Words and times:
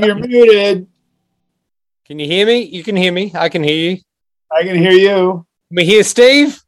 Steve, 0.00 0.04
you're 0.04 0.44
muted. 0.44 0.86
Can 2.06 2.18
you 2.18 2.26
hear 2.26 2.46
me? 2.46 2.62
You 2.62 2.82
can 2.82 2.96
hear 2.96 3.12
me. 3.12 3.32
I 3.34 3.48
can 3.48 3.62
hear 3.62 3.90
you. 3.90 3.98
I 4.50 4.62
can 4.62 4.76
hear 4.76 4.92
you. 4.92 5.46
Can 5.68 5.76
we 5.76 5.84
hear 5.84 6.02
Steve? 6.02 6.62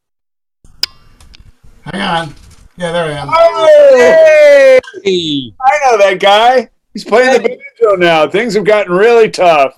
Hang 1.83 2.00
on. 2.00 2.34
Yeah, 2.77 2.92
there 2.92 3.05
I 3.05 3.10
am. 3.12 3.28
Oh, 3.30 4.80
Hey. 5.02 5.52
I 5.60 5.78
know 5.84 5.98
that 5.98 6.19
guy. 6.20 6.70
He's 6.92 7.05
playing 7.05 7.42
the 7.42 7.48
banjo 7.48 7.97
now. 7.97 8.28
Things 8.28 8.55
have 8.55 8.64
gotten 8.64 8.92
really 8.92 9.28
tough. 9.28 9.75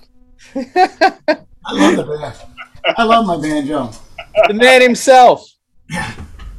I 0.55 0.61
love 1.71 1.95
the 1.97 2.03
band. 2.05 2.35
I 2.97 3.03
love 3.03 3.25
my 3.25 3.37
banjo. 3.41 3.91
The 4.47 4.53
man 4.53 4.81
himself. 4.81 5.49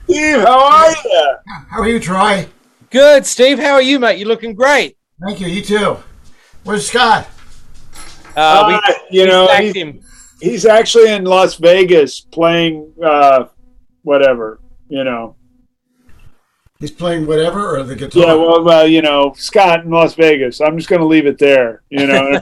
Steve, 0.04 0.40
how 0.40 0.64
are 0.64 0.90
you? 0.90 1.36
How 1.70 1.80
are 1.80 1.88
you, 1.88 2.00
Troy? 2.00 2.46
Good, 2.90 3.24
Steve. 3.24 3.58
How 3.58 3.72
are 3.74 3.82
you, 3.82 3.98
mate? 4.00 4.18
You're 4.18 4.28
looking 4.28 4.54
great. 4.54 4.96
Thank 5.24 5.40
you. 5.40 5.46
You 5.46 5.62
too. 5.62 5.96
Where's 6.64 6.88
Scott? 6.88 7.28
Uh, 8.36 8.64
we, 8.68 8.74
Uh, 8.74 8.94
you 9.10 9.22
we 9.22 9.26
know, 9.28 9.48
he's, 9.56 9.74
him. 9.74 10.00
he's 10.40 10.66
actually 10.66 11.10
in 11.12 11.24
Las 11.24 11.56
Vegas 11.56 12.20
playing 12.20 12.92
uh, 13.04 13.46
whatever, 14.02 14.60
you 14.88 15.02
know. 15.04 15.34
He's 16.78 16.92
playing 16.92 17.26
whatever 17.26 17.76
or 17.76 17.82
the 17.82 17.96
guitar. 17.96 18.22
Yeah, 18.22 18.34
well, 18.34 18.62
well, 18.62 18.86
you 18.86 19.02
know, 19.02 19.32
Scott 19.36 19.84
in 19.84 19.90
Las 19.90 20.14
Vegas. 20.14 20.60
I'm 20.60 20.76
just 20.76 20.88
going 20.88 21.00
to 21.00 21.06
leave 21.08 21.26
it 21.26 21.36
there. 21.38 21.82
You 21.90 22.06
know, 22.06 22.30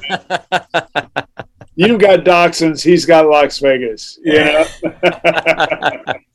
you've 1.74 1.98
got 1.98 2.20
Dachshunds, 2.20 2.82
he's 2.84 3.06
got 3.06 3.26
Las 3.26 3.58
Vegas. 3.60 4.18
You 4.22 4.34
know, 4.44 4.64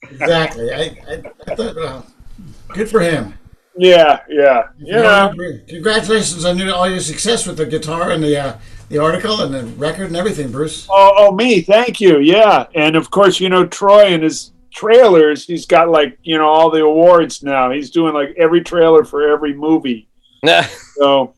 exactly. 0.09 0.72
I, 0.74 0.98
I, 1.08 1.22
I 1.48 1.56
thought, 1.56 1.78
uh, 1.78 2.02
good 2.70 2.90
for 2.90 3.02
him. 3.02 3.36
Yeah, 3.78 4.20
yeah, 4.30 4.68
you 4.78 4.94
know. 4.94 5.34
Congratulations 5.68 6.46
on 6.46 6.58
your, 6.58 6.74
all 6.74 6.90
your 6.90 7.00
success 7.00 7.48
with 7.48 7.58
the 7.58 7.66
guitar 7.66 8.12
and 8.12 8.24
the 8.24 8.38
uh, 8.38 8.58
the 8.90 8.98
article 8.98 9.42
and 9.42 9.54
the 9.54 9.66
record 9.78 10.08
and 10.08 10.16
everything, 10.16 10.52
Bruce. 10.52 10.88
Oh, 10.90 11.14
oh, 11.18 11.32
me, 11.32 11.62
thank 11.62 12.02
you. 12.02 12.20
Yeah, 12.20 12.68
and 12.76 12.96
of 12.96 13.10
course, 13.12 13.40
you 13.40 13.50
know, 13.50 13.66
Troy 13.66 14.06
and 14.08 14.24
his 14.24 14.52
trailers. 14.74 15.46
He's 15.46 15.66
got 15.66 15.90
like 15.90 16.18
you 16.24 16.38
know 16.38 16.48
all 16.48 16.70
the 16.70 16.84
awards 16.84 17.44
now. 17.44 17.72
He's 17.72 17.92
doing 17.92 18.14
like 18.14 18.36
every 18.38 18.62
trailer 18.62 19.04
for 19.04 19.28
every 19.28 19.54
movie. 19.54 20.08
So 20.98 21.34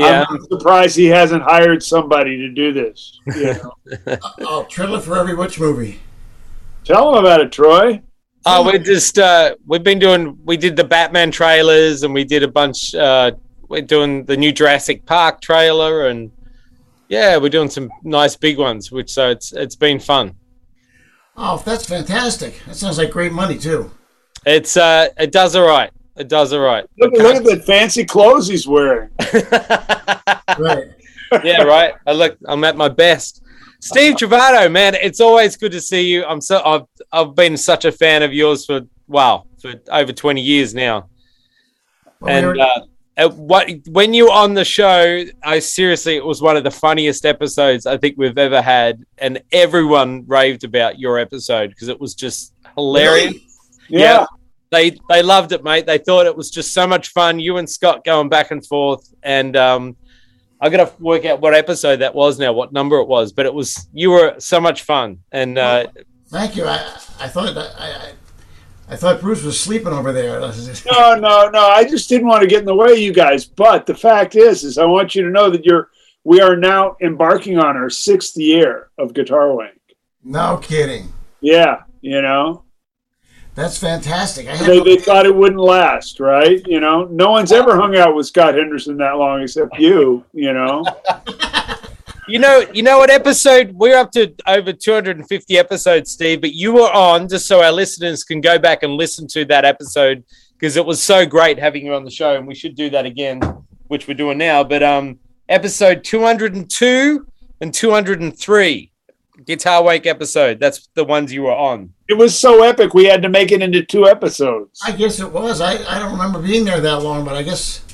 yeah. 0.00 0.24
I'm 0.28 0.40
surprised 0.44 0.96
he 0.96 1.06
hasn't 1.06 1.42
hired 1.42 1.82
somebody 1.82 2.38
to 2.38 2.48
do 2.48 2.72
this. 2.72 3.20
You 3.26 3.54
know? 4.06 4.18
Oh, 4.40 4.64
trailer 4.64 5.00
for 5.00 5.18
every 5.18 5.34
which 5.34 5.60
movie? 5.60 6.00
Tell 6.84 7.10
him 7.10 7.24
about 7.24 7.40
it, 7.40 7.52
Troy. 7.52 8.00
Oh, 8.46 8.64
we're 8.64 8.78
just 8.78 9.18
uh, 9.18 9.54
we've 9.66 9.82
been 9.82 9.98
doing. 9.98 10.38
We 10.44 10.56
did 10.56 10.76
the 10.76 10.84
Batman 10.84 11.30
trailers, 11.30 12.02
and 12.02 12.14
we 12.14 12.24
did 12.24 12.42
a 12.42 12.48
bunch. 12.48 12.94
Uh, 12.94 13.32
we're 13.68 13.82
doing 13.82 14.24
the 14.24 14.36
new 14.36 14.50
Jurassic 14.50 15.04
Park 15.04 15.40
trailer, 15.40 16.06
and 16.06 16.32
yeah, 17.08 17.36
we're 17.36 17.50
doing 17.50 17.68
some 17.68 17.90
nice 18.02 18.36
big 18.36 18.58
ones. 18.58 18.90
Which 18.90 19.10
so 19.10 19.30
it's 19.30 19.52
it's 19.52 19.76
been 19.76 19.98
fun. 19.98 20.34
Oh, 21.36 21.62
that's 21.64 21.86
fantastic. 21.86 22.62
That 22.66 22.76
sounds 22.76 22.98
like 22.98 23.10
great 23.10 23.32
money 23.32 23.58
too. 23.58 23.90
It's 24.46 24.76
uh, 24.76 25.08
it 25.18 25.32
does 25.32 25.54
all 25.54 25.66
right. 25.66 25.90
It 26.16 26.28
does 26.28 26.52
all 26.52 26.60
right. 26.60 26.86
Look, 26.98 27.12
look 27.12 27.36
at 27.36 27.44
the 27.44 27.60
fancy 27.60 28.04
clothes 28.04 28.48
he's 28.48 28.66
wearing. 28.66 29.10
Right. 30.58 30.88
yeah, 31.44 31.62
right. 31.62 31.94
I 32.06 32.12
look. 32.12 32.36
I'm 32.46 32.64
at 32.64 32.76
my 32.76 32.88
best. 32.88 33.42
Steve 33.80 34.14
Trovato, 34.14 34.70
man, 34.70 34.94
it's 34.94 35.20
always 35.20 35.56
good 35.56 35.72
to 35.72 35.80
see 35.80 36.02
you. 36.12 36.24
I'm 36.24 36.40
so 36.40 36.62
I've 36.64 36.84
I've 37.12 37.34
been 37.34 37.56
such 37.56 37.84
a 37.84 37.92
fan 37.92 38.22
of 38.22 38.32
yours 38.32 38.66
for 38.66 38.82
wow 39.08 39.46
for 39.60 39.74
over 39.90 40.12
20 40.12 40.40
years 40.40 40.74
now. 40.74 41.08
Well, 42.20 42.50
and 42.50 42.60
uh, 42.60 42.80
uh, 43.16 43.28
what 43.30 43.70
when 43.88 44.12
you 44.12 44.26
were 44.26 44.32
on 44.32 44.54
the 44.54 44.64
show, 44.64 45.24
I 45.42 45.58
seriously 45.58 46.16
it 46.16 46.24
was 46.24 46.42
one 46.42 46.56
of 46.56 46.64
the 46.64 46.70
funniest 46.70 47.24
episodes 47.24 47.86
I 47.86 47.96
think 47.96 48.16
we've 48.18 48.38
ever 48.38 48.60
had, 48.60 49.02
and 49.18 49.42
everyone 49.50 50.24
raved 50.26 50.64
about 50.64 50.98
your 50.98 51.18
episode 51.18 51.70
because 51.70 51.88
it 51.88 51.98
was 51.98 52.14
just 52.14 52.52
hilarious. 52.76 53.34
Yeah. 53.88 53.98
Yeah. 53.98 54.26
They 54.70 54.98
they 55.08 55.22
loved 55.22 55.52
it, 55.52 55.64
mate. 55.64 55.86
They 55.86 55.98
thought 55.98 56.26
it 56.26 56.36
was 56.36 56.50
just 56.50 56.72
so 56.72 56.86
much 56.86 57.08
fun. 57.08 57.40
You 57.40 57.56
and 57.56 57.68
Scott 57.68 58.04
going 58.04 58.28
back 58.28 58.52
and 58.52 58.64
forth, 58.64 59.12
and 59.22 59.56
um, 59.56 59.96
I 60.60 60.68
got 60.68 60.88
to 60.88 61.02
work 61.02 61.24
out 61.24 61.40
what 61.40 61.54
episode 61.54 61.96
that 61.96 62.14
was 62.14 62.38
now, 62.38 62.52
what 62.52 62.72
number 62.72 62.98
it 62.98 63.08
was, 63.08 63.32
but 63.32 63.46
it 63.46 63.54
was 63.54 63.88
you 63.92 64.10
were 64.10 64.34
so 64.38 64.60
much 64.60 64.82
fun, 64.82 65.20
and 65.32 65.58
uh, 65.58 65.86
Thank 66.28 66.54
you. 66.54 66.64
I, 66.64 66.76
I 67.18 67.28
thought 67.28 67.56
I, 67.56 67.62
I, 67.76 68.12
I 68.90 68.96
thought 68.96 69.20
Bruce 69.20 69.42
was 69.42 69.58
sleeping 69.58 69.92
over 69.92 70.12
there. 70.12 70.40
No, 70.90 71.14
no, 71.14 71.48
no. 71.48 71.66
I 71.66 71.84
just 71.84 72.08
didn't 72.08 72.28
want 72.28 72.42
to 72.42 72.48
get 72.48 72.60
in 72.60 72.66
the 72.66 72.74
way, 72.74 72.92
of 72.92 72.98
you 72.98 73.12
guys. 73.12 73.44
But 73.44 73.86
the 73.86 73.94
fact 73.94 74.36
is, 74.36 74.62
is 74.62 74.78
I 74.78 74.84
want 74.84 75.14
you 75.14 75.22
to 75.22 75.30
know 75.30 75.50
that 75.50 75.64
you're. 75.64 75.90
We 76.22 76.40
are 76.42 76.54
now 76.54 76.96
embarking 77.00 77.58
on 77.58 77.78
our 77.78 77.88
sixth 77.88 78.36
year 78.36 78.90
of 78.98 79.14
Guitar 79.14 79.54
Wank. 79.54 79.80
No 80.22 80.58
kidding. 80.58 81.10
Yeah, 81.40 81.82
you 82.02 82.20
know, 82.20 82.64
That's 83.54 83.78
fantastic. 83.78 84.46
I 84.48 84.56
they, 84.56 84.78
no- 84.78 84.84
they 84.84 84.96
thought 84.96 85.26
it 85.26 85.34
wouldn't 85.34 85.60
last, 85.60 86.20
right? 86.20 86.64
You 86.66 86.80
know, 86.80 87.04
no 87.04 87.30
one's 87.30 87.52
ever 87.52 87.76
hung 87.76 87.96
out 87.96 88.14
with 88.14 88.26
Scott 88.26 88.54
Henderson 88.54 88.96
that 88.98 89.16
long 89.16 89.42
except 89.42 89.78
you. 89.78 90.24
You 90.32 90.52
know, 90.52 90.84
You 92.30 92.38
know, 92.38 92.64
you 92.72 92.84
know 92.84 92.98
what 92.98 93.10
episode 93.10 93.72
we're 93.72 93.96
up 93.96 94.12
to 94.12 94.32
over 94.46 94.72
250 94.72 95.58
episodes, 95.58 96.12
Steve. 96.12 96.40
But 96.40 96.54
you 96.54 96.72
were 96.72 96.92
on 96.92 97.28
just 97.28 97.48
so 97.48 97.60
our 97.60 97.72
listeners 97.72 98.22
can 98.22 98.40
go 98.40 98.56
back 98.56 98.84
and 98.84 98.92
listen 98.92 99.26
to 99.28 99.44
that 99.46 99.64
episode 99.64 100.22
because 100.52 100.76
it 100.76 100.86
was 100.86 101.02
so 101.02 101.26
great 101.26 101.58
having 101.58 101.84
you 101.84 101.92
on 101.92 102.04
the 102.04 102.10
show, 102.10 102.36
and 102.36 102.46
we 102.46 102.54
should 102.54 102.76
do 102.76 102.88
that 102.90 103.04
again, 103.04 103.40
which 103.88 104.06
we're 104.06 104.14
doing 104.14 104.38
now. 104.38 104.62
But 104.62 104.84
um, 104.84 105.18
episode 105.48 106.04
202 106.04 107.26
and 107.62 107.74
203 107.74 108.92
Guitar 109.44 109.82
Wank 109.82 110.06
episode. 110.06 110.60
That's 110.60 110.88
the 110.94 111.04
ones 111.04 111.32
you 111.32 111.42
were 111.42 111.50
on. 111.56 111.92
It 112.10 112.18
was 112.18 112.36
so 112.36 112.64
epic 112.64 112.92
we 112.92 113.04
had 113.04 113.22
to 113.22 113.28
make 113.28 113.52
it 113.52 113.62
into 113.62 113.84
two 113.84 114.08
episodes. 114.08 114.80
I 114.84 114.90
guess 114.90 115.20
it 115.20 115.30
was. 115.30 115.60
I, 115.60 115.74
I 115.88 116.00
don't 116.00 116.10
remember 116.10 116.42
being 116.42 116.64
there 116.64 116.80
that 116.80 116.98
long, 116.98 117.24
but 117.24 117.36
I 117.36 117.44
guess 117.44 117.84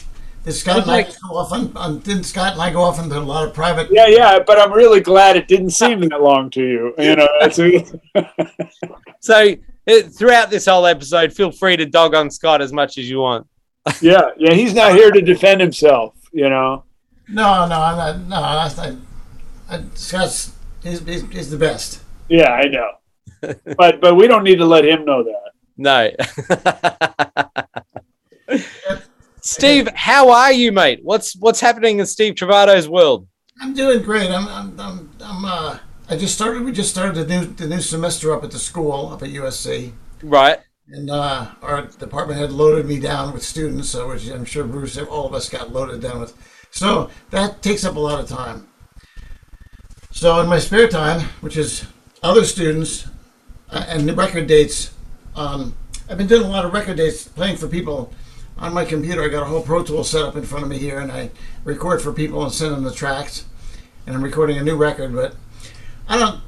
did 0.42 0.54
Scott 0.54 0.82
and 0.82 0.90
I 0.90 1.02
go 1.02 1.36
off 1.36 1.52
on, 1.52 1.76
on 1.76 1.98
didn't 1.98 2.24
Scott 2.24 2.54
and 2.54 2.62
I 2.62 2.72
go 2.72 2.80
off 2.80 2.98
into 2.98 3.18
a 3.18 3.20
lot 3.20 3.46
of 3.46 3.52
private 3.52 3.88
Yeah, 3.90 4.06
yeah, 4.06 4.38
but 4.38 4.58
I'm 4.58 4.72
really 4.72 5.00
glad 5.00 5.36
it 5.36 5.48
didn't 5.48 5.70
seem 5.70 6.00
that 6.00 6.22
long 6.22 6.48
to 6.50 6.62
you. 6.62 6.94
You 6.98 7.16
know, 7.16 7.28
it's, 7.42 7.92
So 9.20 9.54
uh, 9.86 10.08
throughout 10.08 10.48
this 10.48 10.64
whole 10.64 10.86
episode, 10.86 11.34
feel 11.34 11.52
free 11.52 11.76
to 11.76 11.84
dog 11.84 12.14
on 12.14 12.30
Scott 12.30 12.62
as 12.62 12.72
much 12.72 12.96
as 12.96 13.10
you 13.10 13.18
want. 13.18 13.46
yeah, 14.00 14.30
yeah. 14.38 14.54
He's 14.54 14.72
not 14.72 14.92
here 14.94 15.10
to 15.10 15.20
defend 15.20 15.60
himself. 15.60 16.14
You 16.32 16.48
know. 16.48 16.84
No, 17.28 17.66
no, 17.66 17.80
I'm 17.80 17.96
not 17.96 18.20
no, 18.20 18.40
that's 18.40 18.76
not 18.78 18.94
I, 19.68 19.82
Scott's 19.94 20.52
he's, 20.82 21.00
he's, 21.00 21.22
he's 21.30 21.50
the 21.50 21.58
best. 21.58 22.02
Yeah, 22.30 22.52
I 22.52 22.68
know. 22.68 22.92
but 23.76 24.00
but 24.00 24.14
we 24.14 24.26
don't 24.26 24.44
need 24.44 24.56
to 24.56 24.66
let 24.66 24.84
him 24.84 25.04
know 25.04 25.24
that. 25.24 25.52
No. 25.76 26.10
Steve, 29.40 29.88
how 29.94 30.30
are 30.30 30.52
you, 30.52 30.72
mate? 30.72 31.00
What's 31.02 31.36
what's 31.36 31.60
happening 31.60 31.98
in 31.98 32.06
Steve 32.06 32.34
Trovato's 32.34 32.88
world? 32.88 33.28
I'm 33.60 33.74
doing 33.74 34.02
great. 34.02 34.30
I'm 34.30 34.48
I'm 34.48 34.80
I'm, 34.80 35.10
I'm 35.20 35.44
uh 35.44 35.78
I 36.08 36.16
just 36.16 36.34
started 36.34 36.64
we 36.64 36.72
just 36.72 36.90
started 36.90 37.14
the 37.14 37.26
new 37.26 37.46
the 37.46 37.66
new 37.66 37.80
semester 37.80 38.32
up 38.32 38.44
at 38.44 38.50
the 38.50 38.58
school 38.58 39.10
up 39.12 39.22
at 39.22 39.28
USC. 39.28 39.92
Right. 40.22 40.60
And 40.88 41.10
uh, 41.10 41.48
our 41.62 41.82
department 41.82 42.38
had 42.38 42.52
loaded 42.52 42.86
me 42.86 43.00
down 43.00 43.32
with 43.32 43.42
students, 43.42 43.88
so 43.88 44.08
which 44.08 44.28
I'm 44.28 44.44
sure 44.44 44.62
Bruce, 44.62 44.96
all 44.96 45.26
of 45.26 45.34
us 45.34 45.48
got 45.48 45.72
loaded 45.72 46.00
down 46.00 46.20
with. 46.20 46.32
So 46.70 47.10
that 47.30 47.60
takes 47.60 47.84
up 47.84 47.96
a 47.96 48.00
lot 48.00 48.20
of 48.20 48.28
time. 48.28 48.68
So 50.12 50.38
in 50.40 50.48
my 50.48 50.60
spare 50.60 50.86
time, 50.88 51.22
which 51.40 51.56
is 51.56 51.86
other 52.22 52.44
students 52.44 53.08
uh, 53.70 53.84
and 53.88 54.08
the 54.08 54.14
record 54.14 54.46
dates, 54.46 54.92
um, 55.34 55.74
I've 56.08 56.18
been 56.18 56.26
doing 56.26 56.44
a 56.44 56.48
lot 56.48 56.64
of 56.64 56.72
record 56.72 56.96
dates, 56.96 57.26
playing 57.26 57.56
for 57.56 57.68
people 57.68 58.12
on 58.58 58.72
my 58.72 58.84
computer. 58.84 59.22
I 59.22 59.28
got 59.28 59.42
a 59.42 59.46
whole 59.46 59.62
Pro 59.62 59.82
Tool 59.82 60.04
set 60.04 60.22
up 60.22 60.36
in 60.36 60.44
front 60.44 60.64
of 60.64 60.70
me 60.70 60.78
here, 60.78 60.98
and 60.98 61.10
I 61.10 61.30
record 61.64 62.00
for 62.00 62.12
people 62.12 62.42
and 62.42 62.52
send 62.52 62.72
them 62.72 62.84
the 62.84 62.92
tracks. 62.92 63.44
And 64.06 64.14
I'm 64.14 64.22
recording 64.22 64.56
a 64.56 64.62
new 64.62 64.76
record, 64.76 65.14
but 65.14 65.34
I 66.08 66.18
don't. 66.18 66.40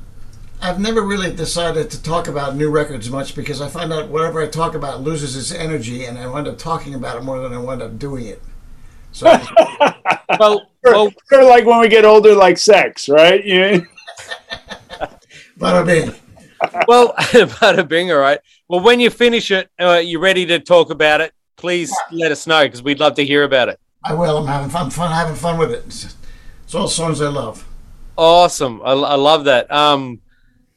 I've 0.61 0.81
never 0.81 1.03
really 1.03 1.33
decided 1.33 1.89
to 1.91 2.03
talk 2.03 2.27
about 2.27 2.57
new 2.57 2.69
records 2.69 3.09
much 3.11 3.37
because 3.37 3.61
I 3.61 3.69
find 3.69 3.93
out 3.93 4.09
whatever 4.09 4.43
I 4.43 4.49
talk 4.49 4.75
about 4.75 5.03
loses 5.03 5.37
its 5.37 5.53
energy, 5.53 6.05
and 6.05 6.19
I 6.19 6.27
wind 6.27 6.49
up 6.49 6.59
talking 6.59 6.95
about 6.95 7.17
it 7.17 7.23
more 7.23 7.41
than 7.41 7.53
I 7.53 7.59
wind 7.59 7.83
up 7.83 7.99
doing 7.99 8.27
it. 8.27 8.43
So 9.13 9.27
Well, 10.39 10.71
well, 10.85 11.13
Sort 11.29 11.43
of 11.43 11.49
like 11.49 11.65
when 11.65 11.81
we 11.81 11.89
get 11.89 12.05
older, 12.05 12.35
like 12.35 12.59
sex, 12.59 13.09
right? 13.09 13.45
Yeah. 13.45 13.81
bada 15.59 15.85
bing. 15.85 16.15
Well, 16.87 17.15
bada 17.15 17.87
bing, 17.87 18.11
all 18.13 18.19
right. 18.19 18.41
Well, 18.69 18.81
when 18.81 19.01
you 19.01 19.11
finish 19.11 19.51
it, 19.51 19.71
uh, 19.81 20.03
you're 20.05 20.21
ready 20.21 20.47
to 20.47 20.59
talk 20.59 20.91
about 20.91 21.21
it. 21.21 21.33
Please 21.57 21.95
let 22.13 22.31
us 22.31 22.47
know 22.47 22.65
because 22.65 22.83
we'd 22.83 23.01
love 23.01 23.15
to 23.17 23.25
hear 23.25 23.45
about 23.45 23.69
it. 23.69 23.81
I 24.05 24.15
will. 24.15 24.39
I'm 24.39 24.47
having 24.47 24.71
fun, 24.71 24.91
fun 24.91 25.11
having 25.11 25.35
fun 25.35 25.59
with 25.59 25.73
it. 25.73 25.85
It's, 25.87 26.17
it's 26.65 26.75
all 26.75 26.89
songs 26.89 27.21
I 27.21 27.29
love. 27.29 27.67
Awesome. 28.17 28.81
I, 28.83 28.93
I 28.93 29.15
love 29.15 29.45
that. 29.45 29.71
Um, 29.73 30.21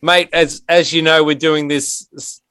mate, 0.01 0.29
as 0.33 0.63
as 0.67 0.91
you 0.93 1.01
know, 1.01 1.23
we're 1.23 1.35
doing 1.35 1.67
this, 1.67 2.41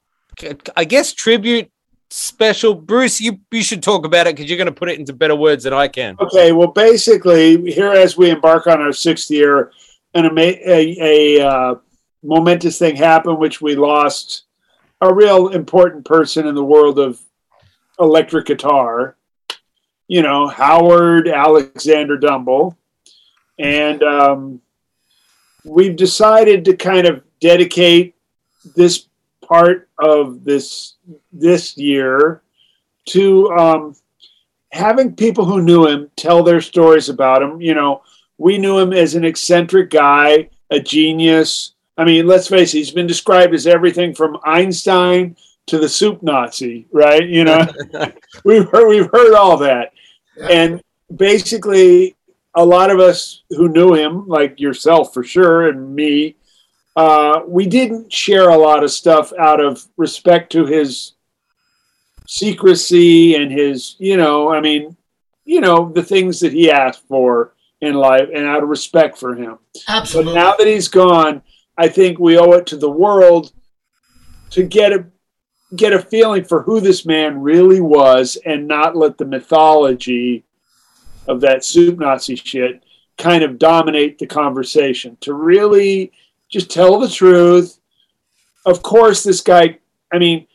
I 0.75 0.85
guess, 0.85 1.13
tribute 1.13 1.71
special. 2.09 2.73
Bruce, 2.73 3.19
you, 3.19 3.39
you 3.51 3.63
should 3.63 3.81
talk 3.81 4.05
about 4.05 4.27
it 4.27 4.35
because 4.35 4.49
you're 4.49 4.57
going 4.57 4.67
to 4.67 4.73
put 4.73 4.89
it 4.89 4.99
into 4.99 5.13
better 5.13 5.35
words 5.35 5.63
than 5.63 5.73
I 5.73 5.87
can. 5.87 6.17
Okay, 6.19 6.51
well, 6.51 6.67
basically, 6.67 7.71
here 7.71 7.91
as 7.91 8.17
we 8.17 8.29
embark 8.29 8.67
on 8.67 8.81
our 8.81 8.93
sixth 8.93 9.31
year, 9.31 9.71
an 10.13 10.25
ama- 10.25 10.41
a, 10.41 11.37
a 11.39 11.47
uh, 11.47 11.75
momentous 12.23 12.77
thing 12.77 12.95
happened, 12.95 13.37
which 13.37 13.61
we 13.61 13.75
lost 13.75 14.43
a 15.01 15.13
real 15.13 15.49
important 15.49 16.05
person 16.05 16.47
in 16.47 16.55
the 16.55 16.63
world 16.63 16.99
of 16.99 17.19
electric 17.99 18.45
guitar. 18.45 19.15
You 20.07 20.21
know, 20.21 20.47
Howard 20.47 21.27
Alexander 21.27 22.17
Dumble, 22.17 22.77
and 23.57 24.03
um, 24.03 24.61
we've 25.63 25.95
decided 25.95 26.65
to 26.65 26.75
kind 26.75 27.07
of 27.07 27.23
dedicate 27.39 28.15
this 28.75 29.07
part 29.41 29.89
of 29.97 30.43
this 30.43 30.95
this 31.31 31.77
year 31.77 32.41
to 33.05 33.49
um, 33.51 33.95
having 34.71 35.15
people 35.15 35.45
who 35.45 35.61
knew 35.61 35.87
him 35.87 36.09
tell 36.15 36.43
their 36.43 36.61
stories 36.61 37.09
about 37.09 37.41
him. 37.41 37.61
You 37.61 37.73
know, 37.73 38.03
we 38.37 38.57
knew 38.57 38.79
him 38.79 38.93
as 38.93 39.15
an 39.15 39.23
eccentric 39.23 39.89
guy, 39.89 40.49
a 40.69 40.79
genius. 40.79 41.73
I 41.97 42.05
mean, 42.05 42.27
let's 42.27 42.47
face 42.47 42.73
it, 42.73 42.77
he's 42.77 42.91
been 42.91 43.07
described 43.07 43.53
as 43.53 43.67
everything 43.67 44.13
from 44.13 44.37
Einstein 44.43 45.35
to 45.67 45.77
the 45.77 45.89
soup 45.89 46.23
Nazi, 46.23 46.87
right? 46.91 47.27
You 47.27 47.43
know, 47.43 47.67
we've 48.45 48.69
heard 48.69 48.87
we've 48.87 49.09
heard 49.11 49.35
all 49.35 49.57
that. 49.57 49.93
And 50.49 50.81
basically 51.15 52.15
a 52.55 52.65
lot 52.65 52.91
of 52.91 52.99
us 52.99 53.43
who 53.49 53.69
knew 53.69 53.93
him, 53.93 54.27
like 54.27 54.59
yourself 54.59 55.13
for 55.13 55.23
sure, 55.23 55.69
and 55.69 55.95
me, 55.95 56.35
uh, 56.95 57.41
we 57.47 57.65
didn't 57.65 58.11
share 58.11 58.49
a 58.49 58.57
lot 58.57 58.83
of 58.83 58.91
stuff 58.91 59.31
out 59.39 59.61
of 59.61 59.85
respect 59.97 60.51
to 60.51 60.65
his 60.65 61.13
secrecy 62.27 63.35
and 63.35 63.51
his, 63.51 63.95
you 63.99 64.17
know, 64.17 64.51
I 64.51 64.59
mean, 64.59 64.95
you 65.45 65.61
know, 65.61 65.91
the 65.91 66.03
things 66.03 66.39
that 66.41 66.53
he 66.53 66.69
asked 66.69 67.07
for 67.07 67.53
in 67.79 67.95
life 67.95 68.29
and 68.33 68.45
out 68.45 68.63
of 68.63 68.69
respect 68.69 69.17
for 69.17 69.35
him. 69.35 69.57
Absolutely. 69.87 70.33
But 70.33 70.39
now 70.39 70.55
that 70.55 70.67
he's 70.67 70.87
gone, 70.87 71.41
I 71.81 71.87
think 71.87 72.19
we 72.19 72.37
owe 72.37 72.51
it 72.51 72.67
to 72.67 72.77
the 72.77 72.91
world 72.91 73.53
to 74.51 74.61
get 74.61 74.93
a 74.93 75.07
get 75.75 75.93
a 75.93 75.99
feeling 75.99 76.43
for 76.43 76.61
who 76.61 76.79
this 76.79 77.07
man 77.07 77.41
really 77.41 77.81
was 77.81 78.37
and 78.45 78.67
not 78.67 78.95
let 78.95 79.17
the 79.17 79.25
mythology 79.25 80.43
of 81.27 81.41
that 81.41 81.65
soup 81.65 81.97
Nazi 81.97 82.35
shit 82.35 82.83
kind 83.17 83.43
of 83.43 83.57
dominate 83.57 84.19
the 84.19 84.27
conversation. 84.27 85.17
To 85.21 85.33
really 85.33 86.11
just 86.49 86.69
tell 86.69 86.99
the 86.99 87.09
truth. 87.09 87.79
Of 88.63 88.83
course, 88.83 89.23
this 89.23 89.41
guy, 89.41 89.79
I 90.13 90.19
mean, 90.19 90.45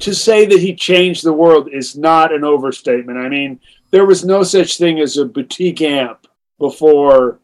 to 0.00 0.14
say 0.14 0.44
that 0.44 0.60
he 0.60 0.74
changed 0.74 1.24
the 1.24 1.32
world 1.32 1.70
is 1.72 1.96
not 1.96 2.34
an 2.34 2.44
overstatement. 2.44 3.18
I 3.18 3.30
mean, 3.30 3.60
there 3.92 4.04
was 4.04 4.26
no 4.26 4.42
such 4.42 4.76
thing 4.76 5.00
as 5.00 5.16
a 5.16 5.24
boutique 5.24 5.80
amp 5.80 6.26
before 6.58 7.40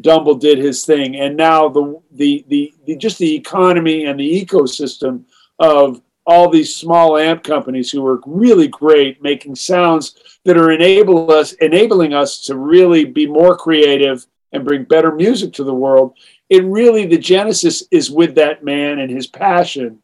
Dumble 0.00 0.34
did 0.34 0.58
his 0.58 0.84
thing, 0.84 1.16
and 1.16 1.36
now 1.36 1.68
the, 1.68 2.00
the 2.12 2.44
the 2.48 2.74
the, 2.86 2.96
just 2.96 3.18
the 3.18 3.34
economy 3.34 4.06
and 4.06 4.18
the 4.18 4.44
ecosystem 4.44 5.24
of 5.58 6.00
all 6.24 6.48
these 6.48 6.74
small 6.74 7.18
amp 7.18 7.42
companies 7.42 7.90
who 7.90 8.06
are 8.06 8.20
really 8.26 8.68
great 8.68 9.22
making 9.22 9.54
sounds 9.54 10.38
that 10.44 10.56
are 10.56 10.70
enable 10.70 11.30
us 11.30 11.52
enabling 11.54 12.14
us 12.14 12.40
to 12.42 12.56
really 12.56 13.04
be 13.04 13.26
more 13.26 13.56
creative 13.56 14.24
and 14.52 14.64
bring 14.64 14.84
better 14.84 15.12
music 15.12 15.52
to 15.54 15.64
the 15.64 15.74
world. 15.74 16.16
It 16.48 16.64
really 16.64 17.06
the 17.06 17.18
genesis 17.18 17.82
is 17.90 18.10
with 18.10 18.34
that 18.36 18.64
man 18.64 18.98
and 18.98 19.10
his 19.10 19.26
passion 19.26 20.02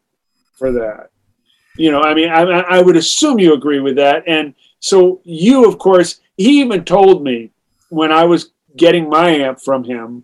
for 0.55 0.71
that. 0.73 1.09
You 1.77 1.91
know, 1.91 2.01
I 2.01 2.13
mean, 2.13 2.29
I, 2.29 2.41
I 2.41 2.81
would 2.81 2.97
assume 2.97 3.39
you 3.39 3.53
agree 3.53 3.79
with 3.79 3.95
that, 3.95 4.23
and 4.27 4.53
so 4.79 5.21
you, 5.23 5.65
of 5.65 5.77
course, 5.77 6.19
he 6.35 6.59
even 6.61 6.83
told 6.83 7.23
me 7.23 7.51
when 7.89 8.11
I 8.11 8.25
was 8.25 8.51
getting 8.75 9.09
my 9.09 9.29
amp 9.29 9.61
from 9.61 9.83
him, 9.83 10.23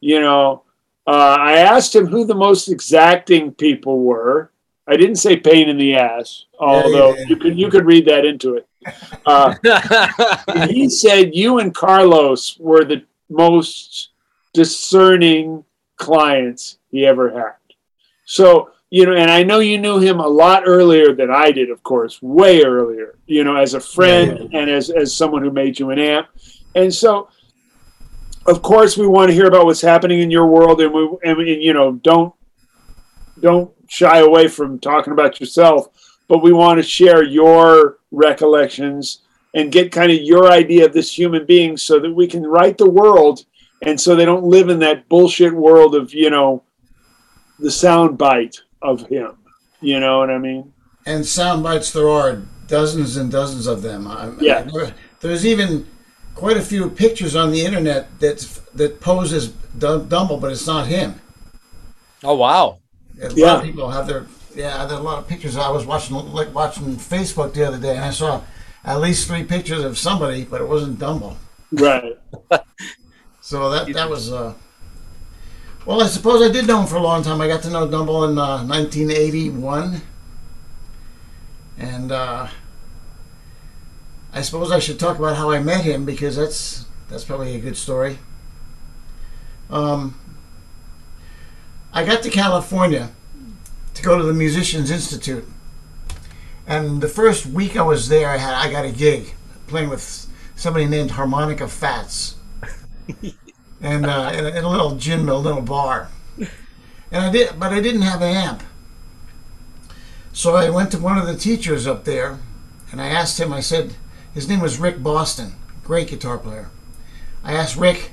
you 0.00 0.20
know, 0.20 0.62
uh, 1.06 1.36
I 1.38 1.58
asked 1.58 1.94
him 1.94 2.06
who 2.06 2.24
the 2.24 2.34
most 2.34 2.68
exacting 2.68 3.52
people 3.52 4.00
were. 4.00 4.50
I 4.88 4.96
didn't 4.96 5.16
say 5.16 5.36
pain 5.36 5.68
in 5.68 5.78
the 5.78 5.94
ass, 5.96 6.46
although 6.58 7.14
yeah, 7.14 7.20
yeah. 7.20 7.26
you 7.28 7.36
could 7.36 7.58
you 7.58 7.70
could 7.70 7.86
read 7.86 8.06
that 8.06 8.24
into 8.24 8.54
it. 8.54 8.68
Uh, 9.24 9.54
he 10.68 10.88
said 10.88 11.34
you 11.34 11.58
and 11.58 11.74
Carlos 11.74 12.56
were 12.58 12.84
the 12.84 13.04
most 13.28 14.10
discerning 14.52 15.64
clients 15.96 16.78
he 16.90 17.04
ever 17.04 17.30
had. 17.30 17.54
So 18.26 18.70
you 18.90 19.04
know, 19.04 19.14
and 19.14 19.30
I 19.30 19.42
know 19.42 19.58
you 19.58 19.78
knew 19.78 19.98
him 19.98 20.20
a 20.20 20.28
lot 20.28 20.62
earlier 20.64 21.12
than 21.12 21.30
I 21.30 21.50
did, 21.50 21.70
of 21.70 21.82
course, 21.82 22.22
way 22.22 22.62
earlier. 22.62 23.18
You 23.26 23.42
know, 23.42 23.56
as 23.56 23.74
a 23.74 23.80
friend 23.80 24.48
yeah. 24.50 24.60
and 24.60 24.70
as 24.70 24.90
as 24.90 25.14
someone 25.14 25.42
who 25.42 25.50
made 25.50 25.78
you 25.78 25.90
an 25.90 25.98
amp, 25.98 26.28
and 26.74 26.94
so 26.94 27.28
of 28.48 28.62
course 28.62 28.96
we 28.96 29.06
want 29.06 29.28
to 29.28 29.34
hear 29.34 29.46
about 29.46 29.64
what's 29.64 29.80
happening 29.80 30.20
in 30.20 30.30
your 30.30 30.46
world 30.46 30.80
and 30.80 30.92
we 30.92 31.08
and, 31.24 31.38
and, 31.38 31.62
you 31.62 31.72
know 31.72 31.92
don't 31.92 32.34
don't 33.40 33.70
shy 33.88 34.18
away 34.18 34.48
from 34.48 34.78
talking 34.78 35.12
about 35.12 35.40
yourself 35.40 35.88
but 36.28 36.42
we 36.42 36.52
want 36.52 36.78
to 36.78 36.82
share 36.82 37.22
your 37.22 37.98
recollections 38.10 39.22
and 39.54 39.72
get 39.72 39.92
kind 39.92 40.10
of 40.10 40.18
your 40.18 40.50
idea 40.50 40.84
of 40.84 40.92
this 40.92 41.16
human 41.16 41.46
being 41.46 41.76
so 41.76 41.98
that 41.98 42.12
we 42.12 42.26
can 42.26 42.42
write 42.44 42.78
the 42.78 42.88
world 42.88 43.44
and 43.82 44.00
so 44.00 44.14
they 44.14 44.24
don't 44.24 44.44
live 44.44 44.68
in 44.68 44.78
that 44.78 45.08
bullshit 45.08 45.52
world 45.52 45.94
of 45.94 46.12
you 46.12 46.30
know 46.30 46.62
the 47.58 47.70
sound 47.70 48.18
bite 48.18 48.60
of 48.82 49.06
him. 49.08 49.36
You 49.80 50.00
know 50.00 50.18
what 50.18 50.30
i 50.30 50.38
mean? 50.38 50.72
And 51.06 51.24
sound 51.24 51.62
bites 51.62 51.92
there 51.92 52.08
are 52.08 52.42
dozens 52.66 53.16
and 53.16 53.30
dozens 53.30 53.66
of 53.66 53.82
them. 53.82 54.06
I, 54.06 54.32
yeah. 54.40 54.68
I, 54.74 54.92
there's 55.20 55.46
even 55.46 55.86
quite 56.36 56.56
a 56.56 56.62
few 56.62 56.88
pictures 56.88 57.34
on 57.34 57.50
the 57.50 57.64
internet 57.64 58.20
that 58.20 58.38
that 58.74 59.00
poses 59.00 59.48
Dumble, 59.76 60.38
but 60.38 60.52
it's 60.52 60.66
not 60.66 60.86
him. 60.86 61.20
Oh 62.22 62.36
wow! 62.36 62.78
A 63.20 63.32
yeah. 63.32 63.46
lot 63.46 63.58
of 63.58 63.64
people 63.64 63.90
have 63.90 64.06
their 64.06 64.26
yeah. 64.54 64.86
There 64.86 64.96
are 64.96 65.00
a 65.00 65.02
lot 65.02 65.18
of 65.18 65.26
pictures. 65.26 65.56
I 65.56 65.70
was 65.70 65.84
watching 65.84 66.16
like 66.32 66.54
watching 66.54 66.84
Facebook 66.96 67.54
the 67.54 67.66
other 67.66 67.78
day, 67.78 67.96
and 67.96 68.04
I 68.04 68.10
saw 68.10 68.42
at 68.84 69.00
least 69.00 69.26
three 69.26 69.42
pictures 69.42 69.82
of 69.82 69.98
somebody, 69.98 70.44
but 70.44 70.60
it 70.60 70.68
wasn't 70.68 70.98
Dumble. 70.98 71.36
Right. 71.72 72.16
so 73.40 73.70
that 73.70 73.92
that 73.92 74.08
was. 74.08 74.32
Uh, 74.32 74.54
well, 75.84 76.02
I 76.02 76.06
suppose 76.06 76.42
I 76.42 76.52
did 76.52 76.66
know 76.66 76.80
him 76.80 76.86
for 76.86 76.96
a 76.96 77.02
long 77.02 77.22
time. 77.22 77.40
I 77.40 77.48
got 77.48 77.62
to 77.62 77.70
know 77.70 77.88
Dumble 77.88 78.24
in 78.24 78.38
uh, 78.38 78.64
1981, 78.64 80.00
and. 81.78 82.12
Uh, 82.12 82.48
I 84.36 84.42
suppose 84.42 84.70
I 84.70 84.80
should 84.80 85.00
talk 85.00 85.18
about 85.18 85.38
how 85.38 85.50
I 85.50 85.60
met 85.60 85.82
him 85.82 86.04
because 86.04 86.36
that's 86.36 86.84
that's 87.08 87.24
probably 87.24 87.54
a 87.54 87.58
good 87.58 87.74
story. 87.74 88.18
Um, 89.70 90.20
I 91.90 92.04
got 92.04 92.22
to 92.22 92.28
California 92.28 93.12
to 93.94 94.02
go 94.02 94.18
to 94.18 94.22
the 94.22 94.34
Musicians 94.34 94.90
Institute, 94.90 95.48
and 96.66 97.00
the 97.00 97.08
first 97.08 97.46
week 97.46 97.78
I 97.78 97.82
was 97.82 98.10
there, 98.10 98.28
I 98.28 98.36
had 98.36 98.52
I 98.52 98.70
got 98.70 98.84
a 98.84 98.92
gig 98.92 99.32
playing 99.68 99.88
with 99.88 100.26
somebody 100.54 100.84
named 100.84 101.12
Harmonica 101.12 101.66
Fats, 101.66 102.36
and 103.80 104.04
uh, 104.04 104.32
in, 104.34 104.44
a, 104.44 104.48
in 104.50 104.64
a 104.64 104.68
little 104.68 104.96
gym, 104.96 105.30
a 105.30 105.34
little 105.34 105.62
bar, 105.62 106.10
and 106.36 106.50
I 107.24 107.32
did, 107.32 107.58
but 107.58 107.72
I 107.72 107.80
didn't 107.80 108.02
have 108.02 108.20
an 108.20 108.36
amp. 108.36 108.62
So 110.34 110.56
I 110.56 110.68
went 110.68 110.90
to 110.92 110.98
one 110.98 111.16
of 111.16 111.26
the 111.26 111.36
teachers 111.36 111.86
up 111.86 112.04
there, 112.04 112.38
and 112.92 113.00
I 113.00 113.06
asked 113.06 113.40
him. 113.40 113.50
I 113.50 113.60
said 113.60 113.96
his 114.36 114.48
name 114.50 114.60
was 114.60 114.78
Rick 114.78 115.02
Boston, 115.02 115.54
great 115.82 116.08
guitar 116.08 116.36
player. 116.36 116.68
I 117.42 117.54
asked 117.54 117.74
Rick, 117.74 118.10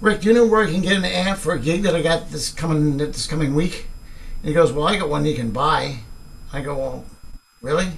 Rick, 0.00 0.20
do 0.20 0.28
you 0.28 0.34
know 0.34 0.46
where 0.46 0.62
I 0.62 0.70
can 0.70 0.82
get 0.82 0.96
an 0.96 1.04
amp 1.04 1.36
for 1.36 1.52
a 1.52 1.58
gig 1.58 1.82
that 1.82 1.96
I 1.96 2.00
got 2.00 2.30
this 2.30 2.52
coming 2.52 2.96
this 2.96 3.26
coming 3.26 3.56
week? 3.56 3.88
And 4.38 4.46
he 4.46 4.54
goes, 4.54 4.72
Well, 4.72 4.86
I 4.86 4.96
got 4.96 5.08
one 5.08 5.24
you 5.24 5.34
can 5.34 5.50
buy. 5.50 5.96
I 6.52 6.60
go, 6.60 6.78
Well, 6.78 7.04
really? 7.60 7.88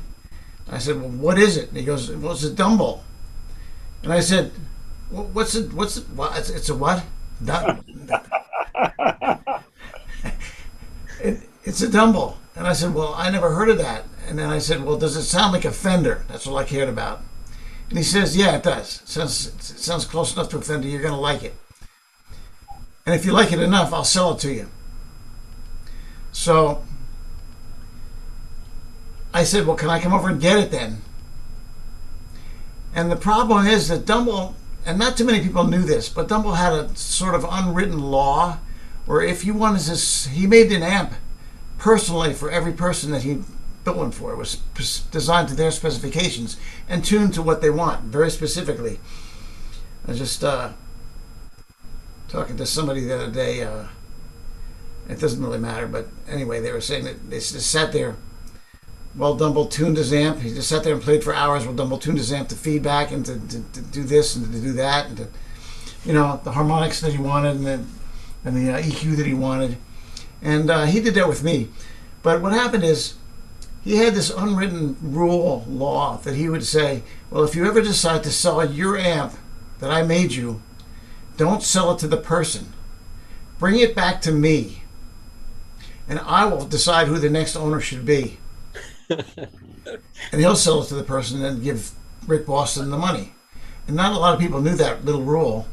I 0.70 0.78
said, 0.78 0.98
Well, 0.98 1.10
what 1.10 1.38
is 1.38 1.58
it? 1.58 1.68
And 1.68 1.76
he 1.76 1.84
goes, 1.84 2.10
Well, 2.10 2.32
it's 2.32 2.44
a 2.44 2.50
Dumble. 2.50 3.04
And 4.02 4.10
I 4.10 4.20
said, 4.20 4.52
well, 5.10 5.24
What's 5.24 5.54
it? 5.54 5.74
What's 5.74 5.98
it? 5.98 6.08
What? 6.08 6.38
It's, 6.38 6.48
it's 6.48 6.70
a 6.70 6.74
what? 6.74 7.04
it, 11.20 11.42
it's 11.62 11.82
a 11.82 11.90
Dumble. 11.90 12.38
And 12.54 12.66
I 12.66 12.72
said, 12.72 12.94
Well, 12.94 13.12
I 13.14 13.28
never 13.30 13.50
heard 13.50 13.68
of 13.68 13.76
that. 13.76 14.04
And 14.26 14.38
then 14.38 14.48
I 14.48 14.60
said, 14.60 14.82
Well, 14.82 14.96
does 14.96 15.14
it 15.14 15.24
sound 15.24 15.52
like 15.52 15.66
a 15.66 15.72
Fender? 15.72 16.24
That's 16.28 16.46
all 16.46 16.56
I 16.56 16.64
cared 16.64 16.88
about. 16.88 17.20
And 17.88 17.98
he 17.98 18.04
says, 18.04 18.36
Yeah, 18.36 18.56
it 18.56 18.62
does. 18.62 19.02
It 19.02 19.08
sounds, 19.08 19.46
it 19.48 19.62
sounds 19.62 20.04
close 20.04 20.34
enough 20.34 20.48
to 20.50 20.58
a 20.58 20.62
Fender. 20.62 20.88
You're 20.88 21.02
going 21.02 21.14
to 21.14 21.20
like 21.20 21.42
it. 21.42 21.54
And 23.04 23.14
if 23.14 23.24
you 23.24 23.32
like 23.32 23.52
it 23.52 23.60
enough, 23.60 23.92
I'll 23.92 24.04
sell 24.04 24.34
it 24.34 24.40
to 24.40 24.52
you. 24.52 24.68
So 26.32 26.84
I 29.32 29.44
said, 29.44 29.66
Well, 29.66 29.76
can 29.76 29.90
I 29.90 30.00
come 30.00 30.12
over 30.12 30.28
and 30.28 30.40
get 30.40 30.58
it 30.58 30.70
then? 30.70 31.02
And 32.94 33.10
the 33.12 33.16
problem 33.16 33.66
is 33.66 33.88
that 33.88 34.06
Dumble, 34.06 34.56
and 34.86 34.98
not 34.98 35.16
too 35.16 35.24
many 35.24 35.40
people 35.40 35.64
knew 35.64 35.82
this, 35.82 36.08
but 36.08 36.28
Dumble 36.28 36.54
had 36.54 36.72
a 36.72 36.96
sort 36.96 37.34
of 37.34 37.46
unwritten 37.48 38.00
law 38.00 38.58
where 39.04 39.20
if 39.20 39.44
you 39.44 39.54
wanted 39.54 39.82
to, 39.82 40.30
he 40.30 40.46
made 40.46 40.72
an 40.72 40.82
amp 40.82 41.12
personally 41.78 42.32
for 42.32 42.50
every 42.50 42.72
person 42.72 43.10
that 43.12 43.22
he 43.22 43.42
billing 43.86 44.10
for. 44.10 44.32
It 44.32 44.36
was 44.36 44.56
designed 45.10 45.48
to 45.48 45.54
their 45.54 45.70
specifications 45.70 46.58
and 46.88 47.04
tuned 47.04 47.32
to 47.34 47.42
what 47.42 47.62
they 47.62 47.70
want 47.70 48.02
very 48.02 48.30
specifically. 48.30 48.98
I 50.04 50.10
was 50.10 50.18
just 50.18 50.44
uh, 50.44 50.72
talking 52.28 52.56
to 52.56 52.66
somebody 52.66 53.00
the 53.04 53.14
other 53.14 53.30
day. 53.30 53.62
Uh, 53.62 53.84
it 55.08 55.20
doesn't 55.20 55.42
really 55.42 55.58
matter, 55.58 55.86
but 55.86 56.08
anyway, 56.28 56.60
they 56.60 56.72
were 56.72 56.80
saying 56.80 57.04
that 57.04 57.30
they 57.30 57.36
just 57.36 57.70
sat 57.70 57.92
there 57.92 58.16
while 59.14 59.36
Dumble 59.36 59.66
tuned 59.66 59.96
his 59.96 60.12
amp. 60.12 60.40
He 60.40 60.52
just 60.52 60.68
sat 60.68 60.82
there 60.82 60.94
and 60.94 61.02
played 61.02 61.22
for 61.22 61.32
hours 61.32 61.64
while 61.64 61.74
Dumble 61.74 61.98
tuned 61.98 62.18
his 62.18 62.32
amp 62.32 62.48
to 62.48 62.56
feedback 62.56 63.12
and 63.12 63.24
to, 63.24 63.38
to, 63.38 63.62
to 63.72 63.80
do 63.82 64.02
this 64.02 64.34
and 64.34 64.52
to 64.52 64.60
do 64.60 64.72
that 64.72 65.06
and 65.06 65.16
to, 65.18 65.28
you 66.04 66.12
know, 66.12 66.40
the 66.42 66.52
harmonics 66.52 67.00
that 67.00 67.12
he 67.12 67.18
wanted 67.18 67.56
and 67.56 67.66
the, 67.66 67.84
and 68.44 68.56
the 68.56 68.72
uh, 68.72 68.82
EQ 68.82 69.16
that 69.16 69.26
he 69.26 69.34
wanted. 69.34 69.76
And 70.42 70.70
uh, 70.70 70.86
he 70.86 71.00
did 71.00 71.14
that 71.14 71.28
with 71.28 71.44
me. 71.44 71.68
But 72.24 72.42
what 72.42 72.52
happened 72.52 72.82
is 72.82 73.14
he 73.86 73.98
had 73.98 74.14
this 74.14 74.30
unwritten 74.30 74.96
rule, 75.00 75.64
law, 75.68 76.16
that 76.18 76.34
he 76.34 76.48
would 76.48 76.64
say, 76.64 77.04
well, 77.30 77.44
if 77.44 77.54
you 77.54 77.64
ever 77.66 77.80
decide 77.80 78.24
to 78.24 78.32
sell 78.32 78.68
your 78.68 78.98
amp 78.98 79.34
that 79.78 79.92
I 79.92 80.02
made 80.02 80.32
you, 80.32 80.60
don't 81.36 81.62
sell 81.62 81.92
it 81.92 82.00
to 82.00 82.08
the 82.08 82.16
person. 82.16 82.72
Bring 83.60 83.78
it 83.78 83.94
back 83.94 84.20
to 84.22 84.32
me. 84.32 84.82
And 86.08 86.18
I 86.18 86.46
will 86.46 86.66
decide 86.66 87.06
who 87.06 87.18
the 87.20 87.30
next 87.30 87.54
owner 87.54 87.80
should 87.80 88.04
be. 88.04 88.38
and 89.08 89.20
he'll 90.32 90.56
sell 90.56 90.82
it 90.82 90.86
to 90.86 90.96
the 90.96 91.04
person 91.04 91.44
and 91.44 91.62
give 91.62 91.92
Rick 92.26 92.46
Boston 92.46 92.90
the 92.90 92.98
money. 92.98 93.34
And 93.86 93.94
not 93.94 94.16
a 94.16 94.18
lot 94.18 94.34
of 94.34 94.40
people 94.40 94.60
knew 94.60 94.74
that 94.74 95.04
little 95.04 95.22
rule 95.22 95.68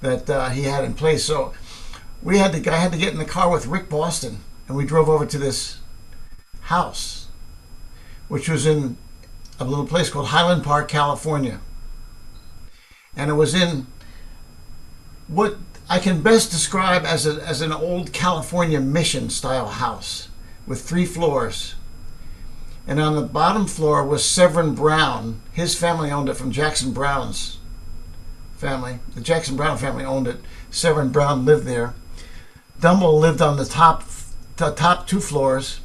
that 0.00 0.28
uh, 0.28 0.48
he 0.48 0.64
had 0.64 0.84
in 0.84 0.94
place. 0.94 1.24
So 1.24 1.54
we 2.20 2.38
had 2.38 2.52
to 2.52 2.72
I 2.72 2.78
had 2.78 2.90
to 2.90 2.98
get 2.98 3.12
in 3.12 3.18
the 3.20 3.24
car 3.24 3.48
with 3.48 3.68
Rick 3.68 3.88
Boston, 3.88 4.38
and 4.66 4.76
we 4.76 4.84
drove 4.84 5.08
over 5.08 5.24
to 5.24 5.38
this 5.38 5.78
house, 6.62 7.23
which 8.34 8.48
was 8.48 8.66
in 8.66 8.96
a 9.60 9.64
little 9.64 9.86
place 9.86 10.10
called 10.10 10.26
Highland 10.26 10.64
Park, 10.64 10.88
California. 10.88 11.60
And 13.16 13.30
it 13.30 13.34
was 13.34 13.54
in 13.54 13.86
what 15.28 15.56
I 15.88 16.00
can 16.00 16.20
best 16.20 16.50
describe 16.50 17.04
as, 17.04 17.28
a, 17.28 17.40
as 17.46 17.60
an 17.60 17.70
old 17.70 18.12
California 18.12 18.80
mission 18.80 19.30
style 19.30 19.68
house 19.68 20.30
with 20.66 20.82
three 20.82 21.06
floors. 21.06 21.76
And 22.88 22.98
on 22.98 23.14
the 23.14 23.22
bottom 23.22 23.68
floor 23.68 24.04
was 24.04 24.24
Severin 24.24 24.74
Browne. 24.74 25.40
His 25.52 25.78
family 25.78 26.10
owned 26.10 26.28
it 26.28 26.34
from 26.34 26.50
Jackson 26.50 26.92
Browne's 26.92 27.58
family. 28.56 28.98
The 29.14 29.20
Jackson 29.20 29.54
Browne 29.54 29.78
family 29.78 30.04
owned 30.04 30.26
it. 30.26 30.40
Severin 30.72 31.10
Browne 31.10 31.44
lived 31.44 31.66
there. 31.66 31.94
Dumble 32.80 33.16
lived 33.16 33.40
on 33.40 33.58
the 33.58 33.64
top, 33.64 34.02
the 34.56 34.72
top 34.72 35.06
two 35.06 35.20
floors. 35.20 35.78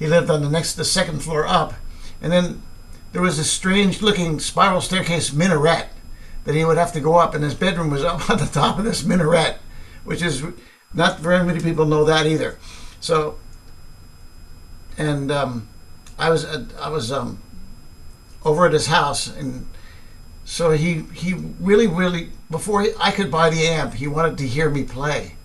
He 0.00 0.06
lived 0.06 0.30
on 0.30 0.42
the 0.42 0.48
next, 0.48 0.74
the 0.74 0.84
second 0.84 1.22
floor 1.22 1.46
up, 1.46 1.74
and 2.22 2.32
then 2.32 2.62
there 3.12 3.20
was 3.20 3.38
a 3.38 3.44
strange-looking 3.44 4.40
spiral 4.40 4.80
staircase 4.80 5.30
minaret 5.30 5.88
that 6.44 6.54
he 6.54 6.64
would 6.64 6.78
have 6.78 6.94
to 6.94 7.00
go 7.00 7.16
up, 7.16 7.34
and 7.34 7.44
his 7.44 7.54
bedroom 7.54 7.90
was 7.90 8.02
up 8.10 8.30
on 8.30 8.38
the 8.38 8.46
top 8.46 8.78
of 8.78 8.84
this 8.84 9.04
minaret, 9.04 9.58
which 10.04 10.22
is 10.22 10.42
not 10.94 11.20
very 11.20 11.44
many 11.44 11.60
people 11.60 11.84
know 11.84 12.06
that 12.06 12.26
either. 12.26 12.58
So, 12.98 13.38
and 14.96 15.30
um, 15.30 15.68
I 16.18 16.30
was 16.30 16.46
I 16.46 16.88
was 16.88 17.12
um, 17.12 17.38
over 18.42 18.64
at 18.64 18.72
his 18.72 18.86
house, 18.86 19.26
and 19.26 19.66
so 20.46 20.70
he 20.70 21.02
he 21.12 21.34
really 21.34 21.86
really 21.86 22.30
before 22.50 22.80
he, 22.80 22.92
I 22.98 23.10
could 23.10 23.30
buy 23.30 23.50
the 23.50 23.68
amp, 23.68 23.92
he 23.92 24.08
wanted 24.08 24.38
to 24.38 24.46
hear 24.46 24.70
me 24.70 24.82
play. 24.82 25.36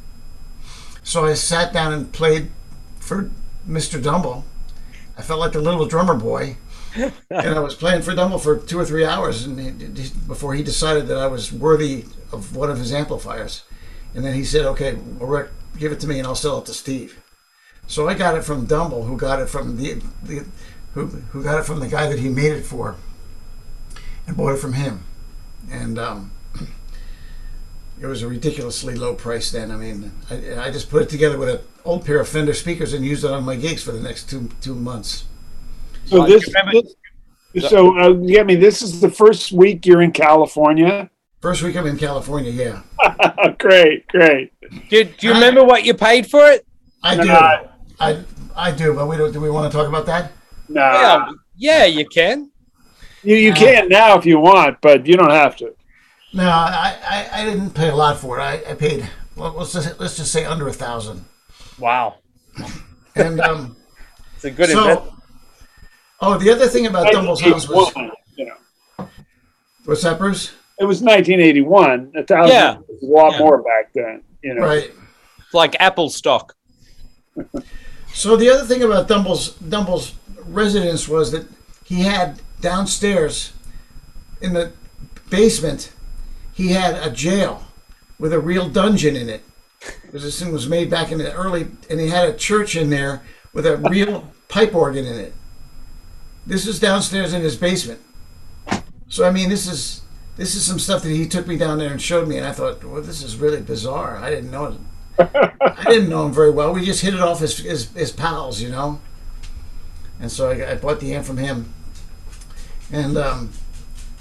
So 1.04 1.26
I 1.26 1.34
sat 1.34 1.74
down 1.74 1.92
and 1.92 2.12
played 2.14 2.52
for 3.00 3.30
Mr. 3.68 4.02
Dumble. 4.02 4.46
I 5.18 5.22
felt 5.22 5.40
like 5.40 5.54
the 5.54 5.62
little 5.62 5.86
drummer 5.86 6.16
boy, 6.16 6.58
and 6.96 7.14
I 7.30 7.60
was 7.60 7.76
playing 7.76 8.02
for 8.02 8.14
Dumble 8.14 8.38
for 8.40 8.58
two 8.58 8.80
or 8.80 8.86
three 8.86 9.06
hours, 9.06 9.46
and 9.46 9.60
he, 9.60 10.02
he, 10.02 10.10
before 10.28 10.54
he 10.54 10.64
decided 10.64 11.08
that 11.08 11.18
I 11.18 11.28
was 11.28 11.52
worthy 11.52 12.06
of 12.32 12.56
one 12.56 12.70
of 12.70 12.78
his 12.78 12.94
amplifiers, 12.94 13.64
and 14.14 14.26
then 14.26 14.34
he 14.34 14.44
said, 14.44 14.66
"Okay, 14.66 14.94
well, 14.94 15.30
Rick, 15.30 15.50
give 15.78 15.92
it 15.92 16.00
to 16.02 16.08
me, 16.08 16.20
and 16.20 16.28
I'll 16.28 16.36
sell 16.36 16.60
it 16.60 16.66
to 16.66 16.74
Steve." 16.74 17.22
So 17.88 18.08
I 18.08 18.14
got 18.14 18.36
it 18.36 18.44
from 18.44 18.66
Dumble, 18.66 19.04
who 19.06 19.18
got 19.18 19.40
it 19.40 19.48
from 19.48 19.78
the, 19.78 20.02
the 20.24 20.46
who, 20.94 21.06
who 21.08 21.44
got 21.44 21.60
it 21.60 21.66
from 21.66 21.80
the 21.80 21.88
guy 21.88 22.08
that 22.08 22.20
he 22.20 22.30
made 22.30 22.52
it 22.52 22.66
for, 22.66 22.96
and 24.28 24.36
bought 24.36 24.54
it 24.54 24.60
from 24.60 24.74
him, 24.74 25.04
and 25.72 25.98
um, 25.98 26.32
it 28.02 28.06
was 28.06 28.22
a 28.22 28.28
ridiculously 28.28 28.96
low 28.96 29.16
price 29.16 29.52
then. 29.52 29.72
I 29.72 29.78
mean, 29.78 30.12
I, 30.30 30.68
I 30.68 30.72
just 30.72 30.90
put 30.90 31.04
it 31.04 31.10
together 31.10 31.38
with 31.38 31.50
an 31.50 31.60
old 31.86 32.06
pair 32.06 32.20
of 32.20 32.28
Fender 32.28 32.54
speakers 32.54 32.94
and 32.94 33.06
used 33.06 33.24
it 33.24 33.32
on 33.32 33.44
my 33.44 33.56
gigs 33.56 33.84
for 33.84 33.92
the 33.92 34.00
next 34.02 34.30
two 34.30 34.50
two 34.62 34.76
months. 34.76 35.26
So 36.06 36.24
Uh, 36.24 36.28
this, 36.28 36.46
this- 36.72 36.96
so 37.70 37.98
uh, 37.98 38.10
yeah, 38.22 38.42
I 38.42 38.44
mean, 38.44 38.60
this 38.60 38.82
is 38.82 39.00
the 39.00 39.10
first 39.10 39.54
week 39.54 39.86
you're 39.86 40.02
in 40.02 40.12
California. 40.12 41.10
First 41.42 41.64
week 41.64 41.78
I'm 41.78 41.88
in 41.88 41.98
California, 41.98 42.52
yeah. 42.52 42.82
great, 43.60 44.06
great. 44.10 44.52
Do, 44.90 45.04
do 45.06 45.28
you 45.28 45.34
remember 45.34 45.64
what 45.64 45.86
you 45.86 45.94
paid 45.94 46.30
for 46.30 46.46
it? 46.48 46.66
I 47.04 47.16
do. 47.16 47.24
Nah. 47.26 47.60
I 48.00 48.24
I 48.56 48.72
do, 48.72 48.94
but 48.94 49.08
we 49.08 49.16
don't. 49.16 49.32
Do 49.32 49.40
we 49.40 49.50
want 49.50 49.72
to 49.72 49.78
talk 49.78 49.88
about 49.88 50.06
that? 50.08 50.32
Nah, 50.68 50.82
Yeah, 50.82 51.28
yeah, 51.56 51.86
you 51.86 52.06
can. 52.08 52.50
you 53.24 53.36
you 53.38 53.52
Nah. 53.52 53.56
can 53.58 53.88
now 53.90 54.18
if 54.18 54.26
you 54.26 54.38
want, 54.40 54.82
but 54.82 55.06
you 55.06 55.16
don't 55.16 55.30
have 55.30 55.56
to. 55.58 55.74
No, 56.34 56.44
I, 56.44 56.98
I, 57.08 57.42
I 57.42 57.46
didn't 57.46 57.70
pay 57.72 57.88
a 57.90 57.96
lot 57.96 58.18
for 58.18 58.38
it. 58.40 58.42
I, 58.42 58.72
I 58.72 58.74
paid 58.74 59.08
well, 59.38 59.54
let's 59.58 59.72
just 59.72 59.98
let's 60.00 60.18
just 60.18 60.32
say 60.34 60.44
under 60.44 60.68
a 60.68 60.74
thousand. 60.74 61.24
Wow, 61.80 62.16
And 63.16 63.40
um, 63.42 63.76
it's 64.36 64.46
a 64.46 64.52
good 64.52 64.70
so 64.70 64.80
investment. 64.90 65.14
oh, 66.22 66.38
the 66.38 66.50
other 66.52 66.68
thing 66.68 66.86
about 66.88 67.12
Dumble's 67.12 67.42
house 67.42 67.68
was 67.68 67.92
you 68.36 68.46
know, 68.46 69.08
what's 69.86 70.04
that, 70.04 70.18
Bruce? 70.18 70.54
it 70.80 70.84
was 70.86 71.02
1981. 71.02 72.12
A 72.16 72.24
thousand 72.24 72.54
Yeah. 72.56 72.78
was 72.90 73.02
a 73.02 73.06
lot 73.06 73.32
Yeah. 73.34 73.40
more 73.40 73.62
back 73.62 73.92
then. 73.94 74.22
You 74.44 74.56
know, 74.56 74.62
Right. 74.66 74.92
Like 75.54 75.76
Apple 75.80 76.10
stock. 76.10 76.56
So 78.14 78.38
the 78.38 78.50
other 78.50 78.64
thing 78.64 78.82
about 78.82 79.10
Dumble's 79.10 79.50
Dumble's 79.56 80.14
residence 80.46 81.06
was 81.06 81.32
that 81.34 81.46
he 81.84 82.04
had 82.04 82.40
downstairs 82.62 83.52
in 84.42 84.54
the 84.54 84.72
basement 85.30 85.92
he 86.54 86.70
had 86.70 86.96
a 86.96 87.10
jail 87.12 87.64
with 88.18 88.32
a 88.32 88.40
real 88.40 88.70
dungeon 88.70 89.18
in 89.18 89.28
it. 89.28 89.44
Because 90.04 90.24
this 90.24 90.40
thing 90.40 90.52
was 90.52 90.68
made 90.68 90.90
back 90.90 91.12
in 91.12 91.18
the 91.18 91.34
early 91.34 91.68
and 91.90 92.00
he 92.00 92.10
had 92.10 92.28
a 92.28 92.34
church 92.34 92.76
in 92.76 92.90
there 92.90 93.22
with 93.54 93.66
a 93.66 93.78
real 93.78 94.32
pipe 94.48 94.74
organ 94.74 95.06
in 95.06 95.18
it. 95.18 95.34
This 96.46 96.68
is 96.68 96.80
downstairs 96.80 97.34
in 97.34 97.42
his 97.42 97.56
basement. 97.56 98.02
So 99.10 99.26
I 99.26 99.32
mean 99.32 99.50
this 99.50 99.68
is 99.68 100.02
this 100.38 100.56
is 100.56 100.66
some 100.66 100.80
stuff 100.80 101.04
that 101.04 101.10
he 101.10 101.28
took 101.28 101.48
me 101.48 101.58
down 101.58 101.78
there 101.78 101.92
and 101.92 102.02
showed 102.02 102.28
me 102.28 102.38
and 102.38 102.46
I 102.46 102.52
thought, 102.52 102.84
well 102.84 103.02
this 103.02 103.24
is 103.24 103.38
really 103.38 103.62
bizarre. 103.62 104.18
I 104.18 104.30
didn't 104.30 104.52
know 104.52 104.68
him. 104.68 104.88
I 105.20 105.86
didn't 105.86 106.10
know 106.10 106.26
him 106.26 106.34
very 106.34 106.52
well. 106.52 106.74
We 106.74 106.86
just 106.86 107.02
hit 107.02 107.14
it 107.14 107.22
off 107.22 107.42
as, 107.42 107.64
as, 107.66 107.96
as 107.96 108.12
pals, 108.12 108.62
you 108.62 108.70
know. 108.70 109.00
And 110.20 110.32
so 110.32 110.50
I, 110.50 110.72
I 110.72 110.76
bought 110.76 111.00
the 111.00 111.14
amp 111.14 111.26
from 111.26 111.38
him, 111.38 111.74
and 112.92 113.18
um, 113.18 113.52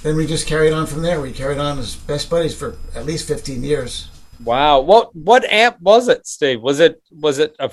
then 0.02 0.16
we 0.16 0.26
just 0.26 0.46
carried 0.46 0.72
on 0.72 0.86
from 0.86 1.02
there. 1.02 1.20
We 1.20 1.32
carried 1.32 1.58
on 1.58 1.78
as 1.78 1.94
best 1.94 2.28
buddies 2.28 2.54
for 2.54 2.76
at 2.94 3.06
least 3.06 3.28
fifteen 3.28 3.62
years. 3.62 4.08
Wow, 4.42 4.80
what 4.80 5.14
what 5.14 5.44
amp 5.44 5.80
was 5.80 6.08
it, 6.08 6.26
Steve? 6.26 6.60
Was 6.60 6.80
it 6.80 7.02
was 7.10 7.38
it 7.38 7.54
a 7.58 7.70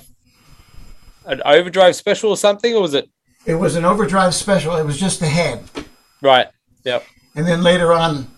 an 1.24 1.42
overdrive 1.44 1.96
special 1.96 2.30
or 2.30 2.36
something, 2.36 2.74
or 2.74 2.82
was 2.82 2.94
it 2.94 3.08
It 3.46 3.54
was 3.54 3.76
an 3.76 3.84
overdrive 3.84 4.34
special. 4.34 4.76
It 4.76 4.84
was 4.84 4.98
just 4.98 5.20
the 5.20 5.26
head, 5.26 5.64
right? 6.20 6.48
Yep. 6.84 7.04
and 7.34 7.46
then 7.46 7.62
later 7.62 7.92
on, 7.92 8.28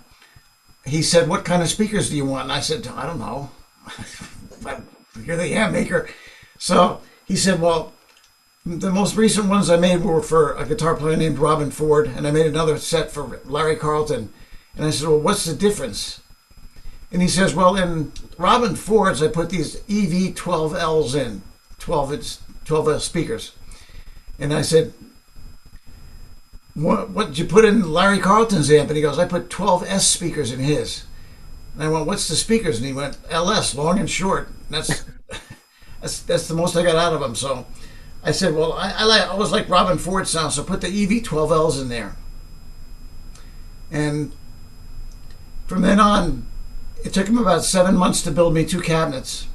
he 0.85 1.03
said, 1.03 1.29
"What 1.29 1.45
kind 1.45 1.63
of 1.63 1.69
speakers 1.69 2.11
do 2.11 2.17
you 2.17 2.25
want?" 2.25 2.45
And 2.45 2.53
I 2.53 2.61
said, 2.61 2.87
"I 2.89 3.07
don't 3.07 3.19
know. 3.19 3.51
You're 5.25 5.37
the 5.37 5.55
amp 5.55 5.73
maker." 5.73 6.09
So 6.59 7.01
he 7.27 7.37
said, 7.37 7.61
"Well." 7.61 7.93
The 8.67 8.91
most 8.91 9.15
recent 9.15 9.51
ones 9.51 9.69
I 9.69 9.77
made 9.77 10.03
were 10.03 10.23
for 10.23 10.55
a 10.55 10.65
guitar 10.65 10.97
player 10.97 11.19
named 11.19 11.37
Robben 11.37 11.71
Ford, 11.71 12.07
and 12.07 12.27
I 12.27 12.31
made 12.31 12.47
another 12.47 12.79
set 12.79 13.11
for 13.11 13.39
Larry 13.45 13.77
Carlton. 13.77 14.33
And 14.75 14.87
I 14.87 14.91
said, 14.91 15.07
Well, 15.07 15.21
what's 15.21 15.45
the 15.45 15.55
difference? 15.55 16.23
And 17.15 17.23
he 17.23 17.29
says, 17.29 17.55
Well, 17.55 17.77
in 17.77 18.11
Robben 18.39 18.77
Ford's, 18.77 19.23
I 19.23 19.29
put 19.29 19.49
these 19.49 19.77
EV 19.89 20.35
12Ls 20.35 21.15
in, 21.15 21.43
12 21.79 22.13
inch, 22.13 22.39
uh, 22.39 22.65
12L 22.65 23.01
speakers. 23.01 23.53
And 24.41 24.53
I 24.53 24.63
said, 24.63 24.93
what, 26.75 27.11
what 27.11 27.29
did 27.29 27.39
you 27.39 27.45
put 27.45 27.65
in 27.65 27.93
Larry 27.93 28.19
Carlton's 28.19 28.69
amp? 28.69 28.89
And 28.89 28.97
he 28.97 29.03
goes, 29.03 29.17
I 29.17 29.29
put 29.29 29.49
12S 29.49 30.01
speakers 30.01 30.51
in 30.51 30.59
his. 30.59 31.05
And 31.75 31.85
I 31.85 31.89
went, 31.89 32.07
What's 32.07 32.27
the 32.27 32.35
speakers? 32.35 32.79
And 32.79 32.87
he 32.87 32.93
went, 32.93 33.17
LS, 33.31 33.77
long 33.77 34.01
and 34.01 34.11
short. 34.11 34.49
And 34.49 34.71
that's, 34.71 35.05
that's, 36.01 36.21
that's 36.23 36.49
the 36.49 36.55
most 36.55 36.75
I 36.75 36.83
got 36.83 36.97
out 36.97 37.13
of 37.13 37.23
him. 37.23 37.37
So 37.37 37.65
I 38.25 38.33
said, 38.33 38.57
Well, 38.57 38.73
I, 38.73 38.91
I, 38.91 39.05
like, 39.05 39.23
I 39.23 39.27
always 39.27 39.53
like 39.53 39.69
Robben 39.69 40.01
Ford 40.01 40.27
sound, 40.27 40.53
so 40.53 40.65
put 40.65 40.81
the 40.81 40.89
EV 40.89 41.23
12Ls 41.23 41.81
in 41.81 41.89
there. 41.89 42.17
And 43.93 44.33
from 45.69 45.83
then 45.83 46.01
on, 46.01 46.49
it 47.05 47.13
took 47.13 47.29
him 47.29 47.39
about 47.39 47.65
seven 47.65 47.97
months 47.97 48.23
to 48.23 48.31
build 48.31 48.55
me 48.55 48.65
two 48.65 48.81
cabinets. 48.81 49.47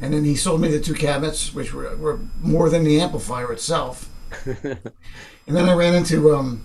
And 0.00 0.14
then 0.14 0.24
he 0.24 0.36
sold 0.36 0.60
me 0.60 0.68
the 0.68 0.80
two 0.80 0.94
cabinets, 0.94 1.52
which 1.52 1.74
were, 1.74 1.96
were 1.96 2.20
more 2.40 2.70
than 2.70 2.84
the 2.84 3.00
amplifier 3.00 3.52
itself. 3.52 4.08
and 4.46 4.76
then 5.46 5.68
I 5.68 5.74
ran 5.74 5.94
into 5.94 6.34
um, 6.34 6.64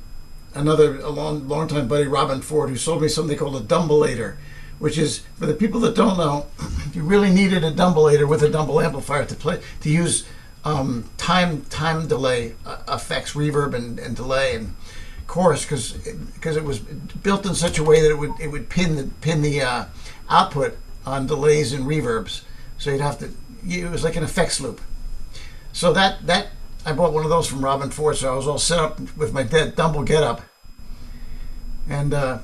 another 0.53 0.99
a 0.99 1.09
long 1.09 1.47
long 1.47 1.67
time 1.67 1.87
buddy, 1.87 2.05
Robben 2.05 2.43
Ford, 2.43 2.69
who 2.69 2.77
sold 2.77 3.01
me 3.01 3.07
something 3.07 3.37
called 3.37 3.55
a 3.55 3.61
Dumbleator, 3.61 4.35
which 4.79 4.97
is 4.97 5.19
for 5.37 5.45
the 5.45 5.53
people 5.53 5.79
that 5.81 5.95
don't 5.95 6.17
know, 6.17 6.47
you 6.93 7.03
really 7.03 7.31
needed 7.31 7.63
a 7.63 7.71
Dumbleator 7.71 8.27
with 8.27 8.43
a 8.43 8.49
Dumble 8.49 8.81
amplifier 8.81 9.25
to 9.25 9.35
play 9.35 9.61
to 9.81 9.89
use 9.89 10.25
um, 10.63 11.09
time 11.17 11.63
time 11.65 12.07
delay 12.07 12.55
uh, 12.65 12.83
effects, 12.89 13.33
reverb 13.33 13.73
and, 13.73 13.97
and 13.97 14.15
delay 14.15 14.55
and 14.55 14.75
chorus 15.31 15.63
because 15.63 15.93
because 16.33 16.57
it 16.57 16.63
was 16.65 16.79
built 16.79 17.45
in 17.45 17.55
such 17.55 17.79
a 17.79 17.83
way 17.83 18.01
that 18.01 18.09
it 18.09 18.17
would 18.17 18.33
it 18.37 18.49
would 18.49 18.67
pin 18.67 18.97
the 18.97 19.03
pin 19.21 19.41
the 19.41 19.61
uh, 19.61 19.85
output 20.29 20.77
on 21.05 21.25
delays 21.25 21.71
and 21.71 21.85
reverbs. 21.85 22.43
So 22.77 22.91
you'd 22.91 22.99
have 22.99 23.17
to 23.19 23.31
it 23.65 23.89
was 23.89 24.03
like 24.03 24.17
an 24.17 24.23
effects 24.23 24.59
loop. 24.59 24.81
So 25.71 25.93
that 25.93 26.27
that 26.27 26.47
I 26.85 26.91
bought 26.91 27.13
one 27.13 27.23
of 27.23 27.29
those 27.29 27.47
from 27.47 27.61
Robben 27.61 27.93
Ford, 27.93 28.17
so 28.17 28.33
I 28.33 28.35
was 28.35 28.45
all 28.45 28.57
set 28.57 28.79
up 28.79 28.99
with 29.15 29.31
my 29.31 29.43
dead 29.43 29.77
Dumble 29.77 30.03
get 30.03 30.21
up, 30.21 30.41
and 31.87 32.13
uh, 32.13 32.39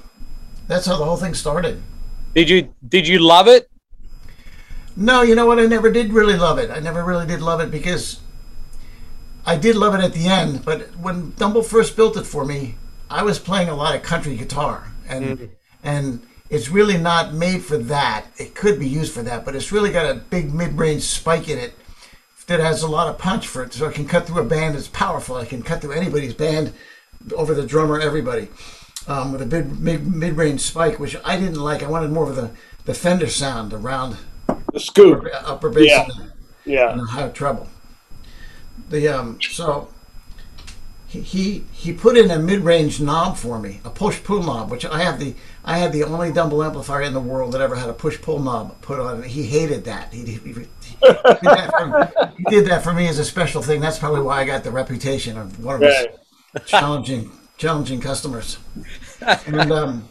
that's 0.70 0.86
how 0.86 0.96
the 0.96 1.04
whole 1.04 1.18
thing 1.18 1.34
started. 1.34 1.82
Did 2.36 2.50
you 2.50 2.74
did 2.88 3.06
you 3.06 3.20
love 3.20 3.50
it? 3.50 3.70
No, 4.96 5.24
you 5.24 5.36
know 5.36 5.46
what? 5.46 5.60
I 5.60 5.66
never 5.66 5.92
did 5.92 6.14
really 6.14 6.38
love 6.38 6.58
it. 6.58 6.72
I 6.72 6.80
never 6.80 7.04
really 7.04 7.28
did 7.28 7.42
love 7.42 7.60
it 7.60 7.70
because 7.70 8.22
I 9.48 9.56
did 9.56 9.78
love 9.78 9.96
it 9.96 10.02
at 10.02 10.14
the 10.14 10.28
end. 10.28 10.64
But 10.66 10.96
when 10.98 11.32
Dumble 11.38 11.64
first 11.64 11.96
built 11.96 12.18
it 12.18 12.26
for 12.26 12.46
me, 12.46 12.76
I 13.10 13.24
was 13.24 13.40
playing 13.40 13.70
a 13.70 13.76
lot 13.76 13.96
of 13.96 14.04
country 14.04 14.36
guitar, 14.36 14.92
and 15.08 15.40
mm. 15.40 15.50
and 15.84 16.22
it's 16.50 16.70
really 16.70 16.98
not 16.98 17.34
made 17.34 17.64
for 17.64 17.78
that. 17.78 18.26
It 18.38 18.54
could 18.54 18.78
be 18.80 18.88
used 18.88 19.14
for 19.14 19.24
that, 19.24 19.46
but 19.46 19.56
it's 19.56 19.72
really 19.72 19.92
got 19.92 20.06
a 20.06 20.16
big 20.16 20.54
mid-range 20.54 21.04
spike 21.04 21.48
in 21.48 21.58
it 21.58 21.74
that 22.48 22.60
has 22.60 22.84
a 22.84 22.88
lot 22.88 23.08
of 23.08 23.18
punch 23.18 23.48
for 23.48 23.64
it, 23.64 23.74
so 23.74 23.88
it 23.88 23.96
can 23.96 24.08
cut 24.08 24.28
through 24.28 24.42
a 24.42 24.46
band. 24.46 24.76
It's 24.76 24.90
powerful. 24.90 25.38
It 25.38 25.50
can 25.50 25.64
cut 25.64 25.82
through 25.82 25.94
anybody's 25.94 26.34
band, 26.34 26.74
over 27.36 27.54
the 27.54 27.66
drummer, 27.66 28.00
everybody, 28.00 28.50
um, 29.08 29.32
with 29.32 29.42
a 29.42 29.46
big 29.46 29.80
mid 29.80 30.06
mid-range 30.06 30.62
spike, 30.62 31.00
which 31.00 31.16
I 31.24 31.38
didn't 31.38 31.62
like. 31.62 31.84
I 31.84 31.90
wanted 31.90 32.12
more 32.12 32.30
of 32.30 32.36
the 32.36 32.52
the 32.84 32.94
Fender 32.94 33.28
sound, 33.28 33.72
the 33.72 33.78
round, 33.78 34.18
the 34.74 34.80
scoop, 34.80 35.20
upper, 35.20 35.32
upper 35.46 35.70
bass, 35.70 35.88
yeah, 35.88 36.06
and 36.06 36.32
yeah, 36.66 36.92
and 36.92 37.02
high 37.02 37.30
treble. 37.30 37.68
The 38.90 39.08
um, 39.08 39.40
so 39.42 39.90
he, 41.08 41.22
he 41.22 41.64
he 41.72 41.94
put 41.94 42.18
in 42.18 42.30
a 42.32 42.40
mid-range 42.40 43.00
knob 43.00 43.38
for 43.38 43.60
me, 43.60 43.80
a 43.84 43.90
push-pull 43.90 44.44
knob, 44.44 44.70
which 44.70 44.86
I 44.86 45.02
have 45.02 45.20
the 45.20 45.36
I 45.64 45.78
had 45.78 45.94
the 45.94 46.04
only 46.04 46.32
Dumble 46.32 46.64
amplifier 46.64 47.02
in 47.02 47.14
the 47.14 47.20
world 47.20 47.54
that 47.54 47.62
ever 47.62 47.76
had 47.76 47.90
a 47.90 47.94
push-pull 47.94 48.40
knob 48.40 48.80
put 48.82 49.00
on 49.00 49.24
it. 49.24 49.28
He 49.28 49.44
hated 49.44 49.86
that. 49.86 50.14
He, 50.14 50.26
he, 50.26 50.38
he, 50.38 50.54
did 50.54 50.68
that 51.44 51.72
for, 51.78 52.32
he, 52.38 52.44
did 52.50 52.66
that 52.68 52.84
for, 52.84 52.94
me 52.94 53.08
as 53.08 53.20
a 53.20 53.26
special 53.26 53.62
thing. 53.62 53.80
That's 53.80 54.00
probably 54.00 54.22
why 54.22 54.42
I 54.42 54.46
got 54.46 54.64
the 54.64 54.72
reputation 54.72 55.38
of 55.38 55.64
one 55.64 55.76
of 55.76 55.82
right. 55.82 56.10
his 56.54 56.64
challenging 56.66 57.32
challenging 57.58 58.02
customers. 58.02 58.58
And 59.22 59.72
um, 59.72 60.10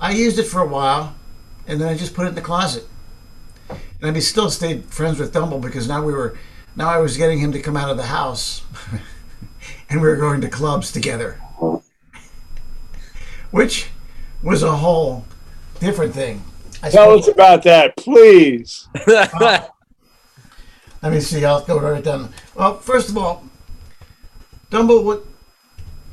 I 0.00 0.12
used 0.12 0.38
it 0.38 0.44
for 0.44 0.60
a 0.60 0.66
while, 0.66 1.14
and 1.66 1.80
then 1.80 1.88
I 1.88 1.96
just 1.96 2.14
put 2.14 2.26
it 2.26 2.30
in 2.30 2.34
the 2.34 2.40
closet. 2.40 2.84
And 4.00 4.16
I 4.16 4.20
still 4.20 4.50
stayed 4.50 4.84
friends 4.86 5.18
with 5.18 5.32
Dumble 5.32 5.58
because 5.58 5.88
now 5.88 6.04
we 6.04 6.12
were 6.12 6.38
now 6.76 6.88
I 6.88 6.98
was 6.98 7.16
getting 7.16 7.38
him 7.38 7.52
to 7.52 7.60
come 7.60 7.76
out 7.76 7.90
of 7.90 7.96
the 7.96 8.04
house, 8.04 8.62
and 9.90 10.00
we 10.00 10.06
were 10.06 10.16
going 10.16 10.40
to 10.42 10.48
clubs 10.48 10.92
together, 10.92 11.40
which 13.50 13.88
was 14.42 14.62
a 14.62 14.76
whole 14.76 15.24
different 15.80 16.14
thing. 16.14 16.44
I 16.82 16.90
Tell 16.90 17.18
us 17.18 17.26
about 17.26 17.62
that, 17.64 17.96
please. 17.96 18.88
let 19.06 19.70
me 21.02 21.20
see. 21.20 21.44
I'll 21.44 21.64
go 21.64 21.80
right 21.80 22.04
down. 22.04 22.32
Well, 22.54 22.78
first 22.78 23.08
of 23.08 23.16
all, 23.16 23.44
Dumbo 24.70 25.02
would 25.02 25.26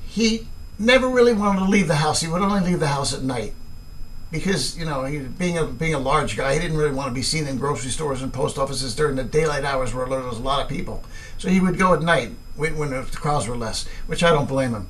he 0.05 0.47
never 0.79 1.09
really 1.09 1.33
wanted 1.33 1.59
to 1.59 1.65
leave 1.65 1.87
the 1.87 1.95
house. 1.95 2.21
He 2.21 2.27
would 2.27 2.41
only 2.41 2.61
leave 2.61 2.79
the 2.79 2.87
house 2.87 3.13
at 3.13 3.23
night 3.23 3.53
because 4.33 4.75
you 4.75 4.83
know 4.83 5.05
he, 5.05 5.19
being 5.19 5.59
a 5.59 5.65
being 5.65 5.93
a 5.93 5.99
large 5.99 6.35
guy, 6.35 6.55
he 6.55 6.59
didn't 6.59 6.75
really 6.75 6.91
want 6.91 7.07
to 7.07 7.13
be 7.13 7.21
seen 7.21 7.47
in 7.47 7.59
grocery 7.59 7.91
stores 7.91 8.23
and 8.23 8.33
post 8.33 8.57
offices 8.57 8.95
during 8.95 9.15
the 9.15 9.23
daylight 9.23 9.63
hours 9.63 9.93
where 9.93 10.07
there 10.07 10.21
was 10.21 10.39
a 10.39 10.41
lot 10.41 10.59
of 10.59 10.67
people. 10.67 11.03
So 11.37 11.49
he 11.49 11.59
would 11.59 11.77
go 11.77 11.93
at 11.93 12.01
night 12.01 12.31
when, 12.55 12.75
when 12.75 12.89
the 12.89 13.03
crowds 13.03 13.47
were 13.47 13.55
less, 13.55 13.87
which 14.07 14.23
I 14.23 14.31
don't 14.31 14.47
blame 14.47 14.71
him. 14.73 14.87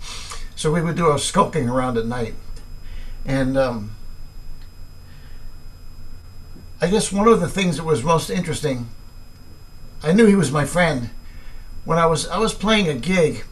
So 0.55 0.71
we 0.71 0.81
would 0.81 0.95
do 0.95 1.07
our 1.07 1.17
skulking 1.17 1.67
around 1.67 1.97
at 1.97 2.05
night, 2.05 2.35
and 3.25 3.57
um, 3.57 3.91
I 6.79 6.87
guess 6.89 7.11
one 7.11 7.27
of 7.27 7.41
the 7.41 7.49
things 7.49 7.75
that 7.75 7.83
was 7.83 8.01
most 8.01 8.29
interesting. 8.29 8.87
I 10.01 10.13
knew 10.13 10.25
he 10.25 10.35
was 10.35 10.51
my 10.51 10.65
friend 10.65 11.09
when 11.83 11.97
I 11.97 12.05
was 12.05 12.29
I 12.29 12.37
was 12.37 12.53
playing 12.53 12.87
a 12.87 12.93
gig 12.93 13.43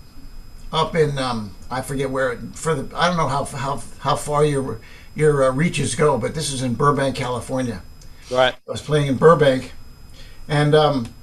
up 0.71 0.95
in 0.95 1.17
um, 1.17 1.53
I 1.69 1.81
forget 1.81 2.09
where 2.09 2.37
for 2.53 2.75
the 2.75 2.95
I 2.95 3.09
don't 3.09 3.17
know 3.17 3.27
how 3.27 3.43
how 3.43 3.83
how 3.99 4.15
far 4.15 4.45
you 4.45 4.61
were 4.61 4.79
your 5.15 5.43
uh, 5.43 5.51
reaches 5.51 5.95
go, 5.95 6.17
but 6.17 6.35
this 6.35 6.51
is 6.51 6.63
in 6.63 6.73
Burbank, 6.73 7.15
California. 7.15 7.81
Right. 8.29 8.53
I 8.53 8.71
was 8.71 8.81
playing 8.81 9.07
in 9.07 9.17
Burbank, 9.17 9.73
and 10.47 10.73
um, 10.73 11.13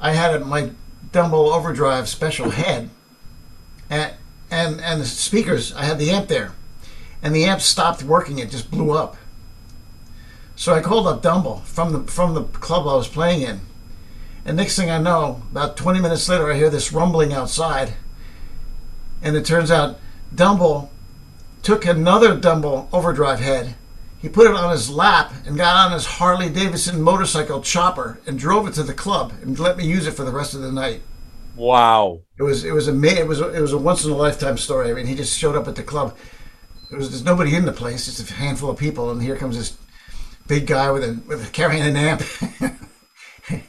I 0.00 0.12
had 0.12 0.34
a, 0.34 0.44
my 0.44 0.70
Dumble 1.12 1.52
Overdrive 1.52 2.08
special 2.08 2.50
head, 2.50 2.90
and 3.88 4.14
and 4.50 4.80
and 4.80 5.00
the 5.00 5.06
speakers. 5.06 5.72
I 5.74 5.84
had 5.84 5.98
the 5.98 6.10
amp 6.10 6.28
there, 6.28 6.52
and 7.22 7.34
the 7.34 7.44
amp 7.44 7.60
stopped 7.60 8.02
working. 8.02 8.38
It 8.38 8.50
just 8.50 8.70
blew 8.70 8.92
up. 8.92 9.16
So 10.54 10.74
I 10.74 10.80
called 10.80 11.06
up 11.06 11.22
Dumble 11.22 11.60
from 11.64 11.92
the 11.92 12.00
from 12.10 12.34
the 12.34 12.44
club 12.44 12.86
I 12.86 12.94
was 12.94 13.08
playing 13.08 13.42
in, 13.42 13.60
and 14.44 14.56
next 14.56 14.76
thing 14.76 14.90
I 14.90 14.98
know, 14.98 15.42
about 15.50 15.76
20 15.76 16.00
minutes 16.00 16.28
later, 16.28 16.52
I 16.52 16.56
hear 16.56 16.70
this 16.70 16.92
rumbling 16.92 17.32
outside, 17.32 17.94
and 19.22 19.34
it 19.36 19.46
turns 19.46 19.70
out 19.70 19.98
Dumble 20.34 20.91
took 21.62 21.86
another 21.86 22.36
Dumble 22.36 22.88
overdrive 22.92 23.40
head. 23.40 23.74
He 24.20 24.28
put 24.28 24.46
it 24.46 24.54
on 24.54 24.70
his 24.70 24.90
lap 24.90 25.32
and 25.46 25.56
got 25.56 25.86
on 25.86 25.92
his 25.92 26.06
Harley 26.06 26.48
Davidson 26.48 27.02
motorcycle 27.02 27.60
chopper 27.60 28.20
and 28.26 28.38
drove 28.38 28.68
it 28.68 28.74
to 28.74 28.82
the 28.82 28.94
club 28.94 29.32
and 29.42 29.58
let 29.58 29.76
me 29.76 29.84
use 29.84 30.06
it 30.06 30.12
for 30.12 30.24
the 30.24 30.30
rest 30.30 30.54
of 30.54 30.60
the 30.60 30.70
night. 30.70 31.02
Wow! 31.56 32.20
It 32.38 32.42
was 32.44 32.64
it 32.64 32.72
was 32.72 32.88
a 32.88 33.02
it 33.02 33.26
was 33.26 33.40
a, 33.40 33.52
it 33.52 33.60
was 33.60 33.72
a 33.72 33.78
once 33.78 34.04
in 34.04 34.10
a 34.10 34.16
lifetime 34.16 34.56
story. 34.56 34.90
I 34.90 34.94
mean, 34.94 35.06
he 35.06 35.14
just 35.14 35.38
showed 35.38 35.56
up 35.56 35.68
at 35.68 35.74
the 35.74 35.82
club. 35.82 36.16
There 36.88 36.98
was 36.98 37.10
there's 37.10 37.24
nobody 37.24 37.54
in 37.54 37.66
the 37.66 37.72
place, 37.72 38.06
just 38.06 38.30
a 38.30 38.34
handful 38.34 38.70
of 38.70 38.78
people, 38.78 39.10
and 39.10 39.22
here 39.22 39.36
comes 39.36 39.58
this 39.58 39.76
big 40.46 40.66
guy 40.66 40.90
with 40.90 41.04
a 41.04 41.20
with 41.26 41.46
a, 41.46 41.50
carrying 41.50 41.82
an 41.82 41.96
amp, 41.96 42.22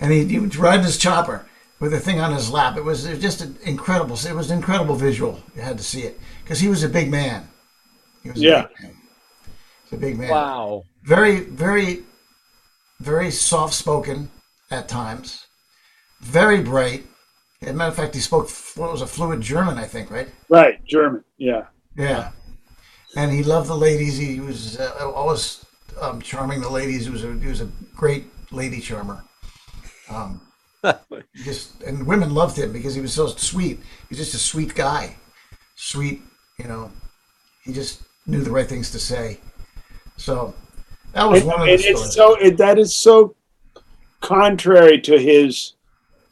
and 0.00 0.12
he, 0.12 0.26
he 0.26 0.38
was 0.38 0.58
riding 0.58 0.84
his 0.84 0.98
chopper 0.98 1.46
with 1.78 1.94
a 1.94 2.00
thing 2.00 2.20
on 2.20 2.34
his 2.34 2.50
lap. 2.50 2.76
It 2.76 2.84
was, 2.84 3.06
it 3.06 3.12
was 3.12 3.20
just 3.20 3.40
an 3.40 3.56
incredible. 3.62 4.16
It 4.16 4.34
was 4.34 4.50
an 4.50 4.58
incredible 4.58 4.96
visual. 4.96 5.40
You 5.56 5.62
had 5.62 5.78
to 5.78 5.84
see 5.84 6.02
it 6.02 6.20
because 6.50 6.58
he 6.58 6.66
was 6.66 6.82
a 6.82 6.88
big 6.88 7.12
man. 7.12 7.46
He 8.24 8.30
was 8.30 8.42
yeah. 8.42 8.66
He's 9.84 9.92
a 9.92 9.96
big 9.96 10.18
man. 10.18 10.30
Wow. 10.30 10.82
Very, 11.04 11.42
very, 11.42 12.00
very 12.98 13.30
soft 13.30 13.72
spoken 13.72 14.28
at 14.68 14.88
times. 14.88 15.46
Very 16.20 16.60
bright. 16.60 17.04
As 17.62 17.68
a 17.68 17.72
matter 17.72 17.90
of 17.90 17.94
fact, 17.94 18.16
he 18.16 18.20
spoke 18.20 18.50
what 18.74 18.90
was 18.90 19.00
a 19.00 19.06
fluent 19.06 19.44
German, 19.44 19.78
I 19.78 19.84
think, 19.84 20.10
right? 20.10 20.28
Right, 20.48 20.84
German. 20.84 21.22
Yeah. 21.38 21.66
Yeah. 21.96 22.32
And 23.14 23.30
he 23.30 23.44
loved 23.44 23.68
the 23.68 23.76
ladies. 23.76 24.18
He 24.18 24.40
was 24.40 24.80
uh, 24.80 25.08
always 25.14 25.64
um, 26.00 26.20
charming 26.20 26.62
the 26.62 26.68
ladies. 26.68 27.04
He 27.04 27.12
was 27.12 27.22
a 27.22 27.32
he 27.34 27.46
was 27.46 27.60
a 27.60 27.68
great 27.94 28.24
lady 28.50 28.80
charmer. 28.80 29.22
Um, 30.08 30.40
just 31.44 31.80
and 31.84 32.04
women 32.04 32.34
loved 32.34 32.58
him 32.58 32.72
because 32.72 32.96
he 32.96 33.00
was 33.00 33.12
so 33.12 33.28
sweet. 33.28 33.78
He's 34.08 34.18
just 34.18 34.34
a 34.34 34.38
sweet 34.38 34.74
guy, 34.74 35.14
sweet, 35.76 36.22
you 36.60 36.68
know, 36.68 36.90
he 37.64 37.72
just 37.72 38.02
knew 38.26 38.42
the 38.42 38.50
right 38.50 38.68
things 38.68 38.90
to 38.92 38.98
say. 38.98 39.40
So 40.16 40.54
that 41.12 41.24
was 41.24 41.42
one 41.42 41.62
of 41.62 41.66
the 41.66 41.78
stories. 41.78 42.00
It's 42.00 42.14
so 42.14 42.34
it, 42.34 42.56
that 42.58 42.78
is 42.78 42.94
so 42.94 43.34
contrary 44.20 45.00
to 45.02 45.18
his. 45.18 45.74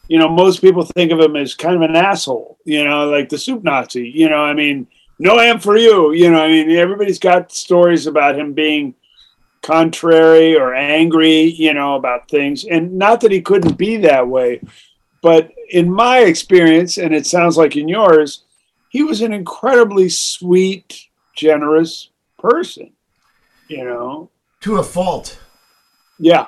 You 0.09 0.19
know, 0.19 0.29
most 0.29 0.63
people 0.63 0.85
think 0.85 1.13
of 1.13 1.21
him 1.21 1.37
as 1.37 1.55
kind 1.55 1.77
of 1.77 1.83
an 1.83 1.97
asshole. 1.97 2.59
You 2.65 2.85
know, 2.85 3.09
like 3.09 3.29
the 3.29 3.39
soup 3.39 3.63
Nazi. 3.63 4.09
You 4.09 4.29
know, 4.29 4.43
I 4.43 4.53
mean, 4.53 4.87
no 5.19 5.39
am 5.39 5.61
for 5.61 5.77
you. 5.77 6.13
You 6.13 6.31
know, 6.31 6.43
I 6.43 6.49
mean, 6.49 6.71
everybody's 6.73 7.19
got 7.19 7.53
stories 7.53 8.07
about 8.07 8.39
him 8.39 8.53
being 8.53 8.95
contrary 9.63 10.57
or 10.57 10.75
angry. 10.75 11.43
You 11.43 11.73
know, 11.73 11.97
about 11.97 12.29
things, 12.29 12.65
and 12.65 12.99
not 12.99 13.23
that 13.23 13.33
he 13.33 13.41
couldn't 13.41 13.79
be 13.79 13.97
that 13.99 14.29
way, 14.29 14.61
but 15.23 15.51
in 15.71 15.91
my 15.91 16.21
experience, 16.21 16.99
and 16.99 17.15
it 17.15 17.27
sounds 17.27 17.57
like 17.57 17.77
in 17.77 17.89
yours, 17.89 18.45
he 18.89 19.03
was 19.03 19.21
an 19.21 19.33
incredibly 19.33 20.09
sweet, 20.09 21.09
generous 21.37 22.11
person, 22.39 22.93
you 23.69 23.85
know. 23.85 24.31
To 24.63 24.77
a 24.77 24.83
fault. 24.83 25.39
Yeah. 26.19 26.47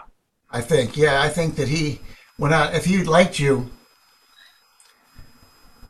I 0.50 0.60
think. 0.60 0.96
Yeah, 0.96 1.22
I 1.22 1.28
think 1.28 1.56
that 1.56 1.68
he 1.68 2.00
went 2.38 2.54
out 2.54 2.74
if 2.74 2.86
he 2.86 3.04
liked 3.04 3.38
you 3.38 3.70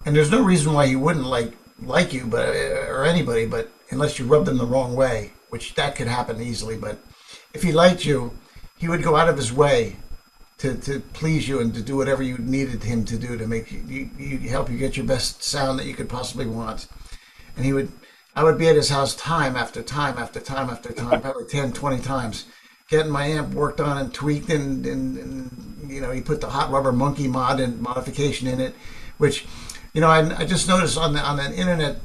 and 0.05 0.17
there's 0.17 0.31
no 0.31 0.43
reason 0.43 0.73
why 0.73 0.87
he 0.87 0.97
wouldn't 0.97 1.27
like 1.27 1.53
like 1.83 2.13
you 2.13 2.27
but 2.27 2.49
uh, 2.49 2.87
or 2.89 3.05
anybody 3.05 3.47
but 3.47 3.71
unless 3.91 4.19
you 4.19 4.25
rubbed 4.25 4.49
him 4.49 4.59
the 4.59 4.67
wrong 4.67 4.95
way 4.95 5.33
which 5.51 5.75
that 5.75 5.95
could 5.95 6.07
happen 6.07 6.41
easily 6.41 6.77
but 6.77 6.99
if 7.55 7.63
he 7.63 7.73
liked 7.73 8.05
you 8.05 8.37
he 8.79 8.89
would 8.89 9.03
go 9.03 9.17
out 9.17 9.29
of 9.29 9.37
his 9.37 9.53
way 9.53 9.97
to, 10.61 10.75
to 10.75 11.01
please 11.01 11.49
you 11.49 11.61
and 11.61 11.73
to 11.75 11.81
do 11.81 11.97
whatever 11.97 12.23
you 12.23 12.37
needed 12.37 12.83
him 12.83 13.05
to 13.07 13.17
do 13.17 13.39
to 13.39 13.47
make 13.47 13.73
you, 13.73 13.79
you, 13.89 14.11
you 14.19 14.49
help 14.51 14.71
you 14.71 14.77
get 14.77 14.97
your 14.97 15.07
best 15.07 15.43
sound 15.43 15.79
that 15.79 15.87
you 15.87 15.95
could 15.95 16.09
possibly 16.09 16.47
want. 16.47 16.87
And 17.57 17.65
he 17.65 17.73
would, 17.73 17.91
I 18.37 18.45
would 18.45 18.59
be 18.59 18.69
at 18.69 18.77
his 18.77 18.91
house 18.91 19.15
time 19.15 19.57
after 19.57 19.83
time 19.83 20.19
after 20.19 20.39
time 20.39 20.69
after 20.69 20.93
time, 20.93 21.21
probably 21.23 21.47
10, 21.47 21.73
20 21.73 22.03
times, 22.03 22.45
getting 22.89 23.11
my 23.11 23.25
amp 23.25 23.55
worked 23.55 23.81
on 23.81 23.97
and 23.97 24.13
tweaked 24.13 24.51
and, 24.51 24.85
and, 24.85 25.17
and 25.17 25.91
you 25.91 26.03
know, 26.03 26.11
he 26.11 26.21
put 26.21 26.43
the 26.43 26.51
hot 26.51 26.71
rubber 26.71 26.93
monkey 26.93 27.27
mod 27.27 27.59
and 27.59 27.81
modification 27.81 28.47
in 28.47 28.61
it, 28.61 28.75
which, 29.17 29.47
you 29.95 30.03
know, 30.03 30.09
I, 30.09 30.41
I 30.41 30.45
just 30.45 30.69
noticed 30.69 30.99
on 30.99 31.15
the, 31.15 31.21
on 31.21 31.39
the 31.39 31.55
internet 31.55 32.01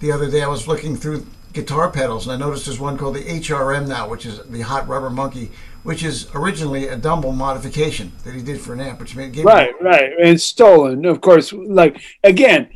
the 0.00 0.12
other 0.12 0.30
day, 0.30 0.42
I 0.42 0.48
was 0.48 0.68
looking 0.68 0.96
through 0.96 1.26
guitar 1.56 1.90
pedals 1.90 2.26
and 2.26 2.34
I 2.34 2.46
noticed 2.46 2.66
there's 2.66 2.78
one 2.78 2.98
called 2.98 3.16
the 3.16 3.24
HRM 3.24 3.88
now, 3.88 4.08
which 4.08 4.26
is 4.26 4.40
the 4.44 4.60
hot 4.60 4.86
rubber 4.86 5.08
monkey, 5.08 5.50
which 5.84 6.04
is 6.04 6.28
originally 6.34 6.88
a 6.88 6.96
Dumble 6.96 7.32
modification 7.32 8.12
that 8.24 8.34
he 8.34 8.42
did 8.42 8.60
for 8.60 8.74
an 8.74 8.80
amp, 8.80 9.00
which 9.00 9.16
made 9.16 9.32
gave 9.32 9.46
right, 9.46 9.72
right. 9.80 10.12
It's 10.18 10.44
stolen, 10.44 11.06
of 11.06 11.22
course. 11.22 11.52
Like 11.52 12.00
again, 12.22 12.68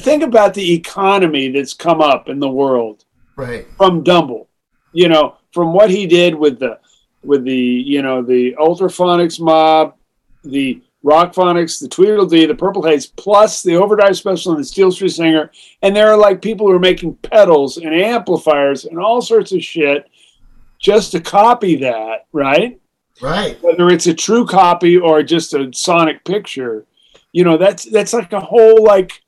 think 0.00 0.22
about 0.22 0.54
the 0.54 0.72
economy 0.72 1.50
that's 1.50 1.74
come 1.74 2.00
up 2.00 2.28
in 2.30 2.40
the 2.40 2.48
world 2.48 3.04
right 3.36 3.66
from 3.76 4.02
Dumble. 4.02 4.48
You 4.92 5.08
know, 5.08 5.36
from 5.52 5.74
what 5.74 5.90
he 5.90 6.06
did 6.06 6.34
with 6.34 6.58
the 6.58 6.78
with 7.22 7.44
the 7.44 7.54
you 7.54 8.00
know 8.00 8.22
the 8.22 8.54
Ultraphonics 8.54 9.38
mob, 9.38 9.96
the 10.44 10.80
Rockphonics, 11.04 11.80
the 11.80 11.88
Tweedledee, 11.88 12.46
the 12.46 12.54
Purple 12.54 12.82
Haze, 12.82 13.06
plus 13.06 13.62
the 13.62 13.76
Overdrive 13.76 14.16
Special 14.16 14.52
and 14.52 14.60
the 14.60 14.66
Steel 14.66 14.90
String 14.90 15.10
Singer, 15.10 15.50
and 15.82 15.94
there 15.94 16.10
are 16.10 16.16
like 16.16 16.40
people 16.40 16.66
who 16.66 16.72
are 16.72 16.78
making 16.78 17.16
pedals 17.16 17.76
and 17.76 17.94
amplifiers 17.94 18.86
and 18.86 18.98
all 18.98 19.20
sorts 19.20 19.52
of 19.52 19.62
shit 19.62 20.08
just 20.78 21.12
to 21.12 21.20
copy 21.20 21.76
that, 21.76 22.26
right? 22.32 22.80
right 23.20 23.62
Whether 23.62 23.90
it's 23.90 24.06
a 24.06 24.14
true 24.14 24.46
copy 24.46 24.96
or 24.96 25.22
just 25.22 25.52
a 25.52 25.70
sonic 25.74 26.24
picture, 26.24 26.86
you 27.32 27.44
know, 27.44 27.58
that's 27.58 27.84
that's 27.84 28.14
like 28.14 28.32
a 28.32 28.40
whole 28.40 28.82
like 28.82 29.22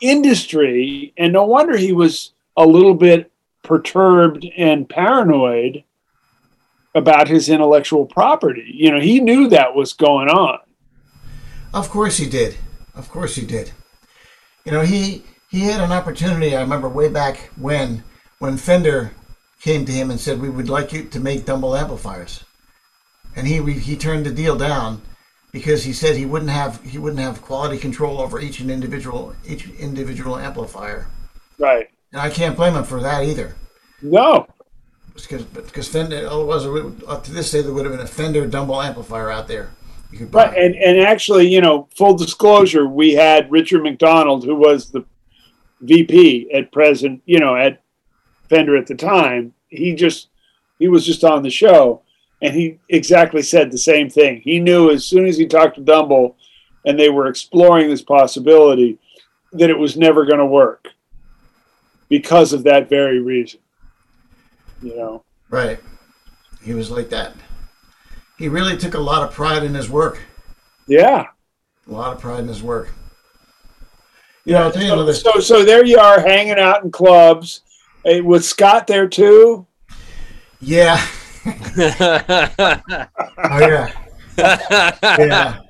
industry, 0.00 1.12
and 1.16 1.32
no 1.32 1.44
wonder 1.44 1.76
he 1.76 1.92
was 1.92 2.32
a 2.56 2.66
little 2.66 2.94
bit 2.94 3.30
perturbed 3.62 4.44
and 4.56 4.88
paranoid 4.88 5.84
about 6.94 7.28
his 7.28 7.48
intellectual 7.48 8.04
property. 8.04 8.68
You 8.74 8.90
know, 8.90 9.00
he 9.00 9.20
knew 9.20 9.48
that 9.48 9.76
was 9.76 9.92
going 9.92 10.28
on. 10.28 10.58
Of 11.72 11.90
course 11.90 12.16
he 12.16 12.28
did. 12.28 12.56
Of 12.94 13.08
course 13.08 13.36
he 13.36 13.46
did. 13.46 13.72
You 14.64 14.72
know, 14.72 14.82
he 14.82 15.24
he 15.50 15.60
had 15.60 15.80
an 15.80 15.92
opportunity. 15.92 16.54
I 16.54 16.60
remember 16.60 16.88
way 16.88 17.08
back 17.08 17.50
when 17.56 18.02
when 18.38 18.56
Fender 18.56 19.12
came 19.60 19.84
to 19.84 19.92
him 19.92 20.10
and 20.10 20.18
said, 20.18 20.40
"We 20.40 20.50
would 20.50 20.68
like 20.68 20.92
you 20.92 21.04
to 21.04 21.20
make 21.20 21.44
Dumble 21.44 21.76
amplifiers," 21.76 22.44
and 23.36 23.46
he 23.46 23.62
he 23.72 23.96
turned 23.96 24.26
the 24.26 24.30
deal 24.30 24.56
down 24.56 25.02
because 25.52 25.84
he 25.84 25.92
said 25.92 26.16
he 26.16 26.26
wouldn't 26.26 26.50
have 26.50 26.82
he 26.84 26.98
wouldn't 26.98 27.20
have 27.20 27.42
quality 27.42 27.78
control 27.78 28.20
over 28.20 28.40
each 28.40 28.60
and 28.60 28.70
individual 28.70 29.34
each 29.46 29.68
individual 29.70 30.36
amplifier. 30.36 31.06
Right. 31.58 31.88
And 32.12 32.20
I 32.20 32.30
can't 32.30 32.56
blame 32.56 32.74
him 32.74 32.84
for 32.84 33.00
that 33.00 33.24
either. 33.24 33.54
No. 34.02 34.46
Because 35.14 35.44
because 35.44 35.88
Fender 35.88 36.26
oh, 36.30 36.50
otherwise 36.50 37.02
up 37.06 37.24
to 37.24 37.32
this 37.32 37.50
day 37.50 37.62
there 37.62 37.72
would 37.72 37.84
have 37.84 37.92
been 37.92 38.04
a 38.04 38.08
Fender 38.08 38.46
Dumble 38.46 38.82
amplifier 38.82 39.30
out 39.30 39.48
there. 39.48 39.70
You 40.12 40.18
could 40.18 40.30
buy. 40.30 40.46
Right. 40.46 40.58
And 40.58 40.74
and 40.76 41.00
actually, 41.00 41.48
you 41.48 41.60
know, 41.60 41.88
full 41.96 42.16
disclosure, 42.16 42.86
we 42.86 43.14
had 43.14 43.50
Richard 43.50 43.82
McDonald, 43.82 44.44
who 44.44 44.56
was 44.56 44.90
the 44.90 45.04
VP 45.80 46.50
at 46.52 46.72
present, 46.72 47.22
you 47.26 47.38
know, 47.38 47.56
at 47.56 47.82
Fender 48.48 48.76
at 48.76 48.86
the 48.86 48.94
time. 48.94 49.54
He 49.68 49.94
just 49.94 50.28
he 50.78 50.88
was 50.88 51.06
just 51.06 51.24
on 51.24 51.42
the 51.42 51.50
show 51.50 52.02
and 52.42 52.54
he 52.54 52.78
exactly 52.88 53.42
said 53.42 53.70
the 53.70 53.78
same 53.78 54.08
thing. 54.08 54.40
He 54.40 54.58
knew 54.58 54.90
as 54.90 55.04
soon 55.04 55.26
as 55.26 55.36
he 55.36 55.46
talked 55.46 55.76
to 55.76 55.82
Dumble 55.82 56.36
and 56.84 56.98
they 56.98 57.10
were 57.10 57.26
exploring 57.26 57.88
this 57.88 58.02
possibility 58.02 58.98
that 59.52 59.70
it 59.70 59.78
was 59.78 59.96
never 59.96 60.24
going 60.24 60.38
to 60.38 60.46
work 60.46 60.88
because 62.08 62.52
of 62.52 62.64
that 62.64 62.88
very 62.88 63.20
reason. 63.20 63.60
You 64.82 64.96
know. 64.96 65.24
Right. 65.50 65.78
He 66.62 66.72
was 66.72 66.90
like 66.90 67.10
that. 67.10 67.34
He 68.40 68.48
really 68.48 68.74
took 68.78 68.94
a 68.94 68.98
lot 68.98 69.22
of 69.22 69.34
pride 69.34 69.62
in 69.64 69.74
his 69.74 69.90
work. 69.90 70.18
Yeah. 70.86 71.26
A 71.86 71.90
lot 71.92 72.14
of 72.14 72.20
pride 72.22 72.40
in 72.40 72.48
his 72.48 72.62
work. 72.62 72.88
You 74.46 74.54
know, 74.54 74.62
I'll 74.62 74.72
tell 74.72 74.80
you 74.82 74.88
So, 74.88 74.94
another. 74.94 75.12
so, 75.12 75.40
so 75.40 75.62
there 75.62 75.84
you 75.84 75.98
are 75.98 76.18
hanging 76.20 76.58
out 76.58 76.82
in 76.82 76.90
clubs. 76.90 77.60
Eh, 78.06 78.14
hey, 78.14 78.20
was 78.22 78.48
Scott 78.48 78.86
there 78.86 79.06
too? 79.06 79.66
Yeah. 80.58 80.96
Oh 83.42 83.58
yeah. 83.58 83.90
Yeah. 84.38 85.60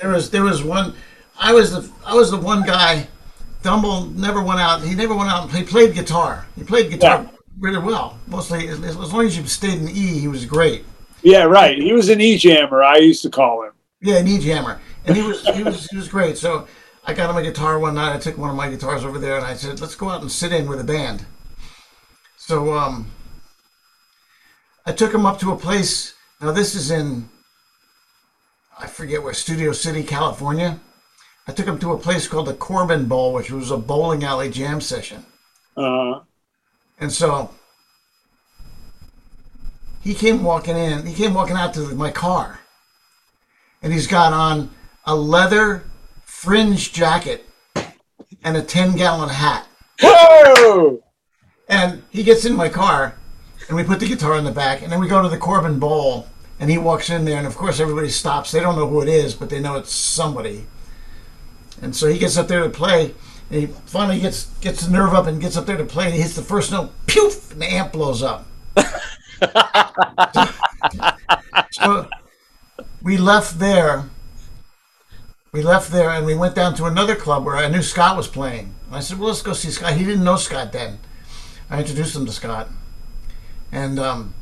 There 0.00 0.10
was 0.10 0.30
there 0.30 0.42
was 0.44 0.62
one. 0.62 0.94
I 1.38 1.52
was 1.52 1.72
the 1.72 1.90
I 2.04 2.14
was 2.14 2.30
the 2.30 2.38
one 2.38 2.62
guy. 2.64 3.08
Dumble 3.62 4.06
never 4.06 4.42
went 4.42 4.60
out. 4.60 4.80
He 4.82 4.94
never 4.94 5.14
went 5.14 5.28
out. 5.30 5.50
He 5.50 5.62
played 5.64 5.94
guitar. 5.94 6.46
He 6.56 6.62
played 6.64 6.90
guitar 6.90 7.22
Yeah. 7.24 7.30
really 7.58 7.78
well. 7.78 8.18
Mostly, 8.26 8.68
as, 8.68 8.80
as 8.84 9.12
long 9.12 9.26
as 9.26 9.36
you 9.36 9.44
stayed 9.46 9.78
in 9.80 9.88
E, 9.88 10.18
he 10.18 10.28
was 10.28 10.44
great. 10.44 10.84
Yeah, 11.22 11.44
right. 11.44 11.76
He 11.78 11.92
was 11.92 12.08
an 12.08 12.20
e 12.20 12.36
jammer. 12.36 12.82
I 12.82 12.98
used 12.98 13.22
to 13.22 13.30
call 13.30 13.64
him. 13.64 13.72
Yeah, 14.00 14.22
e-jammer, 14.22 14.80
and 15.06 15.16
he 15.16 15.22
was 15.22 15.46
he 15.48 15.62
was 15.62 15.86
he 15.86 15.96
was 15.96 16.06
great. 16.06 16.36
So 16.36 16.68
I 17.06 17.14
got 17.14 17.30
him 17.30 17.36
a 17.36 17.42
guitar 17.42 17.78
one 17.78 17.94
night. 17.94 18.14
I 18.14 18.18
took 18.18 18.36
one 18.36 18.50
of 18.50 18.56
my 18.56 18.68
guitars 18.68 19.04
over 19.04 19.18
there, 19.18 19.36
and 19.36 19.44
I 19.44 19.54
said, 19.54 19.80
"Let's 19.80 19.94
go 19.94 20.10
out 20.10 20.20
and 20.20 20.30
sit 20.30 20.52
in 20.52 20.68
with 20.68 20.80
a 20.80 20.84
band." 20.84 21.24
So 22.36 22.74
um, 22.74 23.10
I 24.84 24.92
took 24.92 25.12
him 25.12 25.24
up 25.24 25.40
to 25.40 25.50
a 25.50 25.56
place. 25.56 26.14
Now 26.40 26.52
this 26.52 26.74
is 26.74 26.90
in 26.90 27.28
I 28.78 28.86
forget 28.86 29.22
where 29.22 29.32
Studio 29.32 29.72
City, 29.72 30.02
California. 30.02 30.78
I 31.48 31.52
took 31.52 31.66
him 31.66 31.78
to 31.78 31.92
a 31.92 31.98
place 31.98 32.28
called 32.28 32.48
the 32.48 32.54
Corbin 32.54 33.06
Bowl, 33.06 33.32
which 33.32 33.50
was 33.50 33.70
a 33.70 33.76
bowling 33.78 34.24
alley 34.24 34.50
jam 34.50 34.80
session. 34.80 35.24
Uh, 35.76 36.20
And 37.00 37.10
so 37.10 37.50
he 40.06 40.14
came 40.14 40.44
walking 40.44 40.76
in, 40.76 41.04
he 41.04 41.12
came 41.12 41.34
walking 41.34 41.56
out 41.56 41.74
to 41.74 41.80
my 41.96 42.12
car. 42.12 42.60
And 43.82 43.92
he's 43.92 44.06
got 44.06 44.32
on 44.32 44.70
a 45.04 45.16
leather 45.16 45.82
fringe 46.24 46.92
jacket 46.92 47.44
and 48.44 48.56
a 48.56 48.62
10 48.62 48.96
gallon 48.96 49.30
hat. 49.30 49.66
whoa! 50.00 51.02
And 51.68 52.04
he 52.10 52.22
gets 52.22 52.44
in 52.44 52.54
my 52.54 52.68
car 52.68 53.16
and 53.66 53.76
we 53.76 53.82
put 53.82 53.98
the 53.98 54.06
guitar 54.06 54.36
in 54.36 54.44
the 54.44 54.52
back 54.52 54.80
and 54.80 54.92
then 54.92 55.00
we 55.00 55.08
go 55.08 55.22
to 55.22 55.28
the 55.28 55.38
Corbin 55.38 55.80
Bowl 55.80 56.28
and 56.60 56.70
he 56.70 56.78
walks 56.78 57.10
in 57.10 57.24
there 57.24 57.38
and 57.38 57.46
of 57.46 57.56
course 57.56 57.80
everybody 57.80 58.08
stops. 58.08 58.52
They 58.52 58.60
don't 58.60 58.76
know 58.76 58.86
who 58.86 59.02
it 59.02 59.08
is, 59.08 59.34
but 59.34 59.50
they 59.50 59.58
know 59.58 59.76
it's 59.76 59.90
somebody. 59.90 60.66
And 61.82 61.96
so 61.96 62.06
he 62.06 62.16
gets 62.16 62.36
up 62.36 62.46
there 62.46 62.62
to 62.62 62.70
play 62.70 63.12
and 63.50 63.60
he 63.60 63.66
finally 63.66 64.20
gets 64.20 64.46
gets 64.60 64.86
the 64.86 64.92
nerve 64.92 65.14
up 65.14 65.26
and 65.26 65.40
gets 65.40 65.56
up 65.56 65.66
there 65.66 65.76
to 65.76 65.84
play 65.84 66.04
and 66.04 66.14
he 66.14 66.20
hits 66.20 66.36
the 66.36 66.42
first 66.42 66.70
note, 66.70 66.92
pew, 67.06 67.28
and 67.50 67.60
the 67.60 67.66
amp 67.66 67.92
blows 67.92 68.22
up. 68.22 68.46
so 71.70 72.08
we 73.02 73.16
left 73.16 73.58
there. 73.58 74.04
We 75.52 75.62
left 75.62 75.90
there 75.90 76.10
and 76.10 76.26
we 76.26 76.34
went 76.34 76.54
down 76.54 76.74
to 76.74 76.84
another 76.84 77.16
club 77.16 77.44
where 77.44 77.56
I 77.56 77.68
knew 77.68 77.82
Scott 77.82 78.16
was 78.16 78.28
playing. 78.28 78.74
I 78.90 79.00
said, 79.00 79.18
"Well, 79.18 79.28
let's 79.28 79.42
go 79.42 79.52
see 79.52 79.70
Scott." 79.70 79.94
He 79.94 80.04
didn't 80.04 80.24
know 80.24 80.36
Scott 80.36 80.72
then. 80.72 80.98
I 81.70 81.80
introduced 81.80 82.14
him 82.14 82.26
to 82.26 82.32
Scott, 82.32 82.68
and 83.72 83.98
um, 83.98 84.34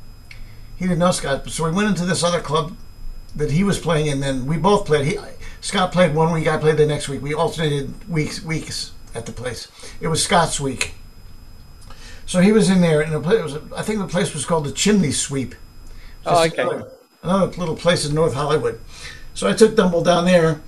he 0.77 0.85
didn't 0.87 0.99
know 0.99 1.13
Scott. 1.13 1.49
So 1.51 1.65
we 1.65 1.71
went 1.71 1.89
into 1.89 2.05
this 2.05 2.23
other 2.23 2.41
club 2.41 2.77
that 3.35 3.51
he 3.51 3.65
was 3.65 3.79
playing 3.79 4.07
in. 4.07 4.21
Then 4.21 4.47
we 4.47 4.57
both 4.57 4.87
played. 4.87 5.07
He, 5.07 5.19
Scott 5.61 5.93
played 5.93 6.15
one 6.15 6.33
week. 6.33 6.47
I 6.47 6.59
played 6.59 6.77
the 6.77 6.87
next 6.87 7.09
week. 7.09 7.23
We 7.23 7.35
alternated 7.35 8.09
weeks 8.09 8.43
weeks 8.43 8.93
at 9.15 9.27
the 9.27 9.33
place. 9.33 9.69
It 10.01 10.09
was 10.09 10.23
Scott's 10.23 10.61
week. 10.61 10.95
So 12.27 12.41
he 12.41 12.53
was 12.53 12.71
in 12.71 12.81
there, 12.81 13.01
and 13.01 13.13
it 13.13 13.43
was, 13.43 13.57
I 13.77 13.83
think 13.83 13.99
the 13.99 14.07
place 14.07 14.33
was 14.33 14.47
called 14.47 14.65
the 14.65 14.73
Chimney 14.73 15.13
Sweep. 15.13 15.55
Oh, 16.27 16.45
okay. 16.45 16.63
Another, 16.63 16.91
another 17.23 17.47
little 17.59 17.77
place 17.77 18.07
in 18.07 18.15
North 18.15 18.35
Hollywood. 18.35 18.81
So 19.35 19.49
I 19.49 19.53
took 19.53 19.77
Dumble 19.77 20.03
down 20.03 20.25
there, 20.25 20.63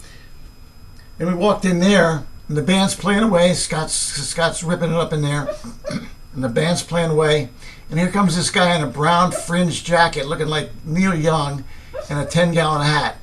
and 1.19 1.29
we 1.29 1.35
walked 1.35 1.65
in 1.65 1.81
there, 1.81 2.27
and 2.49 2.57
the 2.57 2.63
band's 2.63 2.95
playing 2.95 3.23
away. 3.23 3.55
Scott's 3.55 3.95
Scott's 3.95 4.63
ripping 4.63 4.91
it 4.91 4.97
up 4.97 5.13
in 5.13 5.23
there, 5.23 5.49
and 6.35 6.45
the 6.45 6.49
band's 6.49 6.83
playing 6.83 7.11
away. 7.11 7.49
And 7.89 7.99
here 7.99 8.11
comes 8.11 8.37
this 8.37 8.51
guy 8.51 8.77
in 8.77 8.83
a 8.83 8.87
brown 8.87 9.33
fringe 9.33 9.85
jacket, 9.85 10.27
looking 10.27 10.49
like 10.49 10.71
Neil 10.85 11.15
Young, 11.15 11.65
and 12.11 12.19
a 12.19 12.27
ten 12.27 12.53
gallon 12.53 12.85
hat, 12.85 13.17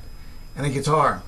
and 0.56 0.66
a 0.66 0.70
guitar. 0.70 1.22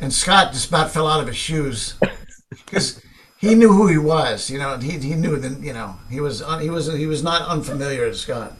And 0.00 0.12
Scott 0.12 0.52
just 0.52 0.68
about 0.68 0.90
fell 0.90 1.06
out 1.06 1.20
of 1.20 1.26
his 1.26 1.36
shoes 1.36 1.94
because 2.48 3.02
he 3.40 3.54
knew 3.54 3.72
who 3.72 3.86
he 3.86 3.98
was. 3.98 4.50
You 4.50 4.58
know, 4.58 4.76
he, 4.78 4.98
he 4.98 5.14
knew 5.14 5.36
that 5.36 5.60
you 5.62 5.72
know 5.72 5.96
he 6.10 6.20
was 6.20 6.42
un, 6.42 6.60
he 6.60 6.70
was 6.70 6.92
he 6.92 7.06
was 7.06 7.22
not 7.22 7.48
unfamiliar 7.48 8.10
to 8.10 8.14
Scott. 8.14 8.54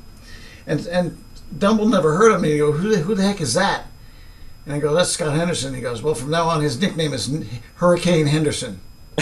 And 0.67 0.87
and 0.87 1.23
Dumble 1.57 1.87
never 1.87 2.17
heard 2.17 2.33
of 2.33 2.41
me. 2.41 2.53
He 2.53 2.59
go, 2.59 2.73
who 2.73 2.89
the, 2.89 2.99
who 2.99 3.15
the 3.15 3.23
heck 3.23 3.41
is 3.41 3.55
that? 3.55 3.87
And 4.65 4.75
I 4.75 4.79
go, 4.79 4.95
that's 4.95 5.11
Scott 5.11 5.35
Henderson. 5.35 5.75
He 5.75 5.81
goes, 5.81 6.03
well, 6.03 6.15
from 6.15 6.31
now 6.31 6.49
on, 6.49 6.63
his 6.63 6.81
nickname 6.81 7.13
is 7.13 7.35
Hurricane 7.77 8.27
Henderson. 8.27 8.81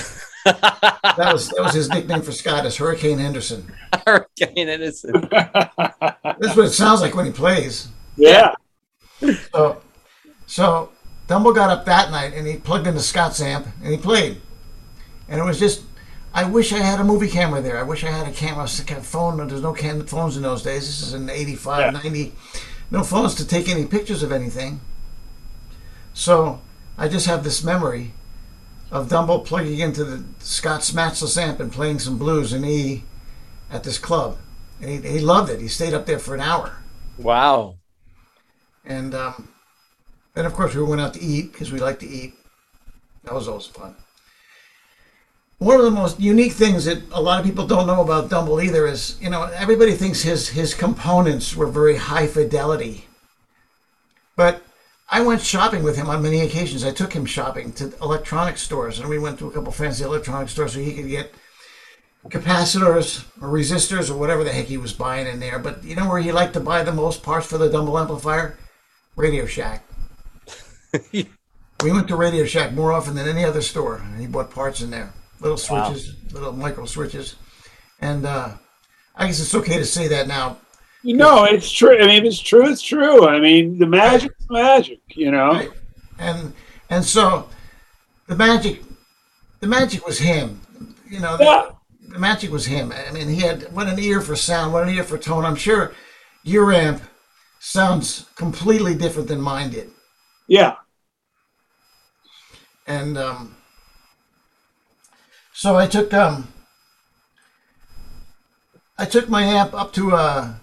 that 0.44 1.33
was 1.33 1.49
that 1.51 1.62
was 1.62 1.75
his 1.75 1.88
nickname 1.88 2.23
for 2.23 2.33
Scott 2.33 2.64
is 2.64 2.77
Hurricane 2.77 3.18
Henderson. 3.18 3.71
Hurricane 4.07 4.68
Edison. 4.68 5.29
That's 5.31 6.57
what 6.57 6.66
it 6.66 6.73
sounds 6.73 7.01
like 7.01 7.14
when 7.14 7.27
he 7.27 7.33
plays. 7.33 7.88
Yeah. 8.16 8.55
So 9.53 9.83
So 10.47 10.92
Dumble 11.27 11.53
got 11.53 11.71
up 11.71 11.85
that 11.87 12.11
night 12.11 12.33
and 12.35 12.47
he 12.47 12.57
plugged 12.57 12.87
into 12.87 13.01
Scott's 13.01 13.40
amp 13.40 13.66
and 13.83 13.90
he 13.90 13.99
played. 13.99 14.40
And 15.28 15.40
it 15.40 15.44
was 15.44 15.58
just, 15.58 15.82
I 16.32 16.44
wish 16.44 16.72
I 16.72 16.78
had 16.78 17.00
a 17.00 17.04
movie 17.04 17.28
camera 17.28 17.60
there. 17.60 17.78
I 17.78 17.82
wish 17.82 18.04
I 18.04 18.10
had 18.10 18.26
a 18.26 18.32
camera, 18.32 18.64
a 18.64 18.68
phone. 18.68 19.46
There's 19.48 19.62
no 19.62 19.72
cam- 19.72 20.06
phones 20.06 20.36
in 20.36 20.42
those 20.42 20.62
days. 20.62 20.86
This 20.86 21.02
is 21.02 21.14
in 21.14 21.28
85, 21.28 21.80
Yeah. 21.80 21.90
90. 22.02 22.32
No 22.90 23.02
phones 23.02 23.34
to 23.36 23.46
take 23.46 23.68
any 23.68 23.84
pictures 23.84 24.22
of 24.22 24.32
anything. 24.32 24.80
So 26.14 26.60
I 26.96 27.08
just 27.08 27.26
have 27.26 27.44
this 27.44 27.62
memory 27.62 28.12
of 28.90 29.08
Dumble 29.08 29.40
plugging 29.40 29.80
into 29.80 30.04
the 30.04 30.24
Scott's 30.38 30.94
matchless 30.94 31.36
amp 31.36 31.60
and 31.60 31.70
playing 31.70 31.98
some 31.98 32.16
blues 32.18 32.52
in 32.52 32.64
E 32.64 33.04
at 33.70 33.84
this 33.84 33.98
club. 33.98 34.38
And 34.80 34.90
he, 35.04 35.10
he 35.12 35.20
loved 35.20 35.50
it. 35.50 35.60
He 35.60 35.68
stayed 35.68 35.92
up 35.92 36.06
there 36.06 36.18
for 36.18 36.34
an 36.34 36.40
hour. 36.40 36.78
Wow. 37.18 37.76
And 38.84 39.14
um, 39.14 39.48
then, 40.34 40.46
of 40.46 40.54
course, 40.54 40.74
we 40.74 40.82
went 40.82 41.00
out 41.00 41.12
to 41.14 41.20
eat 41.20 41.52
because 41.52 41.70
we 41.70 41.78
like 41.78 41.98
to 41.98 42.08
eat. 42.08 42.34
That 43.24 43.34
was 43.34 43.48
always 43.48 43.66
fun. 43.66 43.94
One 45.59 45.77
of 45.77 45.85
the 45.85 45.90
most 45.90 46.21
unique 46.21 46.53
things 46.53 46.85
that 46.85 47.03
a 47.11 47.21
lot 47.21 47.40
of 47.40 47.47
people 47.47 47.66
don't 47.66 47.88
know 47.88 48.01
about 48.01 48.31
Dumble 48.31 48.61
either 48.61 48.87
is, 48.87 49.16
you 49.21 49.29
know, 49.29 49.42
everybody 49.42 49.92
thinks 49.92 50.23
his 50.23 50.51
his 50.51 50.73
components 50.73 51.57
were 51.57 51.66
very 51.66 51.97
high 51.97 52.29
fidelity. 52.29 53.07
But 54.37 54.62
I 55.11 55.23
went 55.23 55.42
shopping 55.42 55.83
with 55.83 55.97
him 55.97 56.09
on 56.09 56.23
many 56.23 56.40
occasions. 56.40 56.85
I 56.85 56.92
took 56.92 57.12
him 57.12 57.27
shopping 57.27 57.73
to 57.73 57.92
electronic 58.01 58.57
stores, 58.57 59.01
and 59.01 59.09
we 59.09 59.18
went 59.18 59.38
to 59.40 59.49
a 59.49 59.51
couple 59.51 59.73
fancy 59.73 60.05
electronic 60.05 60.49
stores 60.49 60.75
so 60.75 60.79
he 60.79 60.94
could 60.94 61.09
get 61.09 61.33
capacitors 62.27 63.25
or 63.40 63.49
resistors 63.49 64.11
or 64.11 64.16
whatever 64.16 64.44
the 64.44 64.53
heck 64.53 64.66
he 64.66 64.77
was 64.77 64.92
buying 64.92 65.27
in 65.27 65.40
there. 65.40 65.59
But 65.59 65.83
you 65.83 65.97
know 65.97 66.09
where 66.09 66.21
he 66.21 66.31
liked 66.31 66.55
to 66.55 66.61
buy 66.61 66.83
the 66.83 66.92
most 66.92 67.23
parts 67.23 67.47
for 67.47 67.59
the 67.59 67.71
Dumble 67.71 67.99
amplifier? 67.99 68.59
Radio 69.16 69.47
Shack. 69.47 69.85
we 71.12 71.27
went 71.83 72.07
to 72.09 72.16
Radio 72.16 72.44
Shack 72.44 72.73
more 72.73 72.92
often 72.92 73.14
than 73.14 73.29
any 73.29 73.44
other 73.44 73.62
store, 73.62 73.97
and 73.97 74.21
he 74.21 74.27
bought 74.27 74.51
parts 74.51 74.81
in 74.81 74.90
there, 74.90 75.12
little 75.40 75.59
Wow. 75.70 75.92
switches, 75.92 76.14
little 76.33 76.53
micro 76.53 76.85
switches, 76.87 77.37
and 78.01 78.27
uh, 78.27 78.51
I 79.16 79.27
guess 79.27 79.40
it's 79.40 79.55
okay 79.55 79.79
to 79.79 79.85
say 79.85 80.09
that 80.09 80.27
now. 80.29 80.59
You 81.03 81.16
know, 81.16 81.44
it's 81.44 81.70
true. 81.70 81.96
I 81.96 82.07
mean, 82.07 82.18
if 82.18 82.24
it's 82.24 82.40
true, 82.40 82.68
it's 82.70 82.83
true. 82.83 83.27
I 83.29 83.38
mean, 83.40 83.79
the 83.79 83.87
magic's 83.87 84.44
magic. 84.51 85.01
You 85.11 85.31
know. 85.31 85.53
Right. 85.53 85.70
And 86.18 86.53
and 86.90 87.05
so 87.05 87.48
the 88.27 88.35
magic, 88.37 88.83
the 89.61 89.66
magic 89.68 90.05
was 90.07 90.18
him. 90.18 90.61
You 91.09 91.20
know, 91.20 91.37
the, 91.37 91.74
the 92.12 92.18
magic 92.18 92.51
was 92.51 92.66
him. 92.66 92.92
I 92.92 93.12
mean, 93.12 93.29
he 93.29 93.40
had 93.40 93.72
what 93.72 93.87
an 93.87 93.98
ear 93.98 94.20
for 94.20 94.35
sound, 94.37 94.72
what 94.72 94.83
an 94.83 94.90
ear 94.94 95.05
for 95.05 95.16
tone. 95.18 95.44
I'm 95.44 95.57
sure 95.57 95.94
your 96.42 96.72
amp 96.72 97.03
sounds 97.61 98.27
completely 98.35 98.94
different 98.94 99.29
than 99.29 99.40
mine 99.40 99.70
did. 99.70 99.90
Yeah. 100.48 100.77
and 102.87 103.18
um, 103.18 103.55
so 105.59 105.75
I 105.75 105.88
took 105.88 106.14
um, 106.14 106.47
I 108.97 109.07
took 109.07 109.29
my 109.29 109.42
amp 109.42 109.75
up 109.75 109.92
to 109.94 110.12
a 110.12 110.61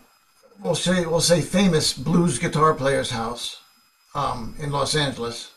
we'll 0.63 0.73
say 0.73 1.05
we'll 1.05 1.19
say 1.19 1.41
famous 1.41 1.91
blues 1.91 2.39
guitar 2.39 2.73
player's 2.73 3.09
house 3.09 3.59
um, 4.15 4.55
in 4.57 4.71
Los 4.71 4.95
Angeles, 4.95 5.51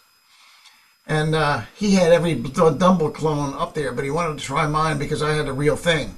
and 1.07 1.37
uh, 1.37 1.63
he 1.77 1.95
had 1.95 2.11
every 2.11 2.35
Dumble 2.35 3.13
clone 3.13 3.55
up 3.55 3.75
there, 3.75 3.93
but 3.93 4.05
he 4.05 4.11
wanted 4.11 4.39
to 4.39 4.45
try 4.45 4.67
mine 4.67 4.99
because 4.99 5.23
I 5.23 5.35
had 5.35 5.47
the 5.47 5.53
real 5.53 5.77
thing. 5.77 6.17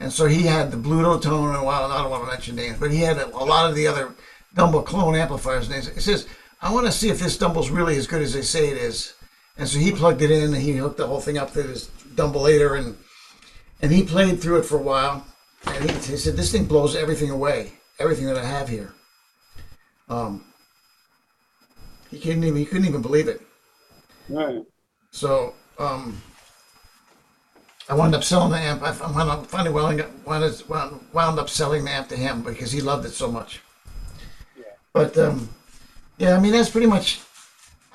And 0.00 0.12
so 0.12 0.26
he 0.26 0.42
had 0.42 0.72
the 0.72 0.76
Bludotone, 0.76 1.54
and 1.54 1.64
well, 1.64 1.92
I 1.92 2.02
don't 2.02 2.10
want 2.10 2.24
to 2.24 2.30
mention 2.30 2.56
names, 2.56 2.80
but 2.80 2.90
he 2.90 2.98
had 2.98 3.16
a, 3.16 3.28
a 3.28 3.46
lot 3.46 3.70
of 3.70 3.76
the 3.76 3.86
other 3.86 4.12
Dumble 4.56 4.82
clone 4.82 5.14
amplifiers. 5.14 5.70
And 5.70 5.84
he 5.84 6.00
says, 6.00 6.26
I 6.60 6.72
want 6.72 6.86
to 6.86 6.92
see 6.92 7.10
if 7.10 7.20
this 7.20 7.38
Dumble's 7.38 7.70
really 7.70 7.96
as 7.96 8.08
good 8.08 8.22
as 8.22 8.34
they 8.34 8.42
say 8.42 8.70
it 8.70 8.76
is. 8.76 9.14
And 9.58 9.68
so 9.68 9.78
he 9.78 9.92
plugged 9.92 10.22
it 10.22 10.30
in 10.30 10.54
and 10.54 10.56
he 10.56 10.72
hooked 10.72 10.98
the 10.98 11.06
whole 11.06 11.20
thing 11.20 11.38
up 11.38 11.52
to 11.54 11.62
his 11.62 11.88
Dumbleator 12.14 12.78
and 12.78 12.96
and 13.82 13.92
he 13.92 14.02
played 14.02 14.40
through 14.40 14.58
it 14.58 14.64
for 14.64 14.78
a 14.78 14.82
while. 14.82 15.26
And 15.66 15.90
he, 15.90 15.96
he 15.96 16.16
said, 16.16 16.36
This 16.36 16.52
thing 16.52 16.64
blows 16.64 16.96
everything 16.96 17.30
away, 17.30 17.72
everything 17.98 18.26
that 18.26 18.38
I 18.38 18.44
have 18.44 18.68
here. 18.68 18.94
Um, 20.08 20.44
he 22.10 22.18
couldn't 22.18 22.44
even 22.44 22.56
he 22.56 22.64
couldn't 22.64 22.86
even 22.86 23.02
believe 23.02 23.28
it. 23.28 23.40
Right. 24.28 24.62
So 25.10 25.54
um, 25.78 26.20
I 27.88 27.94
wound 27.94 28.14
up 28.14 28.24
selling 28.24 28.52
the 28.52 28.58
amp. 28.58 28.82
I 28.82 28.90
wound 29.10 29.30
up 29.30 29.46
finally 29.46 29.74
wound 29.74 30.00
up, 30.00 30.10
wound 30.26 30.44
up- 30.44 30.68
wound 30.68 31.00
wound 31.12 31.38
up 31.38 31.48
selling 31.48 31.84
the 31.84 31.90
amp 31.90 32.08
to 32.08 32.16
him 32.16 32.42
because 32.42 32.72
he 32.72 32.80
loved 32.80 33.04
it 33.06 33.12
so 33.12 33.30
much. 33.30 33.62
Yeah. 34.56 34.64
But 34.92 35.18
um, 35.18 35.48
yeah, 36.18 36.36
I 36.36 36.40
mean 36.40 36.52
that's 36.52 36.70
pretty 36.70 36.86
much. 36.86 37.20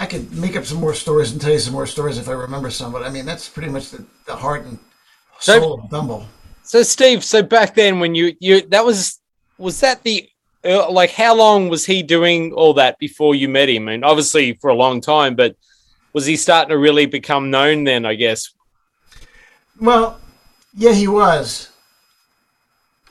I 0.02 0.08
could 0.08 0.36
make 0.36 0.56
up 0.56 0.66
some 0.66 0.80
more 0.80 0.96
stories 0.96 1.32
and 1.32 1.40
tell 1.40 1.52
you 1.52 1.60
some 1.60 1.74
more 1.74 1.86
stories 1.86 2.18
if 2.18 2.28
I 2.28 2.32
remember 2.32 2.72
some, 2.72 2.92
but 2.92 3.04
I 3.04 3.10
mean 3.12 3.24
that's 3.24 3.48
pretty 3.48 3.70
much 3.70 3.92
the, 3.92 4.04
the 4.26 4.36
heart 4.36 4.66
and 4.66 4.80
So- 5.40 5.60
soul 5.60 5.74
of 5.84 5.90
Dumble. 5.92 6.26
So 6.64 6.82
Steve, 6.82 7.24
so 7.24 7.44
back 7.44 7.76
then 7.76 8.00
when 8.00 8.16
you 8.16 8.36
you 8.40 8.62
that 8.70 8.84
was 8.84 9.20
was 9.60 9.80
that 9.82 10.02
the 10.02 10.28
uh, 10.66 10.90
like 10.90 11.12
how 11.12 11.36
long 11.36 11.70
was 11.70 11.86
he 11.86 12.02
doing 12.02 12.52
all 12.54 12.74
that 12.76 12.98
before 12.98 13.36
you 13.36 13.48
met 13.48 13.70
him? 13.70 13.88
I 13.88 13.92
mean, 13.92 14.04
obviously 14.04 14.54
for 14.54 14.70
a 14.72 14.76
long 14.76 15.02
time, 15.02 15.36
but 15.36 15.56
was 16.14 16.26
he 16.26 16.36
starting 16.36 16.70
to 16.70 16.78
really 16.80 17.06
become 17.06 17.52
known 17.52 17.84
then? 17.84 18.04
I 18.06 18.16
guess. 18.16 18.50
Well, 19.80 20.20
yeah, 20.76 20.94
he 20.94 21.08
was. 21.08 21.70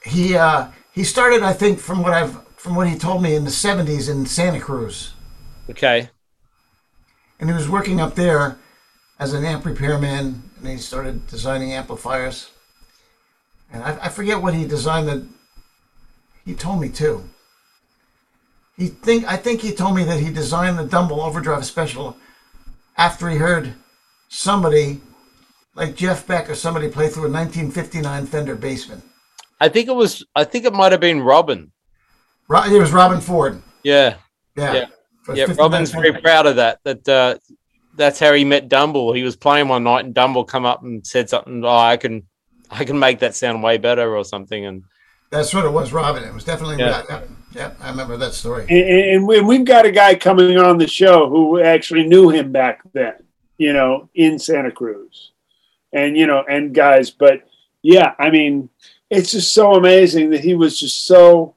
He 0.04 0.36
uh, 0.36 0.68
he 0.92 1.04
started, 1.04 1.42
I 1.42 1.52
think, 1.52 1.78
from 1.78 2.02
what 2.02 2.12
I've 2.14 2.34
from 2.56 2.74
what 2.74 2.88
he 2.88 2.96
told 2.98 3.22
me 3.22 3.34
in 3.36 3.44
the 3.44 3.50
'70s 3.50 4.10
in 4.10 4.26
Santa 4.26 4.58
Cruz. 4.60 5.12
Okay. 5.68 6.08
And 7.40 7.48
he 7.48 7.54
was 7.54 7.68
working 7.68 8.00
up 8.00 8.14
there 8.14 8.58
as 9.18 9.32
an 9.32 9.44
amp 9.44 9.64
repairman 9.64 10.42
and 10.58 10.68
he 10.68 10.76
started 10.78 11.26
designing 11.26 11.72
amplifiers 11.72 12.50
and 13.72 13.82
I, 13.82 14.06
I 14.06 14.08
forget 14.08 14.42
what 14.42 14.54
he 14.54 14.66
designed 14.66 15.08
that 15.08 15.26
he 16.44 16.54
told 16.54 16.80
me 16.80 16.88
too 16.88 17.24
he 18.76 18.86
think 18.88 19.24
i 19.30 19.36
think 19.36 19.60
he 19.60 19.72
told 19.72 19.94
me 19.94 20.04
that 20.04 20.20
he 20.20 20.30
designed 20.32 20.78
the 20.78 20.84
dumble 20.84 21.20
overdrive 21.20 21.64
special 21.66 22.16
after 22.96 23.28
he 23.28 23.36
heard 23.36 23.74
somebody 24.28 25.00
like 25.74 25.94
jeff 25.96 26.26
beck 26.26 26.48
or 26.48 26.54
somebody 26.54 26.88
play 26.88 27.08
through 27.08 27.26
a 27.26 27.30
1959 27.30 28.26
fender 28.26 28.56
bassman 28.56 29.02
I 29.62 29.68
think 29.68 29.88
it 29.88 29.94
was. 29.94 30.24
I 30.34 30.44
think 30.44 30.64
it 30.64 30.72
might 30.72 30.90
have 30.92 31.02
been 31.02 31.18
Robben. 31.18 31.72
Ro- 32.48 32.62
it 32.64 32.78
was 32.80 32.92
robben 32.92 33.20
ford 33.22 33.60
Yeah. 33.82 34.14
yeah 34.56 34.72
Yeah. 34.72 34.86
For 35.22 35.34
Yeah. 35.34 35.46
Robben's 35.58 35.90
very 35.90 36.12
proud 36.20 36.46
of 36.46 36.56
that. 36.56 36.80
That 36.84 37.08
uh, 37.08 37.38
that's 37.96 38.18
how 38.18 38.32
he 38.32 38.44
met 38.44 38.68
Dumble. 38.68 39.12
He 39.12 39.22
was 39.22 39.36
playing 39.36 39.68
one 39.68 39.84
night, 39.84 40.04
and 40.04 40.14
Dumble 40.14 40.44
come 40.44 40.64
up 40.64 40.82
and 40.82 41.06
said 41.06 41.28
something. 41.28 41.64
Oh, 41.64 41.68
I 41.68 41.96
can, 41.96 42.22
I 42.70 42.84
can 42.84 42.98
make 42.98 43.18
that 43.20 43.34
sound 43.34 43.62
way 43.62 43.78
better, 43.78 44.16
or 44.16 44.24
something. 44.24 44.64
And 44.64 44.84
that's 45.30 45.54
what 45.54 45.64
it 45.64 45.70
was 45.70 45.90
robben 45.92 46.26
it 46.26 46.34
was 46.34 46.44
definitely 46.44 46.76
Yeah. 46.78 47.02
yeah, 47.08 47.22
yeah 47.54 47.72
i 47.80 47.88
remember 47.88 48.16
that 48.16 48.34
story 48.34 48.66
And, 48.68 49.30
and 49.30 49.46
we've 49.46 49.64
got 49.64 49.86
a 49.86 49.90
guy 49.90 50.16
coming 50.16 50.58
on 50.58 50.78
the 50.78 50.88
show 50.88 51.28
who 51.28 51.60
actually 51.60 52.06
knew 52.06 52.30
him 52.30 52.52
back 52.52 52.80
then, 52.92 53.14
you 53.56 53.72
know, 53.72 54.08
in 54.14 54.38
Santa 54.38 54.70
Cruz. 54.70 55.30
And, 55.92 56.16
you 56.16 56.26
know, 56.26 56.44
and 56.48 56.74
guys, 56.74 57.10
but 57.10 57.48
yeah, 57.82 58.14
I 58.18 58.30
mean, 58.30 58.68
it's 59.08 59.32
just 59.32 59.52
so 59.52 59.74
amazing 59.74 60.30
that 60.30 60.40
he 60.40 60.54
was 60.54 60.78
just 60.78 61.06
so, 61.06 61.54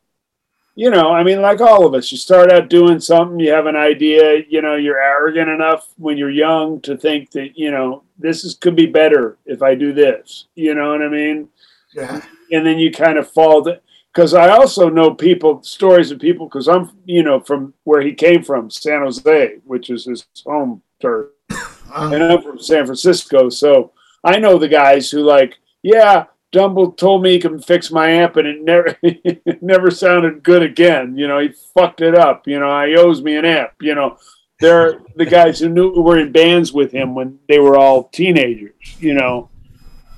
you 0.75 0.89
know, 0.89 1.11
I 1.11 1.23
mean, 1.23 1.41
like 1.41 1.61
all 1.61 1.85
of 1.85 1.93
us, 1.93 2.11
you 2.11 2.17
start 2.17 2.51
out 2.51 2.69
doing 2.69 2.99
something, 2.99 3.39
you 3.39 3.51
have 3.51 3.67
an 3.67 3.75
idea, 3.75 4.43
you 4.49 4.61
know, 4.61 4.75
you're 4.75 5.01
arrogant 5.01 5.49
enough 5.49 5.87
when 5.97 6.17
you're 6.17 6.29
young 6.29 6.81
to 6.81 6.97
think 6.97 7.31
that, 7.31 7.57
you 7.57 7.71
know, 7.71 8.03
this 8.17 8.43
is 8.43 8.55
could 8.55 8.75
be 8.75 8.87
better 8.87 9.37
if 9.45 9.61
I 9.61 9.75
do 9.75 9.93
this. 9.93 10.45
You 10.55 10.73
know 10.73 10.91
what 10.91 11.01
I 11.01 11.09
mean? 11.09 11.49
yeah 11.93 12.21
and 12.51 12.65
then 12.65 12.77
you 12.77 12.91
kind 12.91 13.17
of 13.17 13.29
fall 13.31 13.65
because 14.13 14.33
I 14.33 14.49
also 14.49 14.89
know 14.89 15.13
people 15.13 15.61
stories 15.63 16.11
of 16.11 16.19
people 16.19 16.47
because 16.47 16.67
I'm 16.67 16.91
you 17.05 17.23
know 17.23 17.39
from 17.39 17.73
where 17.83 18.01
he 18.01 18.13
came 18.13 18.43
from 18.43 18.69
San 18.69 19.01
Jose 19.01 19.57
which 19.63 19.89
is 19.89 20.05
his 20.05 20.25
home 20.45 20.81
turf 21.01 21.29
Uh, 21.93 22.09
and 22.11 22.23
I'm 22.23 22.41
from 22.41 22.57
San 22.57 22.87
Francisco 22.87 23.49
so 23.49 23.91
I 24.23 24.39
know 24.39 24.57
the 24.57 24.67
guys 24.67 25.11
who 25.11 25.19
like 25.19 25.59
yeah 25.83 26.25
Dumble 26.53 26.93
told 26.93 27.23
me 27.23 27.31
he 27.31 27.39
can 27.39 27.61
fix 27.61 27.91
my 27.91 28.07
amp 28.07 28.37
and 28.37 28.47
it 28.47 28.61
never 28.61 28.97
it 29.03 29.61
never 29.61 29.91
sounded 29.91 30.43
good 30.43 30.63
again 30.63 31.17
you 31.17 31.27
know 31.27 31.39
he 31.39 31.49
fucked 31.49 31.99
it 31.99 32.15
up 32.15 32.47
you 32.47 32.59
know 32.59 32.85
he 32.85 32.95
owes 32.95 33.21
me 33.21 33.35
an 33.35 33.43
amp 33.43 33.71
you 33.81 33.95
know 33.95 34.17
they're 34.61 35.01
the 35.17 35.25
guys 35.25 35.59
who 35.59 35.67
knew 35.67 35.93
who 35.93 36.01
were 36.01 36.19
in 36.19 36.31
bands 36.31 36.71
with 36.71 36.91
him 36.91 37.15
when 37.15 37.37
they 37.49 37.59
were 37.59 37.77
all 37.77 38.05
teenagers 38.05 38.73
you 38.99 39.13
know 39.13 39.49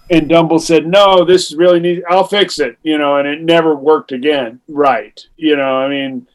and 0.10 0.30
Dumble 0.30 0.60
said, 0.60 0.86
"No, 0.86 1.26
this 1.26 1.54
really 1.54 1.80
needs. 1.80 2.04
I'll 2.08 2.28
fix 2.28 2.60
it," 2.60 2.78
you 2.84 2.98
know, 2.98 3.18
and 3.18 3.28
it 3.28 3.42
never 3.42 3.76
worked 3.76 4.12
again. 4.12 4.60
Right? 4.68 5.20
You 5.36 5.56
know, 5.56 5.78
I 5.78 5.90
mean, 5.90 6.28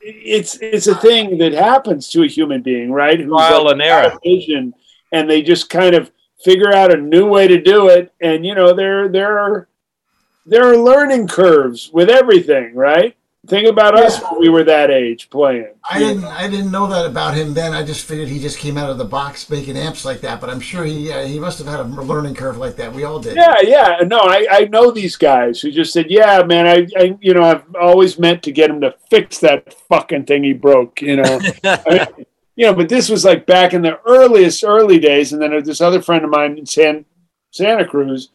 it's 0.00 0.56
it's 0.60 0.86
a 0.86 0.94
thing 0.94 1.38
that 1.38 1.52
happens 1.52 2.08
to 2.10 2.22
a 2.22 2.26
human 2.26 2.62
being, 2.62 2.90
right? 2.90 3.18
Who's 3.18 3.28
trial 3.28 3.64
like 3.64 3.72
and 3.72 3.82
error. 3.82 4.18
vision, 4.24 4.74
and 5.12 5.28
they 5.28 5.42
just 5.42 5.68
kind 5.68 5.94
of 5.94 6.10
figure 6.44 6.72
out 6.72 6.94
a 6.94 6.96
new 6.96 7.26
way 7.26 7.48
to 7.48 7.60
do 7.60 7.88
it, 7.88 8.12
and 8.20 8.44
you 8.44 8.54
know, 8.54 8.74
there 8.74 9.08
there 9.08 9.38
are 9.38 9.68
there 10.46 10.70
are 10.70 10.76
learning 10.76 11.26
curves 11.26 11.90
with 11.92 12.10
everything, 12.10 12.74
right? 12.74 13.16
Think 13.46 13.68
about 13.68 13.94
us 13.94 14.22
when 14.22 14.40
we 14.40 14.48
were 14.48 14.64
that 14.64 14.90
age 14.90 15.28
playing. 15.28 15.74
I 15.90 15.98
didn't 15.98 16.24
I 16.24 16.48
didn't 16.48 16.70
know 16.70 16.86
that 16.86 17.04
about 17.04 17.34
him 17.34 17.52
then. 17.52 17.74
I 17.74 17.82
just 17.82 18.06
figured 18.06 18.28
he 18.28 18.38
just 18.38 18.58
came 18.58 18.78
out 18.78 18.88
of 18.88 18.96
the 18.96 19.04
box 19.04 19.50
making 19.50 19.76
amps 19.76 20.02
like 20.02 20.22
that. 20.22 20.40
But 20.40 20.48
I'm 20.48 20.60
sure 20.60 20.84
he 20.84 21.12
uh, 21.12 21.26
he 21.26 21.38
must 21.38 21.58
have 21.58 21.66
had 21.66 21.80
a 21.80 21.84
learning 21.84 22.36
curve 22.36 22.56
like 22.56 22.76
that. 22.76 22.94
We 22.94 23.04
all 23.04 23.20
did. 23.20 23.36
Yeah, 23.36 23.56
yeah. 23.62 23.98
No, 24.06 24.20
I, 24.20 24.46
I 24.50 24.64
know 24.64 24.90
these 24.90 25.16
guys 25.16 25.60
who 25.60 25.70
just 25.70 25.92
said, 25.92 26.10
"Yeah, 26.10 26.42
man, 26.42 26.66
I, 26.66 26.86
I 26.98 27.18
you 27.20 27.34
know 27.34 27.42
I've 27.42 27.64
always 27.76 28.18
meant 28.18 28.42
to 28.44 28.52
get 28.52 28.70
him 28.70 28.80
to 28.80 28.94
fix 29.10 29.40
that 29.40 29.74
fucking 29.88 30.24
thing 30.24 30.44
he 30.44 30.54
broke." 30.54 31.02
You 31.02 31.16
know, 31.16 31.40
I 31.64 32.12
mean, 32.16 32.26
you 32.56 32.66
know. 32.66 32.74
But 32.74 32.88
this 32.88 33.08
was 33.08 33.24
like 33.24 33.46
back 33.46 33.72
in 33.72 33.82
the 33.82 34.00
earliest 34.06 34.64
early 34.64 34.98
days, 34.98 35.32
and 35.32 35.40
then 35.40 35.62
this 35.64 35.80
other 35.80 36.02
friend 36.02 36.24
of 36.24 36.30
mine 36.30 36.58
in 36.58 36.66
San 36.66 37.04
Santa 37.50 37.84
Cruz 37.84 38.30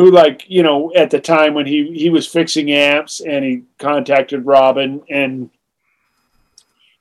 who 0.00 0.10
like 0.10 0.48
you 0.48 0.62
know 0.62 0.90
at 0.94 1.10
the 1.10 1.20
time 1.20 1.52
when 1.52 1.66
he 1.66 1.92
he 1.92 2.08
was 2.08 2.26
fixing 2.26 2.72
amps 2.72 3.20
and 3.20 3.44
he 3.44 3.64
contacted 3.78 4.46
Robben 4.46 5.02
and 5.10 5.50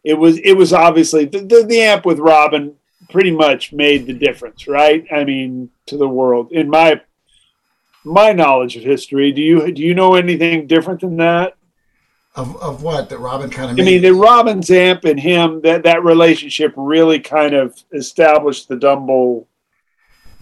it 0.04 0.16
was 0.16 0.38
it 0.40 0.52
was 0.52 0.74
obviously 0.74 1.24
the, 1.24 1.40
the, 1.40 1.64
the 1.66 1.82
amp 1.82 2.06
with 2.06 2.18
Robben 2.18 2.74
pretty 3.10 3.32
much 3.32 3.72
made 3.72 4.06
the 4.06 4.14
difference 4.14 4.68
right 4.68 5.06
I 5.10 5.24
mean 5.24 5.70
to 5.86 5.96
the 5.96 6.10
world 6.10 6.52
in 6.52 6.70
my 6.70 7.00
my 8.04 8.34
knowledge 8.34 8.76
of 8.76 8.84
history 8.84 9.32
do 9.32 9.42
you 9.42 9.72
do 9.72 9.82
you 9.82 9.94
know 9.94 10.16
anything 10.16 10.68
different 10.68 11.00
than 11.00 11.16
that 11.18 11.56
Of, 12.40 12.56
of 12.62 12.84
what 12.84 13.10
that 13.10 13.20
Robben 13.20 13.52
kind 13.52 13.72
of 13.72 13.80
I 13.80 13.84
mean 13.90 14.02
the 14.02 14.10
Robben's 14.10 14.70
amp 14.72 15.04
and 15.04 15.20
him 15.20 15.62
that 15.62 15.84
that 15.84 16.04
relationship 16.04 16.74
really 16.78 17.20
kind 17.20 17.54
of 17.54 17.76
established 17.94 18.68
the 18.70 18.76
Dumble 18.78 19.48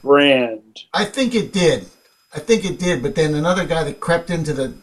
brand 0.03 0.79
I 0.93 1.05
think 1.05 1.33
it 1.35 1.51
did. 1.53 1.87
I 2.35 2.39
think 2.39 2.65
it 2.65 2.77
did. 2.79 3.01
But 3.01 3.15
then 3.15 3.33
another 3.33 3.65
guy 3.65 3.83
that 3.83 3.99
crept 3.99 4.29
into 4.29 4.53
the 4.53 4.73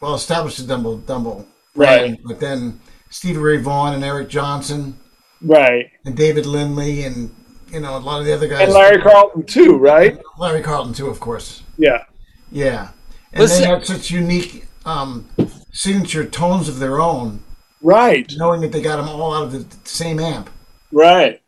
well 0.00 0.14
established 0.14 0.58
the 0.58 0.64
Dumble 0.66 0.98
Dumble 0.98 1.46
brand, 1.74 2.10
Right. 2.12 2.20
But 2.24 2.40
then 2.40 2.80
Stevie 3.10 3.38
Ray 3.38 3.56
Vaughan 3.58 3.94
and 3.94 4.04
Eric 4.04 4.28
Johnson 4.28 4.98
right 5.40 5.90
and 6.04 6.16
David 6.16 6.46
Lindley 6.46 7.04
and 7.04 7.34
you 7.72 7.80
know 7.80 7.96
a 7.96 7.98
lot 7.98 8.20
of 8.20 8.26
the 8.26 8.34
other 8.34 8.48
guys. 8.48 8.62
and 8.62 8.72
Larry 8.72 9.00
Carlton 9.00 9.44
too 9.44 9.76
right 9.78 10.18
Larry 10.38 10.62
Carlton 10.62 10.92
too, 10.92 11.08
of 11.08 11.20
course. 11.20 11.62
yeah 11.78 12.04
Yeah, 12.50 12.90
and 13.32 13.40
Listen- 13.42 13.62
they 13.62 13.68
had 13.68 13.86
such 13.86 14.10
unique 14.10 14.66
um, 14.84 15.28
signature 15.72 16.24
tones 16.24 16.68
of 16.68 16.78
their 16.78 17.00
own, 17.00 17.42
right 17.82 18.32
knowing 18.36 18.60
that 18.60 18.72
they 18.72 18.82
got 18.82 18.96
them 18.96 19.08
all 19.08 19.34
out 19.34 19.44
of 19.44 19.52
the 19.52 19.88
same 19.88 20.18
amp. 20.18 20.50
right 20.92 21.40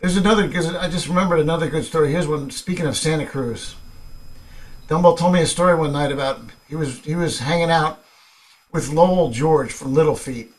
There's 0.00 0.16
another 0.16 0.46
because 0.46 0.74
I 0.74 0.88
just 0.88 1.08
remembered 1.08 1.40
another 1.40 1.68
good 1.68 1.84
story. 1.84 2.12
Here's 2.12 2.28
one. 2.28 2.50
Speaking 2.50 2.86
of 2.86 2.96
Santa 2.96 3.26
Cruz, 3.26 3.74
Dumble 4.88 5.16
told 5.16 5.32
me 5.32 5.42
a 5.42 5.46
story 5.46 5.74
one 5.74 5.92
night 5.92 6.12
about 6.12 6.40
he 6.68 6.76
was 6.76 7.00
he 7.00 7.14
was 7.14 7.38
hanging 7.38 7.70
out 7.70 8.02
with 8.72 8.92
Lowell 8.92 9.30
George 9.30 9.72
from 9.72 9.94
Little 9.94 10.16
Feat, 10.16 10.50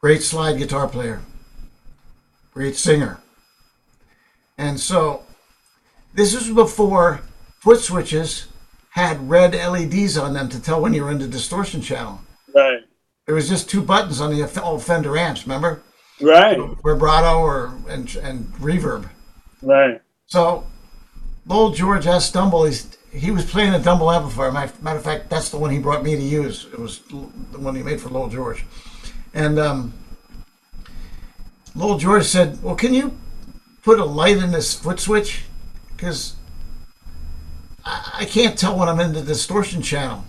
great 0.00 0.22
slide 0.22 0.58
guitar 0.58 0.88
player, 0.88 1.22
great 2.54 2.76
singer, 2.76 3.20
and 4.56 4.78
so 4.78 5.24
this 6.14 6.34
was 6.34 6.50
before 6.50 7.20
foot 7.60 7.80
switches 7.80 8.48
had 8.92 9.28
red 9.28 9.54
LEDs 9.54 10.18
on 10.18 10.34
them 10.34 10.50
to 10.50 10.60
tell 10.60 10.80
when 10.80 10.92
you 10.92 11.02
were 11.02 11.10
in 11.10 11.18
the 11.18 11.26
distortion 11.26 11.80
channel. 11.80 12.20
right 12.54 12.80
There 13.24 13.34
was 13.34 13.48
just 13.48 13.70
two 13.70 13.80
buttons 13.80 14.20
on 14.20 14.30
the 14.30 14.62
old 14.62 14.82
Fender 14.82 15.16
amps, 15.16 15.46
remember? 15.46 15.82
right 16.20 16.58
Vibrato 16.84 17.38
or 17.40 17.74
and, 17.88 18.14
and 18.16 18.46
reverb. 18.54 19.08
right 19.62 20.00
So, 20.26 20.66
Lowell 21.46 21.70
George 21.70 22.06
S. 22.06 22.30
Dumble. 22.30 22.64
He's, 22.66 22.98
he 23.10 23.30
was 23.30 23.50
playing 23.50 23.72
a 23.72 23.78
Dumble 23.78 24.12
amplifier. 24.12 24.52
Matter 24.52 24.74
matter 24.82 24.98
of 24.98 25.04
fact, 25.04 25.30
that's 25.30 25.48
the 25.48 25.56
one 25.56 25.70
he 25.70 25.78
brought 25.78 26.04
me 26.04 26.14
to 26.14 26.22
use. 26.22 26.66
It 26.70 26.78
was 26.78 27.00
the 27.08 27.58
one 27.58 27.74
he 27.74 27.82
made 27.82 27.98
for 28.00 28.10
Lowell 28.10 28.28
George. 28.28 28.64
And 29.32 29.58
um, 29.58 29.94
Lowell 31.74 31.98
George 31.98 32.24
said, 32.24 32.62
"Well, 32.62 32.76
can 32.76 32.92
you 32.92 33.16
put 33.82 33.98
a 33.98 34.04
light 34.04 34.36
in 34.36 34.52
this 34.52 34.74
foot 34.74 35.00
switch? 35.00 35.44
Because 35.96 36.36
I, 37.84 38.18
I 38.20 38.24
can't 38.24 38.58
tell 38.58 38.78
when 38.78 38.88
I'm 38.88 39.00
in 39.00 39.12
the 39.12 39.22
distortion 39.22 39.82
channel." 39.82 40.24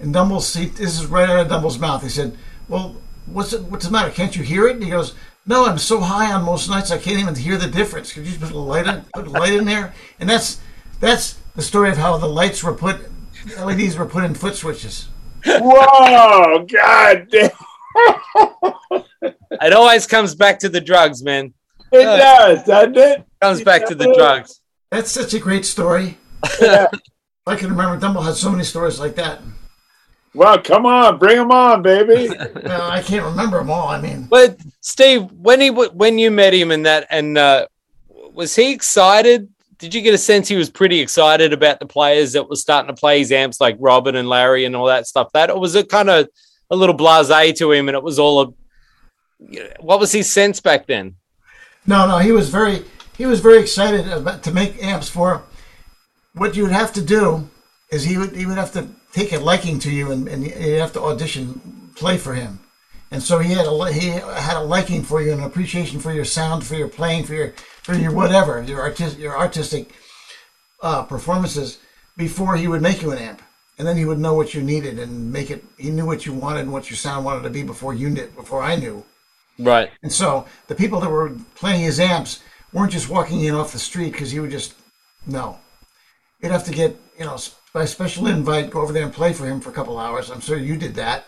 And 0.00 0.12
Dumble, 0.12 0.40
see, 0.40 0.66
this 0.66 0.98
is 0.98 1.06
right 1.06 1.28
out 1.28 1.40
of 1.40 1.48
Dumble's 1.48 1.78
mouth. 1.78 2.02
He 2.02 2.08
said, 2.08 2.36
"Well, 2.68 2.96
what's 3.26 3.52
it, 3.52 3.62
what's 3.64 3.84
the 3.86 3.92
matter? 3.92 4.10
Can't 4.10 4.36
you 4.36 4.42
hear 4.42 4.66
it?" 4.68 4.74
And 4.76 4.84
he 4.84 4.90
goes, 4.90 5.14
"No, 5.46 5.66
I'm 5.66 5.78
so 5.78 6.00
high 6.00 6.32
on 6.32 6.44
most 6.44 6.68
nights 6.68 6.90
I 6.90 6.98
can't 6.98 7.18
even 7.20 7.34
hear 7.34 7.56
the 7.56 7.68
difference. 7.68 8.12
Could 8.12 8.26
you 8.26 8.38
put 8.38 8.50
a 8.50 8.58
light 8.58 8.86
in, 8.86 9.04
put 9.14 9.26
a 9.26 9.30
light 9.30 9.52
in 9.52 9.64
there?" 9.64 9.94
And 10.18 10.28
that's 10.28 10.60
that's 11.00 11.38
the 11.54 11.62
story 11.62 11.90
of 11.90 11.98
how 11.98 12.16
the 12.16 12.28
lights 12.28 12.62
were 12.62 12.72
put, 12.72 13.00
LEDs 13.58 13.96
were 13.96 14.06
put 14.06 14.24
in 14.24 14.34
foot 14.34 14.54
switches. 14.54 15.08
whoa 15.44 16.64
god 16.72 17.26
damn 17.30 17.50
It 19.60 19.72
always 19.72 20.06
comes 20.06 20.34
back 20.34 20.60
to 20.60 20.68
the 20.68 20.80
drugs, 20.80 21.22
man. 21.22 21.52
it 21.92 22.04
does 22.04 22.64
doesn't 22.64 22.96
it 22.96 23.24
Comes 23.40 23.62
back 23.62 23.86
to 23.86 23.94
the 23.96 24.12
drugs. 24.14 24.60
That's 24.90 25.10
such 25.10 25.34
a 25.34 25.40
great 25.40 25.64
story. 25.64 26.16
Yeah. 26.60 26.88
I 27.46 27.56
can 27.56 27.70
remember 27.70 27.98
Dumble 27.98 28.22
had 28.22 28.34
so 28.34 28.50
many 28.50 28.64
stories 28.64 29.00
like 29.00 29.14
that. 29.16 29.40
well 30.34 30.58
come 30.60 30.86
on 30.86 31.18
bring 31.18 31.36
them 31.36 31.50
on 31.50 31.82
baby 31.82 32.28
Well, 32.64 32.90
I 32.90 33.02
can't 33.02 33.24
remember 33.24 33.58
them 33.58 33.70
all. 33.70 33.88
I 33.88 34.00
mean, 34.00 34.24
But 34.30 34.58
Steve, 34.80 35.30
when 35.32 35.60
he 35.60 35.70
when 35.70 36.18
you 36.18 36.30
met 36.30 36.54
him 36.54 36.70
and 36.70 36.86
that, 36.86 37.06
and 37.10 37.36
uh, 37.36 37.66
was 38.32 38.54
he 38.54 38.72
excited? 38.72 39.48
Did 39.78 39.92
you 39.94 40.00
get 40.00 40.14
a 40.14 40.18
sense 40.18 40.46
he 40.46 40.56
was 40.56 40.70
pretty 40.70 41.00
excited 41.00 41.52
about 41.52 41.80
the 41.80 41.86
players 41.86 42.32
that 42.34 42.48
were 42.48 42.54
starting 42.56 42.94
to 42.94 42.98
play 42.98 43.18
his 43.18 43.32
amps, 43.32 43.60
like 43.60 43.76
Robben 43.78 44.14
and 44.14 44.28
Larry 44.28 44.64
and 44.64 44.76
all 44.76 44.86
that 44.86 45.08
stuff? 45.08 45.32
That 45.32 45.50
or 45.50 45.58
was 45.58 45.74
it 45.74 45.88
kind 45.88 46.08
of 46.08 46.28
a 46.70 46.76
little 46.76 46.96
blasé 46.96 47.54
to 47.56 47.72
him, 47.72 47.88
and 47.88 47.96
it 47.96 48.02
was 48.02 48.18
all 48.20 48.42
a 48.42 48.46
what 49.80 49.98
was 49.98 50.12
his 50.12 50.30
sense 50.30 50.60
back 50.60 50.86
then? 50.86 51.16
no, 51.84 52.06
no, 52.06 52.18
he 52.18 52.30
was 52.30 52.48
very 52.48 52.84
he 53.18 53.26
was 53.26 53.40
very 53.40 53.58
excited 53.58 54.06
about 54.08 54.42
to 54.44 54.52
make 54.52 54.82
amps 54.82 55.08
for. 55.08 55.42
What 56.34 56.56
you 56.56 56.62
would 56.64 56.72
have 56.72 56.92
to 56.94 57.02
do 57.02 57.48
is 57.90 58.04
he 58.04 58.16
would 58.18 58.34
he 58.34 58.46
would 58.46 58.58
have 58.58 58.72
to 58.72 58.88
take 59.12 59.32
a 59.32 59.38
liking 59.38 59.78
to 59.80 59.90
you 59.90 60.10
and, 60.10 60.28
and 60.28 60.44
you'd 60.44 60.80
have 60.80 60.92
to 60.94 61.02
audition 61.02 61.90
play 61.94 62.16
for 62.16 62.34
him. 62.34 62.58
And 63.10 63.22
so 63.22 63.38
he 63.38 63.52
had 63.52 63.66
a 63.66 63.92
he 63.92 64.08
had 64.08 64.56
a 64.56 64.64
liking 64.64 65.02
for 65.02 65.20
you 65.20 65.32
and 65.32 65.40
an 65.40 65.46
appreciation 65.46 66.00
for 66.00 66.12
your 66.12 66.24
sound, 66.24 66.64
for 66.64 66.74
your 66.74 66.88
playing, 66.88 67.24
for 67.24 67.34
your 67.34 67.52
for 67.82 67.94
your 67.94 68.12
whatever 68.12 68.62
your 68.62 68.80
artistic 68.80 69.20
your 69.20 69.36
artistic 69.36 69.92
uh, 70.82 71.02
performances 71.02 71.78
before 72.16 72.56
he 72.56 72.68
would 72.68 72.82
make 72.82 73.02
you 73.02 73.12
an 73.12 73.18
amp, 73.18 73.42
and 73.78 73.86
then 73.86 73.96
he 73.96 74.04
would 74.04 74.18
know 74.18 74.34
what 74.34 74.54
you 74.54 74.62
needed 74.62 74.98
and 74.98 75.30
make 75.32 75.50
it. 75.50 75.62
He 75.76 75.90
knew 75.90 76.06
what 76.06 76.24
you 76.24 76.32
wanted 76.32 76.60
and 76.60 76.72
what 76.72 76.88
your 76.88 76.96
sound 76.96 77.24
wanted 77.24 77.42
to 77.42 77.50
be 77.50 77.62
before 77.62 77.92
you 77.94 78.08
did, 78.10 78.34
before 78.34 78.62
I 78.62 78.76
knew. 78.76 79.04
Right. 79.58 79.90
And 80.02 80.12
so 80.12 80.46
the 80.68 80.74
people 80.74 81.00
that 81.00 81.10
were 81.10 81.36
playing 81.54 81.82
his 81.82 82.00
amps 82.00 82.40
weren't 82.72 82.92
just 82.92 83.10
walking 83.10 83.42
in 83.42 83.54
off 83.54 83.72
the 83.72 83.78
street 83.78 84.12
because 84.12 84.30
he 84.30 84.40
would 84.40 84.50
just 84.50 84.74
no. 85.26 85.58
You'd 86.42 86.52
have 86.52 86.64
to 86.64 86.72
get 86.72 86.96
you 87.18 87.24
know 87.24 87.38
by 87.72 87.86
special 87.86 88.26
invite, 88.26 88.70
go 88.70 88.82
over 88.82 88.92
there 88.92 89.04
and 89.04 89.12
play 89.12 89.32
for 89.32 89.46
him 89.46 89.60
for 89.60 89.70
a 89.70 89.72
couple 89.72 89.98
hours. 89.98 90.30
I'm 90.30 90.40
sure 90.40 90.58
you 90.58 90.76
did 90.76 90.94
that. 90.96 91.26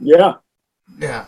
yeah 0.00 0.34
Yeah. 0.98 1.26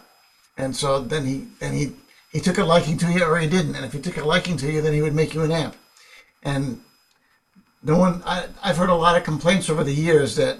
And 0.57 0.75
so 0.75 1.01
then 1.01 1.27
he 1.27 1.47
then 1.61 1.75
he 1.75 1.93
he 2.33 2.41
took 2.41 2.59
a 2.59 2.65
liking 2.65 2.99
to 2.99 3.13
you 3.13 3.25
or 3.25 3.39
he 3.39 3.49
didn't. 3.49 3.77
And 3.77 3.85
if 3.85 3.93
he 3.93 4.01
took 4.01 4.17
a 4.17 4.25
liking 4.25 4.57
to 4.59 4.71
you, 4.73 4.81
then 4.83 4.95
he 4.95 5.03
would 5.03 5.15
make 5.15 5.35
you 5.35 5.43
an 5.43 5.53
amp. 5.53 5.77
And 6.43 6.81
no 7.83 7.99
one 7.99 8.23
I 8.27 8.49
I've 8.63 8.77
heard 8.79 8.91
a 8.91 8.95
lot 8.95 9.17
of 9.17 9.25
complaints 9.25 9.71
over 9.71 9.85
the 9.85 9.95
years 9.95 10.37
that 10.37 10.59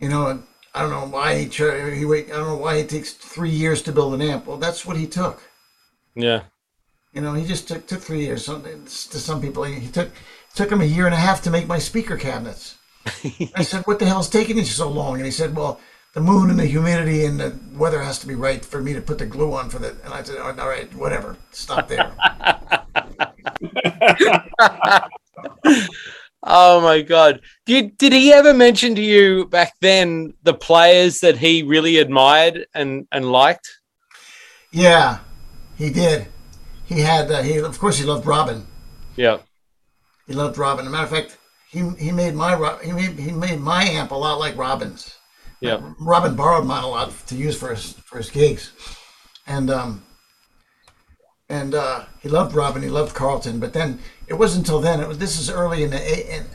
you 0.00 0.08
know 0.08 0.42
I 0.74 0.82
don't 0.82 0.90
know 0.90 1.06
why 1.06 1.38
he 1.38 1.48
cho- 1.48 1.90
he 1.90 2.04
wait 2.04 2.30
I 2.30 2.36
don't 2.36 2.48
know 2.48 2.56
why 2.56 2.76
it 2.76 2.88
takes 2.88 3.12
three 3.12 3.50
years 3.50 3.82
to 3.82 3.92
build 3.92 4.14
an 4.14 4.22
amp. 4.22 4.46
Well, 4.46 4.58
that's 4.58 4.84
what 4.86 4.96
he 4.96 5.06
took. 5.06 5.42
Yeah. 6.14 6.42
You 7.12 7.20
know, 7.20 7.34
he 7.34 7.44
just 7.44 7.66
took 7.68 7.86
took 7.86 8.00
three 8.00 8.20
years. 8.20 8.44
Some, 8.44 8.62
to 8.62 9.18
some 9.18 9.40
people, 9.40 9.64
he 9.64 9.88
took 9.88 10.10
took 10.54 10.70
him 10.70 10.80
a 10.80 10.84
year 10.84 11.06
and 11.06 11.14
a 11.14 11.18
half 11.18 11.42
to 11.42 11.50
make 11.50 11.66
my 11.66 11.78
speaker 11.78 12.16
cabinets. 12.16 12.76
I 13.56 13.62
said, 13.62 13.82
"What 13.86 13.98
the 13.98 14.06
hell's 14.06 14.28
taking 14.28 14.58
you 14.58 14.64
so 14.64 14.88
long?" 14.88 15.16
And 15.16 15.24
he 15.24 15.30
said, 15.30 15.56
"Well, 15.56 15.80
the 16.14 16.20
moon 16.20 16.50
and 16.50 16.58
the 16.58 16.66
humidity 16.66 17.24
and 17.24 17.40
the 17.40 17.58
weather 17.74 18.02
has 18.02 18.18
to 18.20 18.26
be 18.26 18.34
right 18.34 18.64
for 18.64 18.82
me 18.82 18.92
to 18.92 19.00
put 19.00 19.18
the 19.18 19.26
glue 19.26 19.54
on 19.54 19.70
for 19.70 19.78
the." 19.78 19.96
And 20.04 20.12
I 20.12 20.22
said, 20.22 20.38
"All 20.38 20.52
right, 20.52 20.92
whatever. 20.94 21.36
Stop 21.52 21.88
there." 21.88 22.12
Oh 26.42 26.80
my 26.80 27.02
god. 27.02 27.40
Did 27.66 27.98
did 27.98 28.12
he 28.12 28.32
ever 28.32 28.54
mention 28.54 28.94
to 28.94 29.02
you 29.02 29.46
back 29.46 29.74
then 29.80 30.32
the 30.42 30.54
players 30.54 31.20
that 31.20 31.36
he 31.36 31.62
really 31.62 31.98
admired 31.98 32.66
and 32.74 33.06
and 33.12 33.30
liked? 33.30 33.68
yeah, 34.72 35.18
he 35.76 35.90
did. 35.90 36.28
He 36.86 37.00
had. 37.00 37.30
Uh, 37.30 37.42
he 37.42 37.58
of 37.58 37.78
course 37.78 37.98
he 37.98 38.04
loved 38.04 38.24
Robben. 38.24 38.64
Yeah. 39.16 39.38
He 40.30 40.36
loved 40.36 40.58
Robben. 40.58 40.82
As 40.82 40.86
a 40.86 40.90
matter 40.90 41.02
of 41.02 41.10
fact, 41.10 41.38
he 41.72 41.80
he 41.98 42.12
made 42.12 42.36
my 42.36 42.78
he 42.84 42.92
made 42.92 43.18
he 43.18 43.32
made 43.32 43.58
my 43.58 43.82
amp 43.82 44.12
a 44.12 44.14
lot 44.14 44.38
like 44.38 44.54
Robben's. 44.54 45.18
Yeah. 45.58 45.78
Robben 46.00 46.36
borrowed 46.36 46.66
mine 46.66 46.84
a 46.84 46.88
lot 46.88 47.12
to 47.26 47.34
use 47.34 47.58
for 47.58 47.74
his 47.74 47.94
for 47.94 48.18
his 48.18 48.30
gigs, 48.30 48.70
and 49.48 49.70
um, 49.70 50.04
and 51.48 51.74
uh, 51.74 52.04
he 52.20 52.28
loved 52.28 52.54
Robben. 52.54 52.80
He 52.80 52.88
loved 52.88 53.12
Carlton. 53.12 53.58
But 53.58 53.72
then 53.72 53.98
it 54.28 54.34
wasn't 54.34 54.68
until 54.68 54.80
then. 54.80 55.00
It 55.00 55.08
was 55.08 55.18
this 55.18 55.36
is 55.36 55.50
early 55.50 55.82
in 55.82 55.90
the 55.90 56.46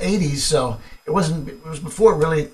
eighties, 0.00 0.44
so 0.44 0.78
it 1.06 1.10
wasn't. 1.10 1.48
It 1.48 1.64
was 1.64 1.80
before 1.80 2.14
really 2.14 2.50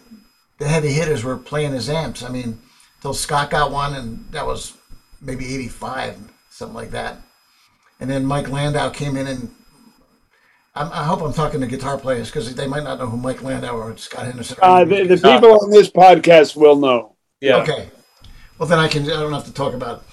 the 0.58 0.68
heavy 0.68 0.92
hitters 0.92 1.24
were 1.24 1.36
playing 1.36 1.72
his 1.72 1.90
amps. 1.90 2.22
I 2.22 2.28
mean, 2.28 2.60
till 3.02 3.12
Scott 3.12 3.50
got 3.50 3.72
one, 3.72 3.96
and 3.96 4.24
that 4.30 4.46
was 4.46 4.74
maybe 5.20 5.52
'85, 5.52 6.16
something 6.50 6.76
like 6.76 6.92
that. 6.92 7.16
And 7.98 8.08
then 8.08 8.24
Mike 8.24 8.48
Landau 8.48 8.90
came 8.90 9.16
in, 9.16 9.26
and 9.26 9.50
I'm, 10.76 10.90
i 10.92 11.04
hope 11.04 11.22
I'm 11.22 11.32
talking 11.32 11.60
to 11.60 11.66
guitar 11.66 11.96
players 11.98 12.28
because 12.28 12.52
they 12.54 12.66
might 12.66 12.82
not 12.82 12.98
know 12.98 13.06
who 13.06 13.16
Mike 13.16 13.42
Landau 13.42 13.76
or 13.76 13.96
Scott 13.96 14.26
Henderson. 14.26 14.56
are. 14.60 14.80
Uh, 14.80 14.84
the, 14.84 15.06
the 15.06 15.16
people 15.16 15.62
on 15.62 15.70
this 15.70 15.88
podcast 15.88 16.56
will 16.56 16.76
know. 16.76 17.14
Yeah. 17.40 17.56
Okay. 17.56 17.88
Well, 18.58 18.68
then 18.68 18.78
I 18.78 18.88
can. 18.88 19.04
I 19.04 19.20
don't 19.20 19.32
have 19.32 19.44
to 19.44 19.52
talk 19.52 19.74
about, 19.74 20.04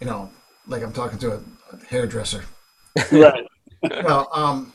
you 0.00 0.06
know, 0.06 0.30
like 0.66 0.82
I'm 0.82 0.92
talking 0.92 1.18
to 1.20 1.32
a, 1.32 1.36
a 1.72 1.84
hairdresser. 1.88 2.44
Right. 3.12 3.46
no, 4.02 4.26
um, 4.32 4.74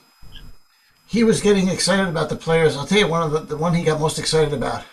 he 1.06 1.24
was 1.24 1.40
getting 1.40 1.68
excited 1.68 2.08
about 2.08 2.30
the 2.30 2.36
players. 2.36 2.76
I'll 2.76 2.88
tell 2.88 2.98
you 2.98 3.08
one 3.08 3.22
of 3.22 3.32
the, 3.32 3.40
the 3.40 3.58
one 3.58 3.74
he 3.74 3.84
got 3.84 4.00
most 4.00 4.18
excited 4.18 4.52
about. 4.54 4.84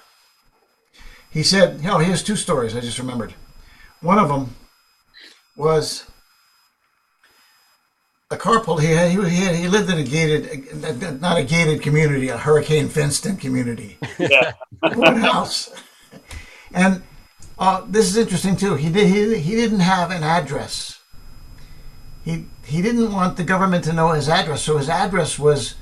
He 1.30 1.42
said, 1.42 1.80
"You 1.80 1.86
know, 1.86 1.98
here's 1.98 2.22
two 2.22 2.36
stories 2.36 2.76
I 2.76 2.80
just 2.80 2.98
remembered. 2.98 3.34
One 4.00 4.18
of 4.18 4.28
them 4.28 4.54
was 5.56 6.04
a 8.32 8.36
carpool. 8.36 8.80
He 8.80 8.88
had, 8.88 9.10
he 9.10 9.36
had, 9.44 9.54
he 9.54 9.68
lived 9.68 9.90
in 9.90 9.98
a 9.98 10.04
gated, 10.04 11.20
not 11.20 11.38
a 11.38 11.44
gated 11.44 11.82
community, 11.82 12.28
a 12.28 12.38
hurricane 12.38 12.88
fenced-in 12.88 13.36
community, 13.36 13.98
Yeah. 14.18 14.52
house, 14.82 15.70
and 16.72 17.02
uh, 17.58 17.84
this 17.88 18.06
is 18.08 18.16
interesting 18.16 18.56
too. 18.56 18.74
He 18.76 18.90
did 18.90 19.06
he, 19.08 19.38
he 19.38 19.54
didn't 19.56 19.80
have 19.80 20.10
an 20.10 20.22
address. 20.22 21.00
He 22.24 22.46
he 22.64 22.82
didn't 22.82 23.12
want 23.12 23.36
the 23.36 23.44
government 23.44 23.84
to 23.84 23.92
know 23.92 24.12
his 24.12 24.28
address, 24.28 24.62
so 24.62 24.78
his 24.78 24.88
address 24.88 25.38
was 25.38 25.76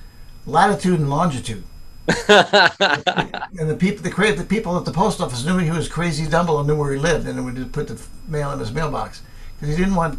latitude 0.47 1.01
and 1.01 1.11
longitude. 1.11 1.65
and 2.29 3.71
the 3.71 3.77
people, 3.79 4.03
the, 4.03 4.35
the 4.37 4.47
people 4.49 4.77
at 4.77 4.85
the 4.85 4.93
post 4.93 5.21
office 5.21 5.45
knew 5.45 5.59
he 5.59 5.71
was 5.71 5.89
crazy 5.89 6.27
Dumble 6.29 6.59
and 6.59 6.67
knew 6.67 6.77
where 6.77 6.93
he 6.93 6.99
lived, 6.99 7.27
and 7.29 7.45
would 7.45 7.57
just 7.57 7.73
put 7.73 7.89
the 7.89 8.01
mail 8.27 8.51
in 8.53 8.59
his 8.59 8.73
mailbox 8.73 9.23
because 9.55 9.77
he 9.77 9.83
didn't 9.83 9.95
want. 9.97 10.19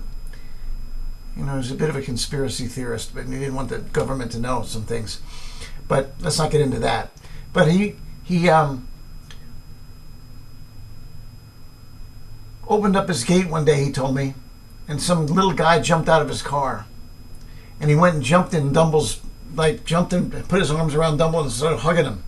You 1.36 1.45
know, 1.45 1.53
he 1.53 1.57
was 1.57 1.71
a 1.71 1.75
bit 1.75 1.89
of 1.89 1.95
a 1.95 2.01
conspiracy 2.01 2.67
theorist, 2.67 3.15
but 3.15 3.25
he 3.25 3.32
didn't 3.32 3.55
want 3.55 3.69
the 3.69 3.79
government 3.79 4.32
to 4.34 4.39
know 4.39 4.63
some 4.63 4.84
things. 4.84 5.21
But 5.88 6.13
let's 6.19 6.38
not 6.38 6.51
get 6.51 6.61
into 6.61 6.79
that. 6.79 7.11
But 7.53 7.69
he 7.69 7.95
he 8.23 8.49
um, 8.49 8.88
opened 12.67 12.95
up 12.95 13.07
his 13.07 13.23
gate 13.23 13.47
one 13.47 13.65
day. 13.65 13.84
He 13.84 13.91
told 13.91 14.15
me, 14.15 14.34
and 14.88 15.01
some 15.01 15.27
little 15.27 15.53
guy 15.53 15.79
jumped 15.79 16.09
out 16.09 16.21
of 16.21 16.29
his 16.29 16.41
car, 16.41 16.86
and 17.79 17.89
he 17.89 17.95
went 17.95 18.15
and 18.15 18.23
jumped 18.23 18.53
in 18.53 18.73
Dumble's 18.73 19.21
like 19.55 19.84
jumped 19.86 20.13
and 20.13 20.32
put 20.47 20.59
his 20.59 20.71
arms 20.71 20.95
around 20.95 21.17
Dumble 21.17 21.41
and 21.41 21.51
started 21.51 21.79
hugging 21.79 22.05
him. 22.05 22.23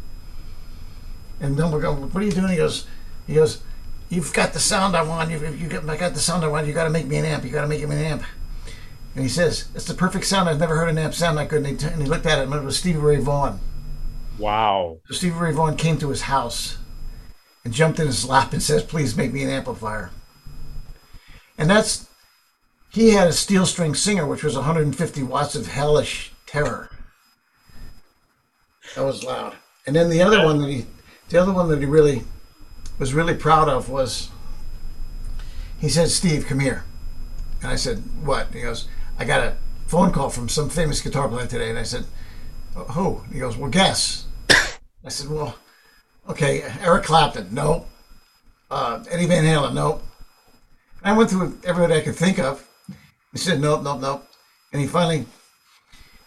And 1.39 1.57
Dumble 1.57 1.79
goes, 1.79 1.99
"What 2.13 2.23
are 2.23 2.25
you 2.25 2.31
doing?" 2.31 2.49
He 2.49 2.57
goes, 2.57 2.87
"He 3.27 3.35
goes, 3.35 3.61
you've 4.09 4.33
got 4.33 4.53
the 4.53 4.59
sound 4.59 4.95
I 4.95 5.03
want. 5.03 5.31
You've, 5.31 5.61
you 5.61 5.67
got 5.67 5.87
I 5.89 5.97
got 5.97 6.13
the 6.13 6.19
sound 6.19 6.43
I 6.43 6.47
want. 6.47 6.67
You 6.67 6.73
got 6.73 6.85
to 6.85 6.89
make 6.89 7.07
me 7.07 7.17
an 7.17 7.25
amp. 7.25 7.43
You 7.43 7.49
got 7.49 7.61
to 7.61 7.67
make 7.67 7.87
me 7.87 7.95
an 7.95 8.01
amp." 8.01 8.23
And 9.16 9.24
he 9.24 9.30
says, 9.30 9.66
"It's 9.76 9.86
the 9.86 9.93
perfect 9.93 10.26
sound. 10.26 10.49
I've 10.49 10.59
never 10.59 10.76
heard 10.76 10.89
an 10.89 10.97
amp 10.97 11.14
sound 11.14 11.36
like 11.36 11.49
good." 11.49 11.66
And 11.66 11.84
and 11.84 12.01
he 12.01 12.07
looked 12.07 12.26
at 12.26 12.39
it, 12.39 12.45
and 12.45 12.53
it 12.53 12.64
was 12.64 12.78
Stevie 12.78 12.97
Ray 12.99 13.18
Vaughan. 13.18 13.59
Wow. 14.39 14.97
So 15.07 15.14
Stevie 15.14 15.38
Ray 15.38 15.51
Vaughan 15.51 15.78
came 15.78 15.97
to 15.99 16.09
his 16.09 16.24
house 16.24 16.78
and 17.64 17.74
jumped 17.74 17.99
in 17.99 18.07
his 18.07 18.26
lap 18.26 18.53
and 18.53 18.64
says, 18.64 18.84
"Please 18.84 19.16
make 19.16 19.32
me 19.32 19.43
an 19.43 19.51
amplifier." 19.51 20.09
And 21.57 21.70
that's 21.70 22.07
he 22.89 23.11
had 23.11 23.28
a 23.28 23.34
steel 23.34 23.66
string 23.66 23.93
singer, 23.93 24.26
which 24.26 24.43
was 24.43 24.55
150 24.55 25.24
watts 25.24 25.55
of 25.55 25.68
hellish 25.68 26.32
terror. 26.47 26.89
That 28.95 29.05
was 29.05 29.24
loud. 29.24 29.55
And 29.86 29.95
then 29.95 30.09
the 30.09 30.22
other 30.22 30.43
one 30.43 30.59
that 30.61 30.70
he, 30.70 30.88
the 31.30 31.39
other 31.39 31.53
one 31.53 31.70
that 31.70 31.80
he 31.80 31.86
really 31.86 32.24
was 32.97 33.14
really 33.14 33.36
proud 33.36 33.70
of 33.70 33.89
was. 33.89 34.30
He 35.80 35.89
said, 35.89 36.09
"Steve, 36.09 36.47
come 36.47 36.61
here," 36.61 36.84
and 37.61 37.70
I 37.70 37.76
said, 37.76 38.03
"What?" 38.24 38.47
And 38.47 38.55
he 38.55 38.61
goes, 38.61 38.88
"I 39.18 39.26
got 39.26 39.41
a 39.41 39.57
phone 39.88 40.11
call 40.11 40.30
from 40.30 40.49
some 40.49 40.70
famous 40.70 41.01
guitar 41.01 41.28
player 41.28 41.47
today," 41.47 41.70
and 41.70 41.80
I 41.80 41.84
said, 41.84 42.05
"Oh, 42.76 42.84
"Who?" 42.84 43.24
He 43.32 43.39
goes, 43.39 43.57
"Well, 43.57 43.70
guess." 43.70 44.26
I 44.49 45.09
said, 45.09 45.30
"Well, 45.30 45.55
okay, 46.30 46.64
Eric 46.82 47.03
Clapton, 47.03 47.53
no. 47.53 47.86
Uh, 48.72 49.03
Eddie 49.09 49.28
Van 49.28 49.43
Halen, 49.43 49.74
no." 49.74 50.01
And 51.03 51.14
I 51.14 51.18
went 51.18 51.30
through 51.30 51.59
everybody 51.64 51.95
I 51.95 52.01
could 52.01 52.16
think 52.16 52.39
of. 52.39 52.68
He 53.32 53.38
said, 53.38 53.59
"Nope, 53.59 53.84
nope, 53.84 53.99
nope," 53.99 54.28
and 54.72 54.82
he 54.82 54.88
finally 54.88 55.26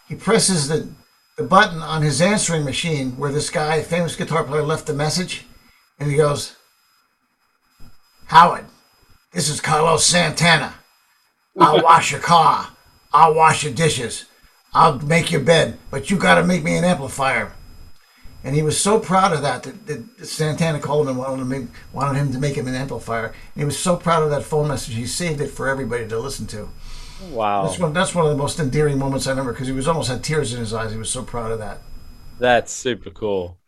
he 0.09 0.15
presses 0.15 0.69
the 0.69 0.89
the 1.37 1.43
button 1.43 1.83
on 1.83 2.01
his 2.01 2.23
answering 2.23 2.65
machine 2.65 3.17
where 3.19 3.31
this 3.31 3.51
guy, 3.51 3.83
famous 3.83 4.17
guitar 4.17 4.43
player, 4.43 4.63
left 4.63 4.87
the 4.87 4.95
message, 4.95 5.45
and 5.99 6.11
he 6.11 6.17
goes, 6.17 6.57
"Howard, 8.27 8.67
this 9.33 9.49
is 9.51 9.61
Carlos 9.61 10.07
Santana. 10.07 10.75
I'll 11.59 11.83
wash 11.83 12.11
your 12.11 12.21
car. 12.21 12.69
I'll 13.13 13.35
wash 13.35 13.65
your 13.65 13.73
dishes. 13.73 14.27
I'll 14.75 14.99
make 15.01 15.33
your 15.33 15.41
bed, 15.43 15.79
but 15.91 16.11
you 16.11 16.19
got 16.19 16.37
to 16.37 16.45
make 16.45 16.65
me 16.65 16.77
an 16.77 16.85
amplifier." 16.85 17.53
And 18.45 18.55
he 18.55 18.63
was 18.63 18.81
so 18.81 19.01
proud 19.01 19.33
of 19.33 19.43
that 19.43 19.65
that, 19.65 19.87
that 19.87 20.27
Santana 20.27 20.79
called 20.81 21.07
him 21.09 21.11
and 21.11 21.19
wanted, 21.19 21.39
to 21.39 21.45
make, 21.45 21.69
wanted 21.93 22.19
him 22.19 22.33
to 22.33 22.39
make 22.39 22.57
him 22.57 22.69
an 22.69 22.75
amplifier. 22.75 23.27
And 23.27 23.35
he 23.57 23.65
was 23.65 23.79
so 23.79 23.97
proud 23.97 24.23
of 24.23 24.31
that 24.31 24.45
phone 24.45 24.69
message, 24.69 24.95
he 24.95 25.07
saved 25.07 25.41
it 25.41 25.49
for 25.51 25.69
everybody 25.69 26.07
to 26.09 26.19
listen 26.19 26.47
to. 26.49 26.71
Wow. 27.19 27.63
That's 27.63 27.79
one. 27.79 27.93
That's 27.93 28.15
one 28.15 28.27
of 28.27 28.31
the 28.33 28.39
most 28.39 28.61
endearing 28.61 28.99
moments 28.99 29.27
I 29.27 29.31
remember 29.31 29.53
because 29.53 29.69
he 29.69 29.73
was 29.75 29.89
almost 29.89 30.11
had 30.11 30.25
tears 30.25 30.53
in 30.55 30.61
his 30.61 30.75
eyes. 30.75 30.93
He 30.93 30.99
was 30.99 31.11
so 31.11 31.23
proud 31.25 31.53
of 31.53 31.59
that. 31.59 31.81
That's 32.39 32.73
super 32.73 33.11
cool. 33.11 33.59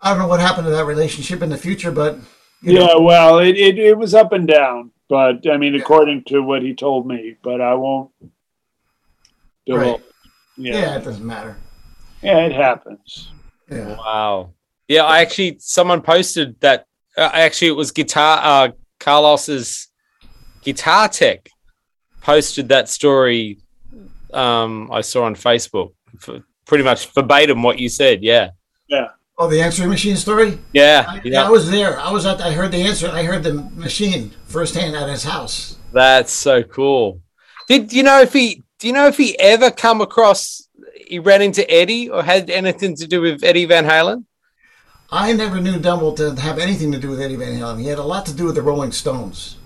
I 0.00 0.10
don't 0.10 0.18
know 0.18 0.28
what 0.28 0.40
happened 0.40 0.66
to 0.66 0.70
that 0.72 0.86
relationship 0.86 1.42
in 1.42 1.50
the 1.50 1.56
future, 1.56 1.92
but 1.92 2.18
you 2.62 2.72
Yeah, 2.72 2.86
know, 2.86 3.00
well, 3.00 3.38
it, 3.40 3.56
it, 3.56 3.78
it 3.78 3.98
was 3.98 4.14
up 4.14 4.32
and 4.32 4.46
down, 4.48 4.91
but 5.08 5.46
I 5.48 5.56
mean, 5.56 5.74
according 5.74 6.24
to 6.24 6.40
what 6.40 6.62
he 6.62 6.74
told 6.74 7.06
me, 7.06 7.36
but 7.42 7.60
I 7.60 7.74
won't. 7.74 8.10
Right. 9.68 10.00
Yeah. 10.56 10.74
yeah, 10.74 10.96
it 10.96 11.04
doesn't 11.04 11.24
matter. 11.24 11.56
Yeah, 12.22 12.38
it 12.38 12.52
happens. 12.52 13.30
Yeah, 13.70 13.96
Wow. 13.96 14.50
Yeah, 14.88 15.04
I 15.04 15.20
actually 15.20 15.56
someone 15.60 16.02
posted 16.02 16.60
that. 16.60 16.86
Uh, 17.16 17.30
actually, 17.32 17.68
it 17.68 17.76
was 17.76 17.92
guitar. 17.92 18.40
Uh, 18.42 18.72
Carlos's 18.98 19.88
guitar 20.62 21.08
tech 21.08 21.48
posted 22.20 22.68
that 22.68 22.88
story. 22.88 23.58
Um, 24.32 24.90
I 24.92 25.00
saw 25.00 25.24
on 25.24 25.34
Facebook. 25.34 25.92
For 26.18 26.42
pretty 26.66 26.84
much 26.84 27.06
verbatim 27.12 27.62
what 27.62 27.78
you 27.78 27.88
said. 27.88 28.22
Yeah. 28.22 28.50
Yeah. 28.88 29.08
Oh, 29.42 29.48
the 29.48 29.60
answering 29.60 29.88
machine 29.88 30.14
story. 30.14 30.56
Yeah. 30.72 31.04
I, 31.08 31.20
yeah. 31.24 31.44
I 31.44 31.50
was 31.50 31.68
there. 31.68 31.98
I 31.98 32.12
was 32.12 32.24
at. 32.26 32.40
I 32.40 32.52
heard 32.52 32.70
the 32.70 32.82
answer. 32.82 33.08
I 33.08 33.24
heard 33.24 33.42
the 33.42 33.54
machine 33.74 34.30
firsthand 34.46 34.94
at 34.94 35.08
his 35.08 35.24
house. 35.24 35.78
That's 35.92 36.32
so 36.32 36.62
cool. 36.62 37.20
Did 37.66 37.92
you 37.92 38.04
know 38.04 38.20
if 38.20 38.32
he? 38.32 38.62
Do 38.78 38.86
you 38.86 38.92
know 38.92 39.08
if 39.08 39.16
he 39.16 39.36
ever 39.40 39.72
come 39.72 40.00
across? 40.00 40.68
He 40.94 41.18
ran 41.18 41.42
into 41.42 41.68
Eddie 41.68 42.08
or 42.08 42.22
had 42.22 42.50
anything 42.50 42.94
to 42.94 43.08
do 43.08 43.20
with 43.20 43.42
Eddie 43.42 43.64
Van 43.64 43.84
Halen? 43.84 44.26
I 45.10 45.32
never 45.32 45.60
knew 45.60 45.80
Dumble 45.80 46.14
to 46.14 46.36
have 46.36 46.60
anything 46.60 46.92
to 46.92 46.98
do 47.00 47.10
with 47.10 47.20
Eddie 47.20 47.34
Van 47.34 47.58
Halen. 47.58 47.80
He 47.80 47.88
had 47.88 47.98
a 47.98 48.04
lot 48.04 48.24
to 48.26 48.34
do 48.34 48.44
with 48.44 48.54
the 48.54 48.62
Rolling 48.62 48.92
Stones. 48.92 49.56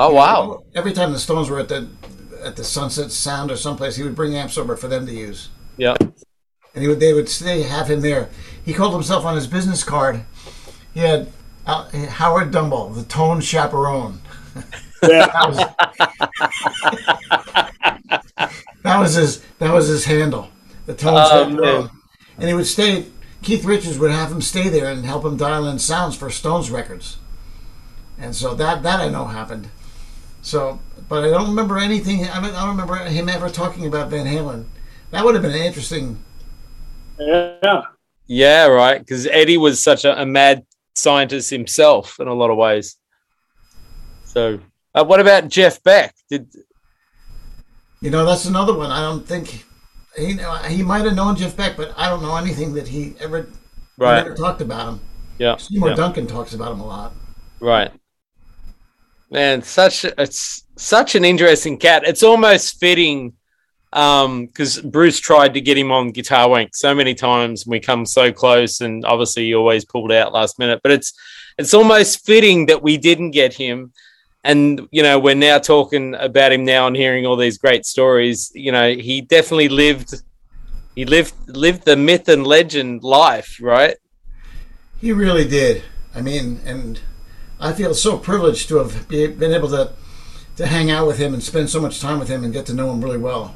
Oh 0.00 0.14
wow. 0.14 0.62
Every 0.74 0.94
time 0.94 1.12
the 1.12 1.18
Stones 1.18 1.50
were 1.50 1.60
at 1.60 1.68
the 1.68 1.90
at 2.42 2.56
the 2.56 2.64
Sunset 2.64 3.12
Sound 3.12 3.50
or 3.50 3.56
someplace, 3.56 3.96
he 3.96 4.02
would 4.02 4.16
bring 4.16 4.34
amps 4.34 4.56
over 4.56 4.78
for 4.78 4.88
them 4.88 5.04
to 5.04 5.12
use. 5.12 5.50
Yeah. 5.76 5.94
And 6.76 6.82
he 6.82 6.88
would 6.88 7.00
they 7.00 7.12
would 7.14 7.28
stay 7.28 7.62
have 7.62 7.90
him 7.90 8.02
there. 8.02 8.28
He 8.64 8.72
called 8.74 8.92
himself 8.92 9.24
on 9.24 9.34
his 9.34 9.46
business 9.48 9.82
card. 9.82 10.22
He 10.94 11.00
had 11.00 11.28
uh, 11.66 11.88
Howard 12.10 12.52
Dumble, 12.52 12.90
the 12.90 13.02
Tone 13.04 13.40
Chaperone. 13.40 14.20
Yeah. 15.02 15.26
That 18.82 19.00
was, 19.00 19.00
that 19.00 19.00
was 19.00 19.14
his 19.14 19.42
that 19.58 19.72
was 19.74 19.88
his 19.88 20.04
handle, 20.04 20.48
the 20.86 20.94
Tone 20.94 21.14
Oh, 21.16 21.28
Chaperone. 21.50 21.60
man. 21.60 21.90
And 22.38 22.48
he 22.48 22.54
would 22.54 22.66
stay. 22.66 23.06
Keith 23.42 23.64
Richards 23.64 23.98
would 23.98 24.10
have 24.10 24.30
him 24.30 24.40
stay 24.40 24.68
there 24.68 24.90
and 24.90 25.04
help 25.04 25.24
him 25.24 25.36
dial 25.36 25.66
in 25.66 25.78
sounds 25.78 26.16
for 26.16 26.30
Stones 26.30 26.70
records. 26.70 27.18
And 28.18 28.34
so 28.34 28.54
that 28.54 28.82
that 28.84 29.00
I 29.00 29.08
know 29.08 29.26
happened. 29.26 29.68
So, 30.42 30.80
but 31.08 31.24
I 31.24 31.30
don't 31.30 31.48
remember 31.48 31.78
anything. 31.78 32.24
I 32.28 32.40
don't, 32.40 32.54
I 32.54 32.60
don't 32.60 32.70
remember 32.76 32.96
him 32.96 33.28
ever 33.28 33.48
talking 33.48 33.86
about 33.86 34.10
Van 34.10 34.26
Halen. 34.26 34.64
That 35.10 35.24
would 35.24 35.34
have 35.34 35.42
been 35.42 35.52
an 35.52 35.62
interesting 35.62 36.18
yeah. 37.18 37.82
Yeah, 38.26 38.66
right. 38.66 38.98
Because 38.98 39.26
Eddie 39.26 39.56
was 39.56 39.82
such 39.82 40.04
a, 40.04 40.20
a 40.20 40.26
mad 40.26 40.64
scientist 40.94 41.50
himself 41.50 42.18
in 42.18 42.28
a 42.28 42.34
lot 42.34 42.50
of 42.50 42.56
ways. 42.56 42.96
So, 44.24 44.60
uh, 44.94 45.04
what 45.04 45.20
about 45.20 45.48
Jeff 45.48 45.82
Beck? 45.82 46.14
Did 46.28 46.48
You 48.00 48.10
know, 48.10 48.24
that's 48.24 48.46
another 48.46 48.76
one. 48.76 48.90
I 48.90 49.00
don't 49.00 49.26
think 49.26 49.64
he 50.16 50.38
he 50.68 50.82
might 50.82 51.04
have 51.04 51.14
known 51.14 51.36
Jeff 51.36 51.56
Beck, 51.56 51.76
but 51.76 51.92
I 51.96 52.08
don't 52.08 52.22
know 52.22 52.36
anything 52.36 52.74
that 52.74 52.88
he 52.88 53.14
ever 53.20 53.42
he 53.42 54.04
never 54.04 54.34
talked 54.34 54.60
about 54.60 54.88
him. 54.88 55.00
Yeah, 55.38 55.56
Seymour 55.56 55.90
yeah, 55.90 55.94
Duncan 55.94 56.26
talks 56.26 56.54
about 56.54 56.72
him 56.72 56.80
a 56.80 56.86
lot. 56.86 57.14
right. 57.60 57.90
Man, 59.30 59.62
such 59.62 60.04
it's 60.04 60.64
such 60.76 61.14
an 61.14 61.24
interesting 61.24 61.78
cat. 61.78 62.04
It's 62.06 62.22
almost 62.22 62.78
fitting 62.78 63.34
Um, 63.92 64.46
because 64.46 64.80
Bruce 64.80 65.18
tried 65.20 65.54
to 65.54 65.60
get 65.60 65.78
him 65.78 65.90
on 65.90 66.10
Guitar 66.10 66.48
Wank 66.48 66.74
so 66.74 66.94
many 66.94 67.14
times. 67.14 67.64
and 67.64 67.70
We 67.70 67.80
come 67.80 68.04
so 68.04 68.32
close, 68.32 68.80
and 68.80 69.04
obviously 69.04 69.44
he 69.44 69.54
always 69.54 69.84
pulled 69.84 70.12
out 70.12 70.32
last 70.32 70.58
minute. 70.58 70.80
But 70.82 70.92
it's 70.92 71.12
it's 71.58 71.74
almost 71.74 72.26
fitting 72.26 72.66
that 72.66 72.82
we 72.82 72.96
didn't 72.96 73.30
get 73.30 73.54
him. 73.54 73.92
And 74.44 74.86
you 74.90 75.02
know, 75.02 75.18
we're 75.18 75.34
now 75.34 75.58
talking 75.58 76.14
about 76.14 76.52
him 76.52 76.64
now 76.64 76.86
and 76.86 76.96
hearing 76.96 77.26
all 77.26 77.36
these 77.36 77.58
great 77.58 77.86
stories. 77.86 78.50
You 78.54 78.72
know, 78.72 78.92
he 78.92 79.20
definitely 79.20 79.68
lived 79.68 80.14
he 80.94 81.04
lived 81.04 81.34
lived 81.48 81.84
the 81.84 81.96
myth 81.96 82.28
and 82.28 82.46
legend 82.46 83.02
life, 83.02 83.58
right? 83.60 83.96
He 85.00 85.12
really 85.12 85.46
did. 85.46 85.82
I 86.14 86.22
mean, 86.22 86.60
and 86.64 87.00
I 87.60 87.72
feel 87.72 87.94
so 87.94 88.18
privileged 88.18 88.68
to 88.68 88.76
have 88.76 89.08
be, 89.08 89.26
been 89.26 89.52
able 89.52 89.68
to 89.68 89.92
to 90.56 90.66
hang 90.66 90.90
out 90.90 91.06
with 91.06 91.18
him 91.18 91.34
and 91.34 91.42
spend 91.42 91.68
so 91.68 91.80
much 91.80 92.00
time 92.00 92.18
with 92.18 92.28
him 92.28 92.42
and 92.42 92.52
get 92.52 92.64
to 92.66 92.74
know 92.74 92.90
him 92.90 93.02
really 93.02 93.18
well, 93.18 93.54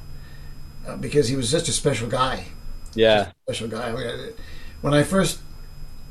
uh, 0.86 0.96
because 0.96 1.28
he 1.28 1.36
was 1.36 1.50
such 1.50 1.68
a 1.68 1.72
special 1.72 2.08
guy. 2.08 2.46
Yeah, 2.94 3.32
special 3.44 3.68
guy. 3.68 3.88
I 3.90 3.92
mean, 3.92 4.32
when 4.80 4.94
I 4.94 5.02
first 5.02 5.40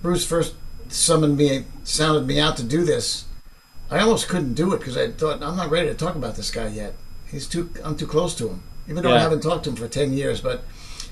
Bruce 0.02 0.26
first 0.26 0.56
summoned 0.88 1.38
me, 1.38 1.66
sounded 1.84 2.26
me 2.26 2.40
out 2.40 2.58
to 2.58 2.64
do 2.64 2.84
this, 2.84 3.26
I 3.90 4.00
almost 4.00 4.28
couldn't 4.30 4.54
do 4.54 4.74
it 4.74 4.80
because 4.80 4.98
I 4.98 5.12
thought 5.12 5.42
I'm 5.44 5.56
not 5.58 5.70
ready 5.70 5.90
to 5.90 5.96
talk 5.96 6.16
about 6.16 6.36
this 6.36 6.52
guy 6.52 6.68
yet. 6.68 6.96
He's 7.28 7.48
too 7.48 7.72
I'm 7.84 7.98
too 7.98 8.08
close 8.08 8.36
to 8.36 8.50
him, 8.50 8.64
even 8.88 9.04
though 9.04 9.14
I 9.14 9.20
haven't 9.20 9.42
talked 9.42 9.66
to 9.66 9.72
him 9.72 9.76
for 9.76 9.88
ten 9.88 10.14
years, 10.14 10.42
but 10.42 10.64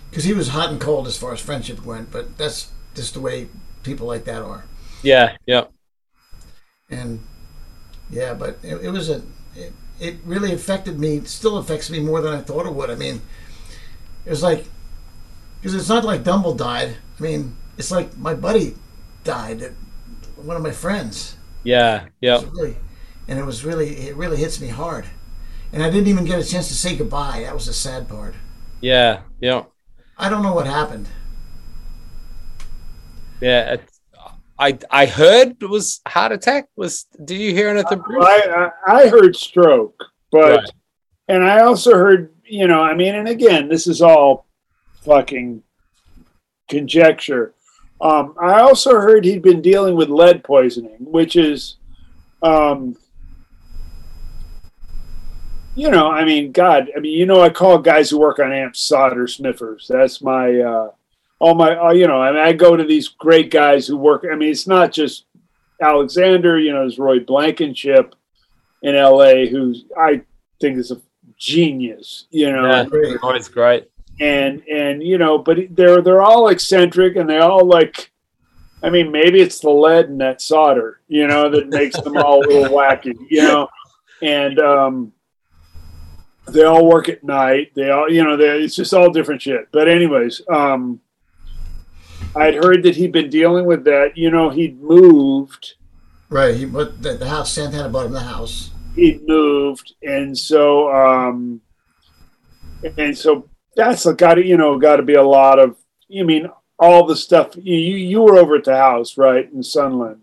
because 0.10 0.24
he 0.24 0.34
was 0.34 0.49
hot 0.49 0.70
and 0.72 0.80
cold 0.80 1.08
as 1.08 1.18
far 1.18 1.34
as 1.34 1.41
friendship 1.41 1.86
went. 1.86 2.12
But 2.12 2.38
that's 2.38 2.72
just 2.95 3.14
the 3.14 3.20
way 3.20 3.49
people 3.84 4.08
like 4.08 4.26
that 4.26 4.41
are. 4.41 4.66
yeah, 5.01 5.38
yeah, 5.45 5.66
and 6.89 7.26
yeah, 8.10 8.34
but 8.34 8.60
it, 8.64 8.76
it 8.78 8.89
was 8.91 9.10
a 9.10 9.22
it, 9.55 9.74
it 9.99 10.18
really 10.26 10.53
affected 10.53 10.99
me. 10.99 11.22
Still 11.22 11.58
affects 11.58 11.89
me 11.89 11.99
more 11.99 12.22
than 12.22 12.34
I 12.34 12.41
thought 12.41 12.66
it 12.66 12.74
would. 12.74 12.89
I 12.89 12.95
mean, 12.95 13.22
it 14.28 14.30
was 14.30 14.44
like 14.44 14.66
because 15.62 15.74
it's 15.74 15.88
not 15.90 16.04
like 16.04 16.24
Dumble 16.28 16.54
died. 16.54 16.98
I 17.18 17.24
mean, 17.24 17.56
it's 17.80 17.92
like 17.92 18.12
my 18.18 18.34
buddy 18.36 18.76
died, 19.24 19.64
uh, 19.64 19.70
one 20.36 20.58
of 20.58 20.62
my 20.64 20.72
friends. 20.72 21.38
yeah, 21.64 22.08
yeah. 22.20 22.42
Really, 22.52 22.76
and 23.30 23.40
it 23.40 23.46
was 23.46 23.64
really 23.64 23.88
it 24.10 24.16
really 24.20 24.38
hits 24.38 24.60
me 24.60 24.68
hard. 24.68 25.06
And 25.74 25.82
I 25.84 25.90
didn't 25.90 26.08
even 26.08 26.26
get 26.26 26.40
a 26.40 26.44
chance 26.44 26.68
to 26.68 26.74
say 26.76 26.96
goodbye. 26.96 27.42
That 27.46 27.54
was 27.54 27.66
the 27.68 27.74
sad 27.74 28.08
part. 28.08 28.36
Yeah, 28.82 29.22
yeah, 29.40 29.64
I 30.18 30.30
don't 30.30 30.44
know 30.44 30.54
what 30.54 30.68
happened. 30.68 31.08
yeah. 33.42 33.78
I 34.60 34.78
I 34.90 35.06
heard 35.06 35.62
it 35.62 35.70
was 35.70 36.02
heart 36.08 36.32
attack. 36.32 36.66
Was 36.76 37.06
did 37.24 37.40
you 37.40 37.54
hear 37.54 37.70
anything? 37.70 38.00
Bruce? 38.00 38.26
I, 38.26 38.72
I 38.88 38.96
I 39.04 39.08
heard 39.08 39.36
stroke, 39.36 40.04
but 40.32 40.60
Right. 40.60 40.70
and 41.28 41.44
I 41.44 41.60
also 41.62 41.94
heard 41.96 42.34
you 42.48 42.68
know 42.68 42.82
I 42.82 42.93
mean 42.93 43.16
and 43.16 43.28
again 43.28 43.68
this 43.68 43.88
is 43.88 44.02
all 44.02 44.45
fucking 45.04 45.64
conjecture. 46.68 47.54
Um, 48.00 48.36
I 48.39 48.60
also 48.60 48.91
heard 49.00 49.26
he'd 49.26 49.41
been 49.41 49.62
dealing 49.62 49.95
with 49.95 50.10
lead 50.10 50.43
poisoning, 50.43 50.98
which 51.00 51.36
is, 51.36 51.78
um, 52.43 52.95
you 55.76 55.89
know, 55.89 56.10
I 56.10 56.26
mean, 56.26 56.52
God, 56.52 56.91
I 56.95 57.00
mean, 57.00 57.18
you 57.18 57.26
know, 57.26 57.41
I 57.41 57.50
call 57.50 57.80
guys 57.80 58.10
who 58.10 58.20
work 58.20 58.39
on 58.39 58.52
amps 58.52 58.82
solder 58.82 59.28
sniffers. 59.28 59.88
That's 59.89 60.22
my, 60.22 60.60
uh, 60.60 60.91
all 61.39 61.56
my, 61.56 61.76
uh, 61.76 61.91
you 61.91 62.08
know, 62.08 62.22
I 62.22 62.32
mean, 62.32 62.41
I 62.41 62.54
go 62.54 62.76
to 62.76 62.84
these 62.84 63.08
great 63.08 63.50
guys 63.50 63.88
who 63.88 63.98
work. 63.98 64.26
I 64.32 64.36
mean, 64.36 64.52
it's 64.52 64.68
not 64.68 64.91
just 64.91 65.26
Alexander, 65.82 66.60
you 66.60 66.74
know, 66.74 66.82
there's 66.82 67.00
Roy 67.00 67.20
Blankenship 67.20 68.16
in 68.84 68.95
LA, 68.95 69.45
who's 69.45 69.86
I 69.98 70.22
think 70.60 70.78
is 70.78 70.91
a 70.91 71.02
genius, 71.38 72.26
you 72.32 72.52
know, 72.52 72.66
Yeah, 72.70 72.86
Great. 72.86 73.18
always 73.22 73.48
great. 73.48 73.90
and 74.20 74.62
and 74.68 75.02
you 75.04 75.18
know, 75.18 75.38
but 75.38 75.58
they're 75.72 76.02
they're 76.02 76.22
all 76.22 76.48
eccentric 76.50 77.16
and 77.16 77.30
they 77.30 77.38
all 77.40 77.66
like. 77.66 78.12
I 78.84 78.92
mean, 78.92 79.12
maybe 79.12 79.42
it's 79.42 79.60
the 79.60 79.72
lead 79.72 80.06
in 80.06 80.20
that 80.20 80.40
solder, 80.40 81.02
you 81.08 81.26
know, 81.26 81.50
that 81.50 81.68
makes 81.68 82.00
them 82.00 82.16
all 82.16 82.46
a 82.46 82.48
little 82.48 82.78
wacky, 82.78 83.16
you 83.28 83.42
know, 83.42 83.68
and 84.22 84.60
um, 84.60 85.14
they 86.48 86.64
all 86.64 86.88
work 86.88 87.10
at 87.10 87.24
night. 87.24 87.72
They 87.74 87.90
all, 87.90 88.08
you 88.08 88.24
know, 88.24 88.38
they, 88.38 88.46
it's 88.64 88.76
just 88.76 88.94
all 88.94 89.10
different 89.12 89.42
shit. 89.42 89.68
But 89.72 89.88
anyways, 89.88 90.42
um, 90.48 91.02
I'd 92.36 92.54
heard 92.54 92.84
that 92.84 92.96
he'd 92.96 93.12
been 93.12 93.32
dealing 93.32 93.66
with 93.66 93.84
that. 93.86 94.16
You 94.16 94.30
know, 94.30 94.52
he'd 94.52 94.80
moved. 94.80 95.74
Right. 96.30 96.56
He 96.56 96.66
but 96.66 97.02
the, 97.02 97.14
the 97.14 97.28
house 97.28 97.52
Santana 97.52 97.90
bought 97.90 98.06
him 98.06 98.12
the 98.14 98.20
house. 98.20 98.70
He'd 98.98 99.22
moved 99.28 99.93
and 100.04 100.38
so 100.38 100.91
um 100.93 101.62
and 102.98 103.18
so 103.18 103.48
that's 103.76 104.06
got 104.14 104.36
to 104.36 104.45
you 104.45 104.58
know 104.58 104.78
got 104.78 104.98
to 104.98 105.04
be 105.04 105.14
a 105.16 105.24
lot 105.24 105.60
of 105.60 105.76
you 106.08 106.26
mean 106.26 106.50
all 106.80 107.06
the 107.06 107.16
stuff 107.16 107.56
you 107.56 107.76
you 107.76 108.22
were 108.22 108.38
over 108.38 108.56
at 108.56 108.64
the 108.66 108.76
house 108.76 109.18
right 109.18 109.52
in 109.54 109.64
sunland 109.64 110.22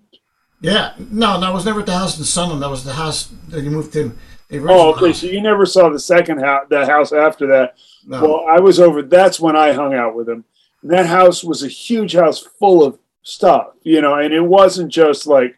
Yeah. 0.60 0.94
No, 0.98 1.38
no, 1.38 1.46
I 1.48 1.50
was 1.50 1.64
never 1.64 1.80
at 1.80 1.86
the 1.86 1.98
house 1.98 2.16
in 2.18 2.24
Sunland. 2.24 2.62
That 2.62 2.70
was 2.70 2.84
the 2.84 2.92
house 2.94 3.28
that 3.50 3.62
you 3.64 3.70
moved 3.70 3.92
to. 3.94 4.12
Oh 4.52 4.92
okay 4.94 5.08
house. 5.08 5.20
so 5.20 5.26
you 5.26 5.42
never 5.42 5.66
saw 5.66 5.88
the 5.90 5.98
second 5.98 6.38
house 6.40 6.66
the 6.70 6.86
house 6.86 7.12
after 7.12 7.46
that 7.48 7.74
No. 8.06 8.22
well 8.22 8.46
i 8.48 8.60
was 8.60 8.78
over 8.78 9.02
that's 9.02 9.40
when 9.40 9.56
i 9.56 9.72
hung 9.72 9.94
out 9.94 10.14
with 10.14 10.28
him 10.28 10.44
and 10.82 10.90
that 10.92 11.06
house 11.06 11.42
was 11.42 11.62
a 11.64 11.68
huge 11.68 12.12
house 12.14 12.40
full 12.60 12.84
of 12.86 12.98
stuff 13.22 13.68
you 13.82 14.00
know 14.00 14.14
and 14.14 14.32
it 14.32 14.46
wasn't 14.58 14.90
just 14.92 15.26
like 15.26 15.56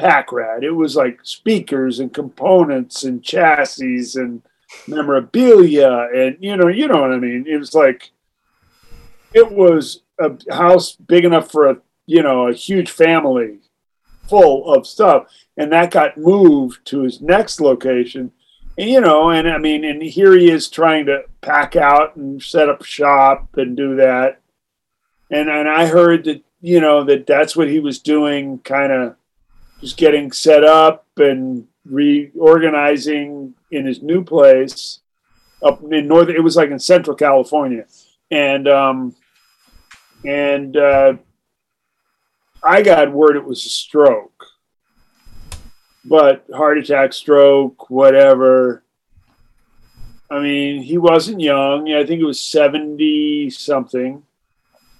pack 0.00 0.32
rat. 0.32 0.64
It 0.64 0.70
was 0.70 0.96
like 0.96 1.20
speakers 1.22 2.00
and 2.00 2.12
components 2.12 3.04
and 3.04 3.22
chassis 3.22 4.12
and 4.14 4.42
memorabilia 4.86 6.08
and 6.14 6.36
you 6.40 6.56
know 6.56 6.68
you 6.68 6.86
know 6.88 7.00
what 7.00 7.12
i 7.12 7.18
mean? 7.18 7.44
It 7.46 7.58
was 7.58 7.74
like 7.74 8.10
it 9.34 9.50
was 9.52 10.02
a 10.18 10.32
house 10.52 10.96
big 10.96 11.24
enough 11.24 11.50
for 11.50 11.70
a 11.70 11.76
you 12.06 12.22
know 12.22 12.48
a 12.48 12.54
huge 12.54 12.90
family 12.90 13.58
full 14.28 14.72
of 14.72 14.86
stuff. 14.86 15.26
And 15.56 15.72
that 15.72 15.90
got 15.90 16.16
moved 16.16 16.86
to 16.86 17.02
his 17.02 17.20
next 17.20 17.60
location 17.60 18.32
and 18.78 18.88
you 18.88 19.00
know 19.00 19.30
and 19.30 19.48
i 19.48 19.58
mean 19.58 19.84
and 19.84 20.02
here 20.02 20.32
he 20.32 20.50
is 20.50 20.68
trying 20.68 21.04
to 21.06 21.24
pack 21.42 21.76
out 21.76 22.16
and 22.16 22.42
set 22.42 22.68
up 22.70 22.84
shop 22.84 23.48
and 23.58 23.76
do 23.76 23.96
that. 23.96 24.40
And 25.30 25.50
and 25.50 25.68
i 25.68 25.86
heard 25.86 26.24
that 26.24 26.42
you 26.62 26.80
know 26.80 27.04
that 27.04 27.26
that's 27.26 27.54
what 27.54 27.68
he 27.68 27.80
was 27.80 27.98
doing 27.98 28.58
kind 28.60 28.92
of 28.92 29.16
just 29.80 29.96
getting 29.96 30.30
set 30.30 30.64
up 30.64 31.06
and 31.16 31.66
reorganizing 31.84 33.54
in 33.70 33.86
his 33.86 34.02
new 34.02 34.22
place 34.22 35.00
up 35.62 35.82
in 35.90 36.06
northern 36.06 36.36
it 36.36 36.44
was 36.44 36.56
like 36.56 36.70
in 36.70 36.78
central 36.78 37.16
california. 37.16 37.84
And 38.30 38.68
um 38.68 39.14
and 40.24 40.76
uh 40.76 41.14
i 42.62 42.82
got 42.82 43.12
word 43.12 43.36
it 43.36 43.44
was 43.44 43.64
a 43.64 43.70
stroke. 43.70 44.46
But 46.04 46.44
heart 46.54 46.78
attack 46.78 47.12
stroke 47.12 47.90
whatever. 47.90 48.84
I 50.30 50.40
mean 50.40 50.82
he 50.82 50.98
wasn't 50.98 51.40
young. 51.40 51.92
I 51.92 52.04
think 52.04 52.20
it 52.20 52.26
was 52.26 52.40
70 52.40 53.50
something. 53.50 54.22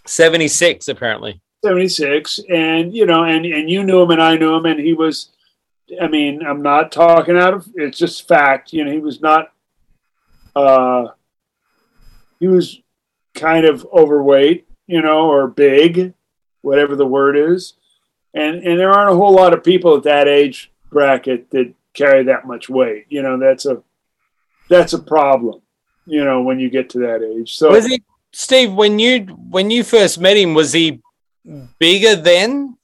Seventy 0.07 0.49
six 0.49 0.89
apparently. 0.89 1.41
76 1.63 2.41
and 2.49 2.95
you 2.95 3.05
know 3.05 3.25
and 3.25 3.45
and 3.45 3.69
you 3.69 3.85
knew 3.85 4.01
him 4.03 4.11
and 4.11 4.23
i 4.23 4.37
knew 4.37 4.55
him 4.55 4.65
and 4.65 4.81
he 4.81 4.95
was 4.95 5.29
i 6.01 6.09
mean 6.09 6.43
i'm 6.43 6.63
not 6.63 6.91
talking 6.91 7.37
out 7.37 7.53
of 7.53 7.69
it's 7.75 7.99
just 7.99 8.27
fact 8.27 8.73
you 8.73 8.85
know 8.85 8.91
he 8.91 8.99
was 8.99 9.21
not 9.21 9.53
uh 10.57 11.09
he 12.39 12.49
was 12.49 12.81
kind 13.35 13.67
of 13.67 13.87
overweight 13.93 14.67
you 14.87 15.03
know 15.03 15.31
or 15.31 15.47
big 15.49 16.15
whatever 16.63 16.97
the 16.97 17.07
word 17.07 17.37
is 17.37 17.75
and 18.33 18.63
and 18.63 18.79
there 18.79 18.93
aren't 18.93 19.13
a 19.13 19.17
whole 19.17 19.35
lot 19.35 19.53
of 19.53 19.63
people 19.63 19.97
at 19.97 20.03
that 20.05 20.29
age 20.29 20.73
bracket 20.91 21.51
that 21.51 21.73
carry 21.93 22.25
that 22.25 22.47
much 22.47 22.71
weight 22.71 23.05
you 23.11 23.23
know 23.23 23.39
that's 23.39 23.67
a 23.67 23.83
that's 24.71 24.95
a 24.95 24.99
problem 24.99 25.61
you 26.07 26.25
know 26.25 26.41
when 26.41 26.59
you 26.59 26.71
get 26.71 26.89
to 26.89 27.01
that 27.01 27.23
age 27.23 27.55
so 27.55 27.71
Was 27.71 27.87
he 27.87 28.03
Steve 28.33 28.73
when 28.73 28.99
you 28.99 29.25
when 29.51 29.71
you 29.71 29.83
first 29.83 30.21
met 30.21 30.37
him? 30.37 30.55
Was 30.55 30.73
he 30.73 31.01
bigger 31.79 32.17
then? 32.17 32.77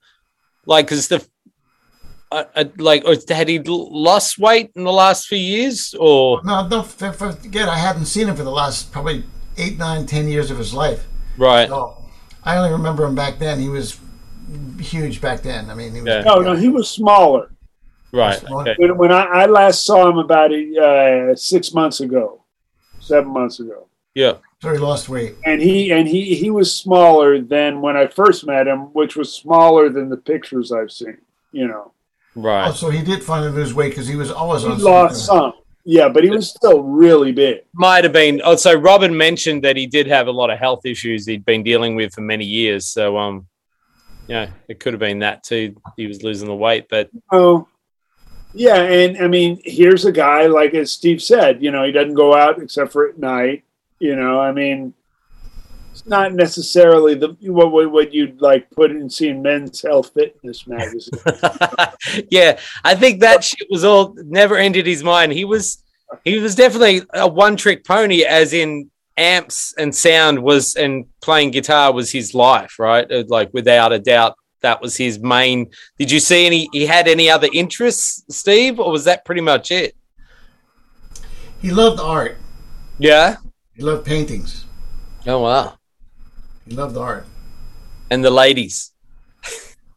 Like, 0.67 0.91
is 0.93 1.09
the 1.09 1.25
uh, 2.33 2.45
uh, 2.57 2.65
like, 2.79 3.05
or 3.07 3.15
had 3.29 3.49
he 3.49 3.61
lost 3.65 4.39
weight 4.39 4.73
in 4.75 4.83
the 4.85 4.93
last 4.93 5.29
few 5.29 5.39
years, 5.39 5.95
or 5.99 6.41
No, 6.45 6.67
don't 6.69 6.85
f- 6.85 7.03
f- 7.03 7.17
forget. 7.17 7.69
I 7.69 7.79
hadn't 7.79 8.07
seen 8.07 8.29
him 8.29 8.35
for 8.37 8.43
the 8.43 8.51
last 8.51 8.91
probably 8.91 9.25
eight, 9.57 9.79
nine, 9.79 10.07
ten 10.07 10.29
years 10.29 10.51
of 10.51 10.59
his 10.59 10.75
life. 10.75 11.07
right? 11.39 11.69
So 11.69 11.97
I 12.43 12.57
only 12.57 12.73
remember 12.73 13.05
him 13.05 13.15
back 13.15 13.39
then. 13.39 13.61
He 13.61 13.69
was 13.69 13.99
huge 14.81 15.21
back 15.21 15.43
then. 15.43 15.71
I 15.71 15.75
mean, 15.75 15.95
he 15.95 16.01
was. 16.01 16.09
Yeah. 16.09 16.21
no 16.23 16.37
no 16.37 16.55
he 16.55 16.69
was 16.69 16.89
smaller 16.91 17.51
Right. 18.13 18.43
Okay. 18.45 18.75
when, 18.79 18.97
when 18.99 19.13
I, 19.13 19.25
I 19.25 19.47
last 19.47 19.85
saw 19.85 20.09
him 20.09 20.19
about 20.19 20.53
uh, 20.53 21.35
six 21.35 21.75
months 21.75 22.01
ago, 22.01 22.43
seven 23.01 23.31
months 23.33 23.61
ago, 23.61 23.89
Yeah. 24.15 24.35
So 24.63 24.73
he 24.73 24.79
lost 24.79 25.09
weight. 25.09 25.35
and 25.45 25.61
he 25.61 25.93
and 25.93 26.09
he 26.09 26.35
he 26.35 26.51
was 26.51 26.75
smaller 26.75 27.41
than 27.41 27.81
when 27.83 27.97
I 27.97 28.07
first 28.07 28.47
met 28.47 28.67
him, 28.67 28.93
which 28.95 29.15
was 29.15 29.33
smaller 29.33 29.91
than 29.91 30.09
the 30.09 30.17
pictures 30.17 30.73
I've 30.73 30.91
seen. 30.91 31.19
You 31.53 31.69
know, 31.69 31.93
Oh, 32.37 32.41
Right. 32.43 32.75
so 32.75 32.89
he 32.91 33.03
did 33.03 33.23
finally 33.23 33.51
lose 33.53 33.75
weight 33.75 33.91
because 33.91 34.07
he 34.09 34.17
was 34.17 34.31
always 34.31 34.63
he 34.63 34.69
on. 34.69 34.81
lost 34.83 35.27
something. 35.27 35.53
some. 35.53 35.63
Yeah, 35.85 36.09
but 36.09 36.25
he 36.25 36.31
was 36.31 36.49
still 36.51 36.83
really 36.83 37.31
big. 37.33 37.61
Might 37.75 38.03
have 38.05 38.13
been. 38.13 38.41
Also, 38.43 38.77
Robben 38.77 39.15
mentioned 39.15 39.63
that 39.63 39.77
he 39.77 39.87
did 39.87 40.07
have 40.09 40.27
a 40.27 40.33
lot 40.33 40.51
of 40.51 40.59
health 40.59 40.85
issues 40.85 41.27
he'd 41.27 41.45
been 41.45 41.63
dealing 41.63 41.95
with 41.95 42.13
for 42.13 42.23
many 42.23 42.45
years. 42.45 42.87
So, 42.87 43.17
um, 43.17 43.47
yeah, 44.27 44.49
it 44.69 44.81
could 44.81 44.95
have 44.95 45.01
been 45.01 45.21
that 45.21 45.45
too. 45.45 45.77
He 45.97 46.07
was 46.09 46.23
losing 46.25 46.49
the 46.49 46.55
weight, 46.57 46.87
but 46.91 47.09
Oh, 47.31 47.69
yeah, 48.53 48.77
and 48.83 49.19
I 49.19 49.29
mean, 49.29 49.61
here's 49.65 50.05
a 50.07 50.13
guy 50.13 50.47
like 50.47 50.75
as 50.75 50.91
Steve 50.91 51.23
said, 51.23 51.63
you 51.63 51.71
know, 51.71 51.85
he 51.85 51.93
doesn't 51.93 52.15
go 52.15 52.35
out 52.35 52.61
except 52.61 52.91
for 52.93 53.09
at 53.09 53.19
night. 53.19 53.63
You 53.99 54.17
know, 54.17 54.41
I 54.41 54.53
mean, 54.53 54.93
it's 55.93 56.07
not 56.07 56.35
necessarily 56.35 57.15
the 57.15 57.37
what 57.41 57.73
what, 57.73 57.91
what 57.91 58.13
you'd 58.13 58.41
like 58.43 58.71
put 58.71 58.91
in 58.91 59.09
seeing 59.09 59.41
Men's 59.41 59.81
Health 59.81 60.13
Fitness 60.13 60.67
magazine. 60.67 61.19
yeah, 62.31 62.59
I 62.85 62.95
think 62.95 63.21
that 63.21 63.43
shit 63.43 63.67
was 63.71 63.85
all 63.85 64.15
never 64.25 64.57
entered 64.57 64.87
his 64.87 65.03
mind. 65.03 65.33
He 65.33 65.47
was 65.47 65.83
he 66.25 66.39
was 66.39 66.55
definitely 66.55 67.03
a 67.15 67.27
one 67.27 67.57
trick 67.57 67.85
pony, 67.85 68.25
as 68.25 68.53
in 68.53 68.91
amps 69.17 69.73
and 69.79 69.95
sound 69.95 70.43
was 70.43 70.77
and 70.77 71.07
playing 71.23 71.51
guitar 71.51 71.93
was 71.93 72.11
his 72.13 72.35
life, 72.35 72.79
right? 72.79 73.11
Uh, 73.11 73.25
Like 73.29 73.49
without 73.55 73.93
a 73.93 73.99
doubt, 73.99 74.37
that 74.61 74.83
was 74.83 74.97
his 74.97 75.19
main. 75.19 75.71
Did 75.99 76.11
you 76.11 76.21
see 76.21 76.45
any? 76.45 76.69
He 76.73 76.85
had 76.85 77.09
any 77.09 77.31
other 77.31 77.49
interests, 77.53 78.23
Steve, 78.29 78.79
or 78.79 78.91
was 78.91 79.05
that 79.05 79.25
pretty 79.25 79.41
much 79.41 79.71
it? 79.71 79.97
He 81.63 81.71
loved 81.71 82.01
art. 82.01 82.37
Yeah. 82.99 83.37
He 83.77 83.83
loved 83.83 84.05
paintings. 84.07 84.65
Oh 85.27 85.41
wow. 85.43 85.79
He 86.67 86.75
loved 86.75 86.97
art. 86.97 87.27
And 88.11 88.25
the 88.25 88.31
ladies. 88.31 88.93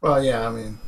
Well, 0.00 0.22
yeah, 0.22 0.48
I 0.48 0.50
mean, 0.52 0.78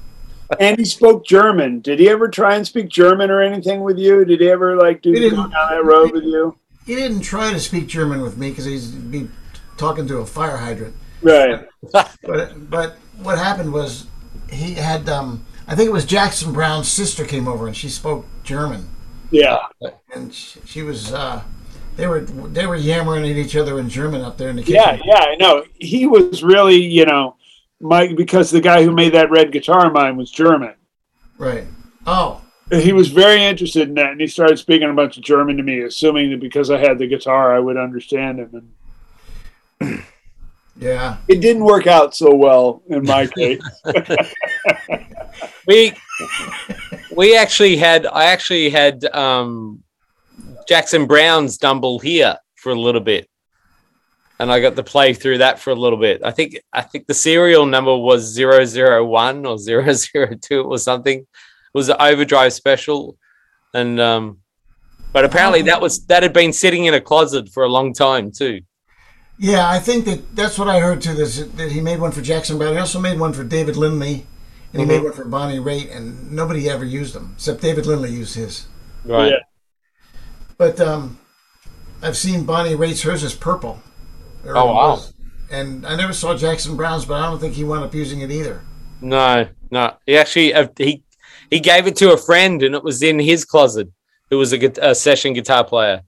and 0.58 0.78
he 0.78 0.84
spoke 0.84 1.24
German. 1.26 1.80
Did 1.80 1.98
he 1.98 2.08
ever 2.08 2.28
try 2.28 2.56
and 2.56 2.66
speak 2.66 2.88
German 2.88 3.30
or 3.30 3.40
anything 3.40 3.82
with 3.82 3.98
you? 3.98 4.24
Did 4.24 4.40
he 4.40 4.48
ever 4.50 4.76
like 4.76 5.02
do 5.02 5.10
He 5.12 5.20
go 5.20 5.30
didn't. 5.30 5.50
down 5.50 5.70
that 5.70 5.84
road 5.84 6.12
with 6.12 6.24
you? 6.24 6.56
he 6.86 6.94
didn't 6.96 7.20
try 7.20 7.52
to 7.52 7.60
speak 7.60 7.86
German 7.86 8.22
with 8.22 8.36
me 8.36 8.50
because 8.50 8.64
he'd 8.64 9.10
be 9.10 9.28
talking 9.76 10.06
to 10.08 10.18
a 10.18 10.26
fire 10.26 10.56
hydrant. 10.56 10.94
Right. 11.22 11.66
But 12.22 12.70
but 12.70 12.96
what 13.22 13.38
happened 13.38 13.72
was 13.72 14.06
he 14.50 14.74
had 14.74 15.08
um, 15.08 15.44
I 15.68 15.74
think 15.74 15.88
it 15.88 15.92
was 15.92 16.04
Jackson 16.06 16.52
Browne's 16.52 16.88
sister 16.88 17.24
came 17.24 17.46
over 17.48 17.66
and 17.66 17.76
she 17.76 17.88
spoke 17.88 18.24
German 18.44 18.88
Yeah. 19.30 19.58
and 20.14 20.32
she, 20.32 20.60
she 20.64 20.82
was 20.82 21.12
uh, 21.12 21.42
they 21.96 22.06
were 22.06 22.20
they 22.20 22.66
were 22.66 22.76
yammering 22.76 23.24
at 23.24 23.36
each 23.36 23.56
other 23.56 23.78
in 23.78 23.88
German 23.88 24.22
up 24.22 24.38
there 24.38 24.50
in 24.50 24.56
the 24.56 24.62
kitchen. 24.62 24.76
Yeah, 24.76 24.98
yeah, 25.04 25.24
I 25.24 25.34
know. 25.36 25.64
He 25.74 26.06
was 26.06 26.42
really, 26.42 26.76
you 26.76 27.04
know, 27.04 27.36
Mike 27.80 28.16
because 28.16 28.50
the 28.50 28.60
guy 28.60 28.82
who 28.84 28.92
made 28.92 29.14
that 29.14 29.30
red 29.30 29.52
guitar 29.52 29.86
of 29.86 29.92
mine 29.92 30.16
was 30.16 30.30
German. 30.30 30.74
Right. 31.38 31.66
Oh, 32.06 32.40
He 32.70 32.92
was 32.92 33.08
very 33.08 33.44
interested 33.44 33.88
in 33.88 33.94
that, 33.94 34.12
and 34.12 34.20
he 34.20 34.26
started 34.26 34.58
speaking 34.58 34.88
a 34.88 34.94
bunch 34.94 35.16
of 35.16 35.22
German 35.22 35.56
to 35.56 35.62
me, 35.62 35.80
assuming 35.82 36.30
that 36.30 36.40
because 36.40 36.70
I 36.70 36.78
had 36.78 36.98
the 36.98 37.06
guitar, 37.06 37.54
I 37.54 37.58
would 37.58 37.76
understand 37.76 38.38
him. 38.38 38.72
And 39.80 40.04
yeah. 40.76 41.18
it 41.28 41.40
didn't 41.40 41.64
work 41.64 41.86
out 41.86 42.14
so 42.14 42.34
well 42.34 42.82
in 42.88 43.04
my 43.04 43.26
case. 43.38 43.60
we 45.66 45.92
we 47.14 47.36
actually 47.36 47.76
had 47.76 48.06
I 48.06 48.26
actually 48.26 48.70
had 48.70 49.04
um, 49.14 49.82
Jackson 50.68 51.06
Browne's 51.06 51.58
Dumble 51.58 51.98
here 51.98 52.36
for 52.56 52.70
a 52.72 52.78
little 52.80 53.00
bit, 53.00 53.28
and 54.38 54.50
I 54.52 54.60
got 54.60 54.76
to 54.76 54.82
play 54.82 55.14
through 55.14 55.38
that 55.38 55.58
for 55.58 55.70
a 55.70 55.74
little 55.74 55.98
bit. 55.98 56.22
I 56.24 56.30
think 56.30 56.58
I 56.72 56.82
think 56.82 57.06
the 57.06 57.14
serial 57.14 57.66
number 57.66 57.96
was 57.96 58.36
001 58.38 59.46
or 59.46 59.58
002 59.58 60.62
or 60.62 60.78
something. 60.78 61.18
It 61.20 61.26
was 61.74 61.88
an 61.88 61.96
overdrive 62.00 62.52
special, 62.52 63.16
and 63.74 63.98
um, 64.00 64.38
but 65.12 65.24
apparently 65.24 65.62
that 65.62 65.80
was 65.80 66.04
that 66.06 66.22
had 66.22 66.32
been 66.32 66.52
sitting 66.52 66.84
in 66.86 66.94
a 66.94 67.00
closet 67.00 67.48
for 67.48 67.64
a 67.64 67.68
long 67.68 67.92
time 67.92 68.30
too. 68.30 68.60
Yeah, 69.38 69.68
I 69.68 69.78
think 69.80 70.04
that 70.04 70.36
that's 70.36 70.58
what 70.58 70.68
I 70.68 70.78
heard 70.80 71.00
too. 71.00 71.14
This, 71.14 71.38
that 71.38 71.72
he 71.72 71.80
made 71.80 72.00
one 72.00 72.12
for 72.12 72.20
Jackson 72.20 72.58
Browne. 72.58 72.74
He 72.74 72.78
also 72.78 73.00
made 73.00 73.18
one 73.18 73.32
for 73.32 73.42
David 73.42 73.76
Lindley, 73.76 74.26
and 74.72 74.82
he 74.82 74.84
Mhm. 74.86 74.88
made 74.88 75.02
one 75.02 75.12
for 75.14 75.24
Bonnie 75.24 75.58
Raitt, 75.58 75.94
and 75.96 76.30
nobody 76.30 76.68
ever 76.68 76.84
used 76.84 77.14
them 77.14 77.32
except 77.36 77.60
David 77.62 77.86
Lindley 77.86 78.10
used 78.12 78.36
his. 78.36 78.66
Right. 79.04 79.30
Yeah. 79.32 79.38
But 80.62 80.80
um, 80.80 81.18
I've 82.02 82.16
seen 82.16 82.44
Bonnie 82.44 82.76
Raitt's. 82.76 83.02
Hers 83.02 83.24
is 83.24 83.34
purple. 83.34 83.82
Or 84.46 84.56
Oh, 84.56 84.66
wow. 84.66 84.90
was. 84.90 85.12
And 85.50 85.84
I 85.84 85.96
never 85.96 86.12
saw 86.12 86.36
Jackson 86.36 86.76
Browne's, 86.76 87.04
but 87.04 87.14
I 87.14 87.26
don't 87.26 87.40
think 87.40 87.54
he 87.54 87.64
wound 87.64 87.82
up 87.84 87.92
using 87.92 88.20
it 88.20 88.30
either. 88.30 88.62
No, 89.00 89.48
no. 89.72 89.96
He 90.06 90.16
actually 90.16 90.54
uh, 90.54 90.68
he 90.76 91.02
he 91.50 91.58
gave 91.58 91.88
it 91.88 91.96
to 91.96 92.12
a 92.12 92.16
friend, 92.16 92.62
and 92.62 92.76
it 92.76 92.84
was 92.84 93.02
in 93.02 93.18
his 93.18 93.44
closet. 93.44 93.88
Who 94.30 94.38
was 94.38 94.52
a, 94.52 94.72
a 94.80 94.94
session 94.94 95.32
guitar 95.32 95.64
player. 95.64 96.02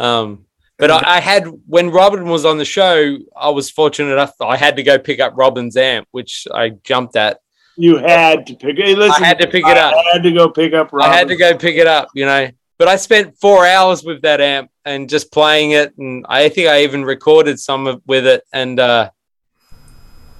Um, 0.00 0.44
but 0.76 0.90
I, 0.90 1.18
I 1.18 1.20
had 1.20 1.44
when 1.68 1.92
Robben 1.92 2.24
was 2.24 2.44
on 2.44 2.58
the 2.58 2.64
show, 2.64 3.16
I 3.36 3.50
was 3.50 3.70
fortunate 3.70 4.12
enough. 4.12 4.32
I 4.40 4.56
had 4.56 4.74
to 4.74 4.82
go 4.82 4.98
pick 4.98 5.20
up 5.20 5.36
Robben's 5.36 5.76
amp, 5.76 6.08
which 6.10 6.48
I 6.52 6.70
jumped 6.70 7.14
at. 7.14 7.38
you 7.76 7.98
had 7.98 8.44
to 8.48 8.56
pick. 8.56 8.76
Hey, 8.76 8.96
listen, 8.96 9.22
I 9.22 9.26
had 9.28 9.38
to 9.38 9.46
pick 9.46 9.64
it 9.64 9.76
up. 9.78 9.94
I 9.94 10.14
had 10.14 10.24
to 10.24 10.32
go 10.32 10.48
pick 10.50 10.74
up. 10.74 10.90
Robben. 10.90 11.02
I 11.04 11.14
had 11.14 11.28
to 11.28 11.36
go 11.36 11.56
pick 11.56 11.76
it 11.76 11.86
up, 11.86 12.08
you 12.16 12.26
know. 12.26 12.50
But 12.84 12.90
I 12.92 12.96
spent 12.96 13.38
four 13.40 13.64
hours 13.66 14.04
with 14.04 14.20
that 14.22 14.42
amp 14.42 14.70
and 14.84 15.08
just 15.08 15.32
playing 15.32 15.70
it, 15.70 15.96
and 15.96 16.26
I 16.28 16.50
think 16.50 16.68
I 16.68 16.82
even 16.82 17.02
recorded 17.02 17.58
some 17.58 17.86
of, 17.86 18.02
with 18.06 18.26
it. 18.26 18.42
And 18.52 18.78
uh, 18.78 19.08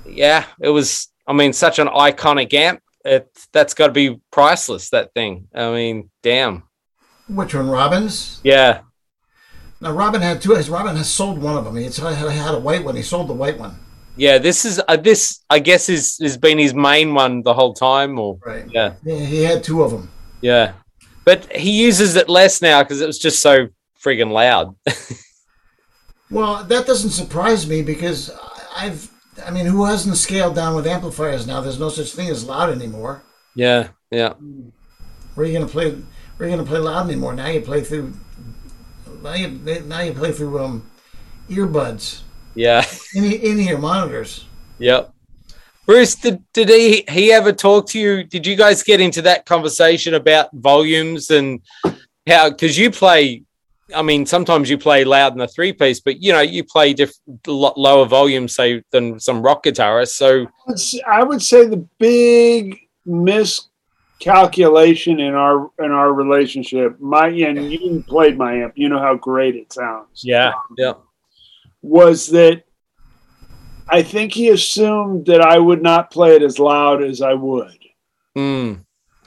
yeah, 0.05 0.45
it 0.61 0.69
was. 0.69 1.09
I 1.27 1.33
mean, 1.33 1.55
such 1.55 1.79
an 1.79 1.87
iconic 1.89 2.53
amp. 2.53 2.83
It 3.03 3.31
that's 3.55 3.73
got 3.73 3.87
to 3.87 3.93
be 3.95 4.21
priceless. 4.31 4.91
That 4.91 5.15
thing. 5.15 5.49
I 5.55 5.73
mean, 5.73 6.11
damn. 6.23 6.65
Which 7.31 7.55
one, 7.55 7.65
Robben's? 7.65 8.43
Yeah, 8.45 8.81
Now 9.81 9.93
Robben 9.97 10.21
had 10.21 10.43
two. 10.43 10.55
His 10.55 10.69
Robben 10.69 10.99
has 10.99 11.09
sold 11.11 11.39
one 11.39 11.57
of 11.57 11.65
them. 11.65 11.75
He 11.77 11.85
had, 11.85 11.95
had 11.95 12.55
a 12.55 12.59
white 12.59 12.85
one. 12.85 12.95
He 12.95 13.01
sold 13.01 13.31
the 13.31 13.33
white 13.33 13.59
one. 13.59 13.79
yeah. 14.17 14.37
This 14.37 14.67
is 14.67 14.83
uh, 14.87 14.99
this. 14.99 15.41
I 15.49 15.61
guess 15.61 15.89
is 15.89 16.19
has 16.21 16.37
been 16.37 16.59
his 16.59 16.75
main 16.75 17.15
one 17.15 17.43
the 17.43 17.55
whole 17.55 17.73
time. 17.73 18.19
Or 18.19 18.37
Right. 18.45 18.67
yeah, 18.71 18.97
Yeah, 19.03 19.25
he 19.25 19.43
had 19.45 19.65
two 19.65 19.83
of 19.83 19.93
them. 19.93 20.11
yeah. 20.43 20.75
But 21.25 21.51
he 21.55 21.71
uses 21.83 22.17
it 22.17 22.29
less 22.29 22.61
now 22.61 22.83
because 22.83 23.01
it 23.01 23.07
was 23.07 23.19
just 23.19 23.41
so 23.41 23.69
friggin' 24.03 24.31
loud. 24.31 24.75
Well, 26.31 26.65
that 26.65 26.87
doesn't 26.87 27.11
surprise 27.11 27.67
me 27.69 27.83
because 27.83 28.31
I've. 28.75 29.11
I 29.47 29.51
mean, 29.51 29.67
who 29.67 29.85
hasn't 29.85 30.17
scaled 30.17 30.55
down 30.55 30.75
with 30.75 30.87
amplifiers 30.87 31.47
now? 31.47 31.61
There's 31.61 31.79
no 31.79 31.89
such 31.91 32.13
thing 32.13 32.29
as 32.29 32.45
loud 32.45 32.71
anymore. 32.71 33.23
yeah, 33.55 33.89
yeah. 34.11 34.33
Where 35.35 35.45
are 35.45 35.49
you 35.49 35.53
going 35.53 35.67
to 35.67 35.73
play? 35.73 35.91
Where 36.37 36.49
are 36.49 36.51
you 36.51 36.57
to 36.57 36.65
play 36.65 36.79
loud 36.79 37.07
anymore? 37.07 37.35
Now 37.35 37.49
you 37.49 37.61
play 37.61 37.83
through. 37.83 38.15
Now 39.23 39.35
you 39.35 39.49
now 39.87 40.01
you 40.01 40.13
play 40.13 40.33
through 40.33 40.59
um, 40.65 40.91
earbuds 41.49 42.23
Yeah. 42.55 42.85
in 43.15 43.25
in 43.25 43.61
ear 43.61 43.79
monitors. 43.79 44.47
Yep. 44.79 45.14
Bruce, 45.87 46.15
did, 46.15 46.43
did 46.53 46.69
he 46.71 47.05
he 47.09 47.33
ever 47.33 47.53
talk 47.53 47.89
to 47.91 47.99
you? 47.99 48.25
Did 48.25 48.47
you 48.47 48.57
guys 48.57 48.83
get 48.83 49.01
into 49.01 49.21
that 49.23 49.45
conversation 49.45 50.15
about 50.15 50.49
volumes 50.53 51.31
and 51.31 51.61
how? 52.27 52.51
Because 52.51 52.79
you 52.79 52.91
play, 52.91 53.43
I 53.95 54.01
mean, 54.01 54.25
sometimes 54.25 54.71
you 54.71 54.79
play 54.79 55.05
loud 55.05 55.33
in 55.33 55.39
the 55.39 55.47
three 55.47 55.75
piece, 55.75 56.01
but 56.01 56.23
you 56.23 56.33
know 56.33 56.41
you 56.41 56.65
play 56.65 56.95
diff, 56.95 57.13
lot 57.47 57.79
lower 57.79 58.07
volume, 58.07 58.49
say, 58.49 58.83
than 58.93 59.21
some 59.21 59.43
rock 59.43 59.65
guitarists. 59.65 60.17
So 60.17 60.47
I 61.07 61.23
would 61.23 61.43
say 61.43 61.67
the 61.67 61.87
big 61.99 62.79
miscalculation 63.05 65.21
in 65.21 65.35
our 65.35 65.71
in 65.79 65.91
our 65.91 66.15
relationship, 66.15 66.99
my 66.99 67.29
and 67.29 67.71
you 67.71 68.03
played 68.09 68.39
my 68.39 68.55
amp, 68.55 68.73
you 68.77 68.89
know 68.89 69.01
how 69.01 69.17
great 69.17 69.55
it 69.55 69.71
sounds. 69.71 70.23
Yeah. 70.25 70.55
Yeah, 70.79 70.91
um, 70.91 70.97
Was 71.83 72.29
that 72.29 72.65
I 73.89 74.03
think 74.03 74.33
he 74.33 74.49
assumed 74.49 75.27
that 75.27 75.41
I 75.41 75.59
would 75.59 75.83
not 75.83 76.11
play 76.11 76.35
it 76.37 76.43
as 76.43 76.59
loud 76.59 77.03
as 77.03 77.21
I 77.21 77.35
would. 77.35 77.79
mm, 78.37 78.81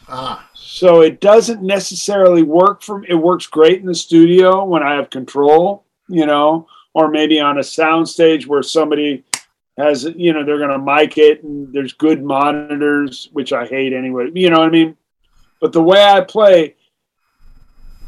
Ah, 0.09 0.49
So 0.55 1.01
it 1.01 1.19
doesn't 1.21 1.61
necessarily 1.61 2.43
work 2.43 2.81
for 2.81 3.03
it 3.05 3.15
works 3.15 3.45
great 3.47 3.79
in 3.79 3.85
the 3.85 3.95
studio 3.95 4.63
when 4.63 4.81
I 4.83 4.95
have 4.95 5.09
control, 5.09 5.83
you 6.07 6.25
know, 6.25 6.67
or 6.93 7.09
maybe 7.09 7.39
on 7.39 7.57
a 7.59 7.63
sound 7.63 8.07
stage 8.09 8.47
where 8.47 8.63
somebody 8.63 9.23
has 9.77 10.05
you 10.15 10.33
know 10.33 10.43
they're 10.43 10.59
gonna 10.59 10.79
mic 10.79 11.17
it 11.17 11.43
and 11.43 11.71
there's 11.73 11.93
good 11.93 12.23
monitors, 12.23 13.29
which 13.33 13.53
I 13.53 13.65
hate 13.67 13.93
anyway. 13.93 14.29
You 14.33 14.49
know 14.49 14.59
what 14.59 14.67
I 14.69 14.71
mean? 14.71 14.97
But 15.61 15.73
the 15.73 15.83
way 15.83 16.03
I 16.03 16.21
play, 16.21 16.75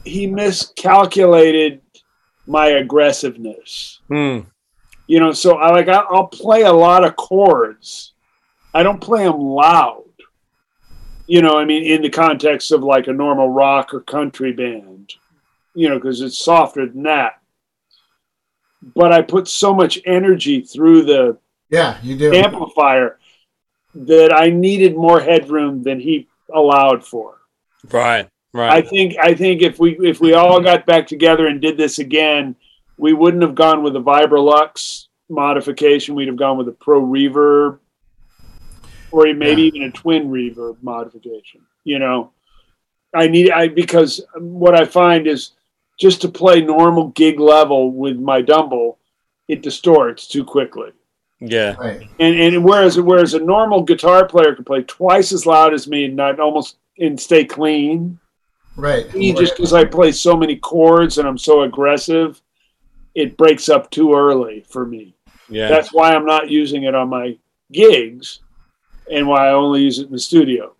he 0.03 0.25
miscalculated 0.27 1.81
my 2.47 2.67
aggressiveness. 2.67 3.99
mm, 4.09 4.45
You 5.09 5.19
know, 5.19 5.31
so 5.31 5.57
I 5.57 5.71
like 5.71 5.87
I- 5.87 6.05
I'll 6.11 6.27
play 6.27 6.61
a 6.61 6.71
lot 6.71 7.03
of 7.03 7.15
chords. 7.15 8.13
I 8.75 8.83
don't 8.83 9.01
play 9.01 9.23
them 9.23 9.41
loud. 9.41 10.03
You 11.25 11.41
know, 11.41 11.57
I 11.57 11.65
mean, 11.65 11.83
in 11.83 12.03
the 12.03 12.11
context 12.11 12.71
of 12.71 12.83
like 12.83 13.07
a 13.07 13.13
normal 13.13 13.49
rock 13.49 13.91
or 13.91 14.01
country 14.01 14.51
band. 14.53 15.11
You 15.73 15.89
know, 15.89 15.95
because 15.95 16.21
it's 16.21 16.37
softer 16.37 16.85
than 16.85 17.03
that. 17.03 17.41
But 18.95 19.11
I 19.11 19.23
put 19.23 19.47
so 19.47 19.73
much 19.73 19.97
energy 20.05 20.61
through 20.61 21.03
the 21.05 21.37
yeah, 21.71 21.97
you 22.03 22.15
do. 22.15 22.31
amplifier 22.31 23.17
that 23.95 24.31
I 24.31 24.49
needed 24.51 24.95
more 24.95 25.19
headroom 25.19 25.81
than 25.81 25.99
he 25.99 26.27
allowed 26.53 27.03
for. 27.03 27.39
right. 27.91 28.29
Right. 28.51 28.71
I 28.71 28.81
think 28.87 29.15
I 29.19 29.33
think 29.35 29.61
if 29.61 29.77
we 29.79 29.95
if 29.99 30.19
we 30.19 30.33
all 30.33 30.59
got 30.59 30.87
back 30.87 31.05
together 31.05 31.45
and 31.47 31.61
did 31.61 31.77
this 31.77 31.99
again, 31.99 32.55
we 32.99 33.13
wouldn't 33.13 33.41
have 33.43 33.55
gone 33.55 33.81
with 33.81 33.95
a 33.95 33.99
Vibrolux 34.01 35.07
modification. 35.29 36.15
We'd 36.15 36.27
have 36.27 36.37
gone 36.37 36.57
with 36.57 36.67
a 36.67 36.73
Pro 36.73 37.01
Reverb, 37.01 37.79
or 39.11 39.33
maybe 39.33 39.63
Yeah. 39.63 39.67
even 39.67 39.83
a 39.83 39.91
Twin 39.91 40.29
Reverb 40.29 40.77
modification. 40.81 41.61
You 41.83 41.99
know, 41.99 42.31
I 43.15 43.27
need 43.27 43.51
I 43.51 43.69
because 43.69 44.21
what 44.37 44.75
I 44.75 44.85
find 44.85 45.27
is 45.27 45.51
just 45.99 46.21
to 46.21 46.29
play 46.29 46.61
normal 46.61 47.07
gig 47.09 47.39
level 47.39 47.91
with 47.91 48.17
my 48.19 48.41
Dumble, 48.41 48.97
it 49.47 49.61
distorts 49.61 50.27
too 50.27 50.43
quickly. 50.43 50.91
Yeah. 51.39 51.75
Right. 51.79 52.07
And 52.19 52.35
and 52.35 52.63
whereas 52.65 52.99
whereas 52.99 53.33
a 53.33 53.39
normal 53.39 53.83
guitar 53.83 54.25
player 54.27 54.53
can 54.53 54.65
play 54.65 54.83
twice 54.83 55.31
as 55.31 55.45
loud 55.45 55.73
as 55.73 55.87
me 55.87 56.05
and 56.05 56.15
not 56.15 56.39
almost 56.39 56.77
and 56.99 57.19
stay 57.19 57.45
clean. 57.45 58.19
Right. 58.75 59.13
Me, 59.13 59.33
just 59.33 59.55
because 59.55 59.73
I 59.73 59.85
play 59.85 60.11
so 60.11 60.35
many 60.35 60.57
chords 60.57 61.17
and 61.17 61.27
I'm 61.27 61.37
so 61.37 61.63
aggressive, 61.63 62.41
it 63.15 63.37
breaks 63.37 63.69
up 63.69 63.89
too 63.91 64.13
early 64.13 64.61
for 64.69 64.85
me. 64.85 65.15
Yeah. 65.49 65.67
That's 65.69 65.91
why 65.93 66.13
I'm 66.13 66.25
not 66.25 66.49
using 66.49 66.83
it 66.83 66.93
on 66.95 67.09
my 67.09 67.37
gigs, 67.71 68.39
and 69.11 69.27
why 69.27 69.47
I 69.47 69.51
only 69.53 69.81
use 69.81 69.99
it 69.99 70.07
in 70.07 70.11
the 70.11 70.19
studio. 70.19 70.75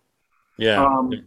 yeah. 0.56 0.84
Um, 0.84 1.12
and, 1.12 1.26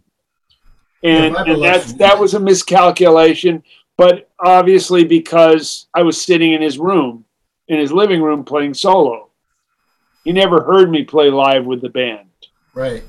Yeah, 1.02 1.26
and 1.26 1.36
Vibrolux- 1.36 1.60
that's 1.62 1.92
that 1.94 2.18
was 2.18 2.34
a 2.34 2.40
miscalculation, 2.40 3.62
but 3.98 4.30
obviously 4.38 5.04
because 5.04 5.86
I 5.94 6.02
was 6.02 6.20
sitting 6.20 6.52
in 6.52 6.62
his 6.62 6.78
room, 6.78 7.24
in 7.68 7.78
his 7.78 7.92
living 7.92 8.22
room 8.22 8.44
playing 8.44 8.74
solo. 8.74 9.28
He 10.24 10.32
never 10.32 10.62
heard 10.62 10.90
me 10.90 11.04
play 11.04 11.28
live 11.30 11.66
with 11.66 11.82
the 11.82 11.90
band. 11.90 12.28
Right. 12.72 13.02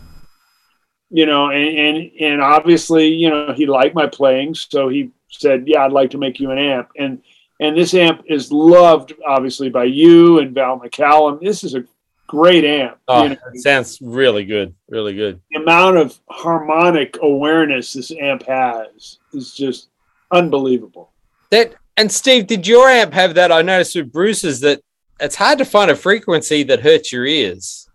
you 1.09 1.25
know, 1.25 1.49
and, 1.49 1.77
and 1.77 2.11
and 2.19 2.41
obviously, 2.41 3.07
you 3.07 3.29
know, 3.29 3.53
he 3.53 3.65
liked 3.65 3.95
my 3.95 4.07
playing, 4.07 4.55
so 4.55 4.89
he 4.89 5.11
said, 5.29 5.63
"Yeah, 5.65 5.85
I'd 5.85 5.93
like 5.93 6.11
to 6.11 6.17
make 6.17 6.39
you 6.41 6.51
an 6.51 6.57
amp." 6.57 6.89
And 6.97 7.21
and 7.59 7.77
this 7.77 7.93
amp 7.93 8.23
is 8.27 8.51
loved, 8.51 9.13
obviously, 9.25 9.69
by 9.69 9.85
you 9.85 10.39
and 10.39 10.53
Val 10.53 10.79
McCallum. 10.79 11.39
This 11.41 11.63
is 11.63 11.75
a 11.75 11.85
great 12.27 12.65
amp. 12.65 12.97
oh, 13.07 13.23
you 13.23 13.29
know, 13.29 13.37
it 13.53 13.61
sounds 13.61 13.99
really 14.01 14.45
good. 14.45 14.73
Really 14.89 15.13
good. 15.13 15.39
the 15.51 15.61
amount 15.61 15.97
of 15.97 16.19
harmonic 16.29 17.17
awareness 17.21 17.93
this 17.93 18.11
amp 18.11 18.43
has 18.43 19.19
is 19.33 19.53
just 19.53 19.89
unbelievable. 20.31 21.11
That 21.51 21.75
and 21.97 22.11
Steve, 22.11 22.47
did 22.47 22.67
your 22.67 22.89
amp 22.89 23.13
have 23.13 23.35
that? 23.35 23.51
I 23.51 23.61
noticed 23.61 23.95
with 23.95 24.11
Bruce's 24.11 24.59
that 24.61 24.81
it's 25.19 25.35
hard 25.35 25.59
to 25.59 25.65
find 25.65 25.89
a 25.89 25.95
frequency 25.95 26.63
that 26.63 26.81
hurts 26.81 27.13
your 27.13 27.25
ears. 27.25 27.87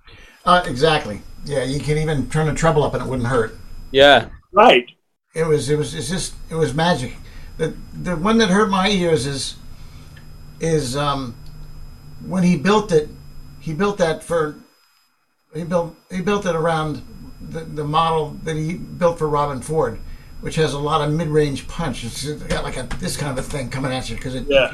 Uh, 0.45 0.63
exactly. 0.67 1.21
Yeah, 1.45 1.65
you 1.65 1.81
can 1.81 1.99
even 1.99 2.29
turn 2.31 2.47
the 2.47 2.55
treble 2.55 2.83
up 2.83 2.95
and 2.95 3.03
it 3.03 3.09
wouldn't 3.09 3.29
hurt. 3.29 3.59
Yeah. 3.91 4.29
Right. 4.53 4.91
It 5.35 5.45
was 5.45 5.69
it 5.69 5.77
was 5.77 5.95
it's 5.95 6.09
just 6.09 6.35
it 6.51 6.55
was 6.55 6.75
magic. 6.75 7.17
The 7.61 7.75
the 8.03 8.17
one 8.17 8.39
that 8.39 8.49
hurt 8.49 8.71
my 8.71 8.89
ears 8.89 9.27
is 9.27 9.57
is 10.61 10.97
um 10.97 11.35
when 12.27 12.43
he 12.43 12.57
built 12.57 12.91
it 12.91 13.11
he 13.61 13.75
built 13.75 13.99
that 13.99 14.25
for 14.25 14.57
he 15.53 15.65
built 15.65 15.95
he 16.11 16.23
built 16.23 16.47
it 16.47 16.57
around 16.57 17.03
the, 17.51 17.61
the 17.61 17.85
model 17.85 18.31
that 18.45 18.57
he 18.57 18.75
built 18.75 19.19
for 19.19 19.27
Robben 19.29 19.63
Ford, 19.63 19.99
which 20.41 20.55
has 20.55 20.73
a 20.73 20.79
lot 20.79 21.07
of 21.07 21.13
mid 21.13 21.29
range 21.29 21.69
punch. 21.69 22.03
It's 22.03 22.25
got 22.25 22.65
like 22.65 22.79
a 22.79 22.85
this 22.99 23.19
kind 23.19 23.39
of 23.39 23.45
a 23.45 23.47
thing 23.47 23.69
coming 23.69 23.93
at 23.93 24.09
you 24.09 24.17
because 24.17 24.35
it 24.35 24.47
Yeah. 24.49 24.73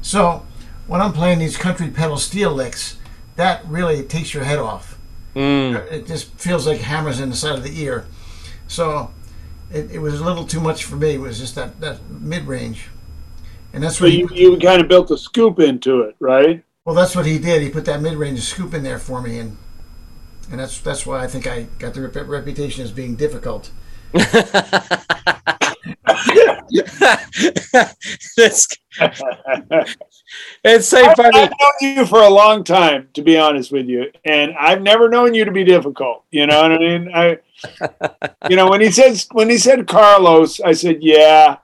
so 0.00 0.46
when 0.86 1.02
I'm 1.02 1.12
playing 1.12 1.40
these 1.40 1.58
country 1.58 1.88
pedal 1.90 2.16
steel 2.16 2.52
licks, 2.52 2.96
that 3.36 3.66
really 3.66 4.02
takes 4.02 4.32
your 4.32 4.44
head 4.44 4.58
off 4.58 4.94
Mm. 5.34 5.92
it 5.92 6.06
just 6.06 6.32
feels 6.40 6.66
like 6.66 6.80
hammers 6.80 7.20
in 7.20 7.28
the 7.28 7.36
side 7.36 7.54
of 7.54 7.62
the 7.62 7.82
ear. 7.82 8.06
So 8.66 9.10
it, 9.70 9.90
it 9.92 9.98
was 9.98 10.20
a 10.20 10.24
little 10.24 10.46
too 10.46 10.60
much 10.60 10.84
for 10.84 10.96
me. 10.96 11.14
It 11.14 11.20
was 11.20 11.38
just 11.38 11.54
that, 11.56 11.80
that 11.80 12.00
mid 12.10 12.46
range. 12.46 12.88
And 13.72 13.82
that's 13.82 14.00
So 14.00 14.02
what 14.02 14.12
he, 14.12 14.12
you, 14.12 14.28
you 14.32 14.58
kind 14.58 14.80
of 14.80 14.88
built 14.88 15.10
a 15.10 15.18
scoop 15.18 15.60
into 15.60 16.02
it, 16.02 16.16
right? 16.20 16.64
well 16.84 16.94
that's 16.94 17.14
what 17.14 17.26
he 17.26 17.38
did. 17.38 17.62
He 17.62 17.70
put 17.70 17.84
that 17.86 18.00
mid 18.00 18.14
range 18.16 18.40
scoop 18.40 18.74
in 18.74 18.82
there 18.82 18.98
for 18.98 19.20
me 19.22 19.38
and 19.38 19.56
and 20.50 20.60
that's 20.60 20.80
that's 20.80 21.06
why 21.06 21.22
I 21.22 21.26
think 21.26 21.46
I 21.46 21.64
got 21.78 21.94
the 21.94 22.02
rep- 22.02 22.28
reputation 22.28 22.84
as 22.84 22.92
being 22.92 23.16
difficult. 23.16 23.70
That's 28.36 28.66
it's 30.64 30.88
so 30.88 31.04
I've, 31.04 31.16
funny. 31.16 31.38
I've 31.38 31.50
known 31.50 31.96
you 31.96 32.06
for 32.06 32.20
a 32.20 32.28
long 32.28 32.64
time, 32.64 33.08
to 33.14 33.22
be 33.22 33.38
honest 33.38 33.72
with 33.72 33.86
you, 33.86 34.10
and 34.24 34.54
I've 34.58 34.82
never 34.82 35.08
known 35.08 35.34
you 35.34 35.44
to 35.44 35.52
be 35.52 35.64
difficult. 35.64 36.24
You 36.30 36.46
know 36.46 36.62
what 36.62 36.72
I 36.72 36.78
mean? 36.78 37.10
I, 37.14 37.38
you 38.48 38.56
know, 38.56 38.68
when 38.68 38.80
he 38.80 38.90
said 38.90 39.22
when 39.32 39.48
he 39.50 39.58
said 39.58 39.86
Carlos, 39.86 40.60
I 40.60 40.72
said, 40.72 40.98
yeah, 41.02 41.58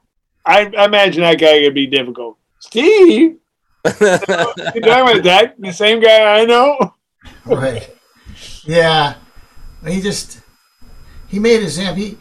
I, 0.45 0.71
I 0.77 0.85
imagine 0.85 1.23
that 1.23 1.39
guy 1.39 1.62
could 1.65 1.75
be 1.75 1.87
difficult. 1.87 2.39
Steve, 2.59 3.39
you 3.85 3.91
talking 3.93 4.81
about 4.81 5.23
that? 5.25 5.55
The 5.59 5.73
same 5.73 6.01
guy 6.01 6.41
I 6.41 6.45
know? 6.45 6.95
Right. 7.45 7.91
yeah. 8.65 9.15
He 9.87 10.01
just 10.01 10.41
he 11.29 11.39
made 11.39 11.61
his 11.61 11.79
amp. 11.79 11.99
He 11.99 12.17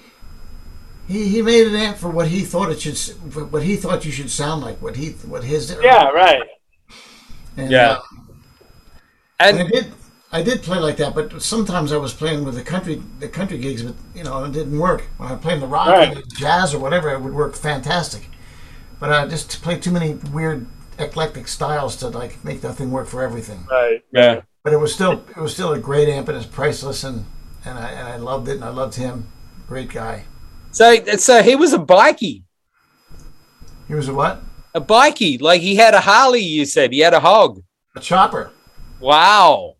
he, 1.07 1.27
he 1.27 1.41
made 1.41 1.67
an 1.67 1.75
amp 1.75 1.97
for 1.97 2.09
what 2.09 2.27
he 2.27 2.41
thought 2.41 2.69
it 2.71 2.81
should 2.81 2.93
s- 2.93 3.13
for 3.29 3.45
what 3.45 3.63
he 3.63 3.75
thought 3.75 4.05
you 4.05 4.11
should 4.11 4.29
sound 4.31 4.61
like. 4.61 4.81
What 4.81 4.95
he 4.95 5.09
what 5.27 5.43
his 5.43 5.75
Yeah, 5.81 6.09
right. 6.09 6.41
and, 7.57 7.71
Yeah. 7.71 7.91
uh, 7.91 8.01
And 9.39 9.59
I 9.59 9.63
did, 9.67 9.91
I 10.31 10.41
did 10.41 10.61
play 10.63 10.79
like 10.79 10.97
that, 10.97 11.13
but 11.13 11.41
sometimes 11.41 11.91
I 11.91 11.97
was 11.97 12.13
playing 12.13 12.43
with 12.45 12.55
the 12.55 12.63
country, 12.63 13.01
the 13.19 13.27
country 13.27 13.57
gigs, 13.57 13.83
but 13.83 13.95
you 14.15 14.23
know, 14.23 14.43
it 14.45 14.51
didn't 14.53 14.79
work. 14.79 15.03
When 15.17 15.31
I 15.31 15.35
played 15.35 15.61
the 15.61 15.67
rock, 15.67 15.87
Right. 15.89 16.11
or 16.11 16.15
the 16.15 16.23
jazz, 16.23 16.73
or 16.73 16.79
whatever, 16.79 17.09
it 17.11 17.21
would 17.21 17.33
work 17.33 17.55
fantastic. 17.55 18.29
But 18.99 19.11
I 19.11 19.27
just 19.27 19.61
played 19.61 19.81
too 19.81 19.91
many 19.91 20.13
weird, 20.31 20.65
eclectic 20.97 21.47
styles 21.47 21.95
to 21.97 22.07
like 22.07 22.43
make 22.45 22.61
that 22.61 22.75
thing 22.75 22.91
work 22.91 23.07
for 23.07 23.21
everything. 23.23 23.67
Right. 23.69 24.01
yeah. 24.11 24.41
But 24.63 24.71
it 24.73 24.77
was 24.77 24.93
still, 24.93 25.23
it 25.29 25.37
was 25.37 25.51
still 25.53 25.73
a 25.73 25.79
great 25.79 26.07
amp, 26.07 26.29
and 26.29 26.37
it's 26.37 26.45
priceless, 26.47 27.03
and 27.03 27.25
and 27.65 27.77
I 27.77 27.89
and 27.91 28.07
I 28.07 28.15
loved 28.17 28.47
it, 28.47 28.55
and 28.55 28.63
I 28.63 28.69
loved 28.69 28.95
him. 28.95 29.27
Great 29.67 29.89
guy. 29.89 30.23
So 30.73 31.05
so 31.17 31.43
he 31.43 31.55
was 31.55 31.71
a 31.71 31.79
bikey. 31.79 32.43
He 33.87 33.93
was 33.93 34.09
a 34.09 34.13
what? 34.13 34.41
A 34.73 34.81
bikey. 34.81 35.37
Like 35.37 35.61
he 35.61 35.75
had 35.75 35.93
a 35.93 36.01
Harley, 36.01 36.41
you 36.41 36.65
said. 36.65 36.91
He 36.91 36.99
had 36.99 37.13
a 37.13 37.19
hog. 37.19 37.61
A 37.95 37.99
chopper. 37.99 38.51
Wow. 38.99 39.75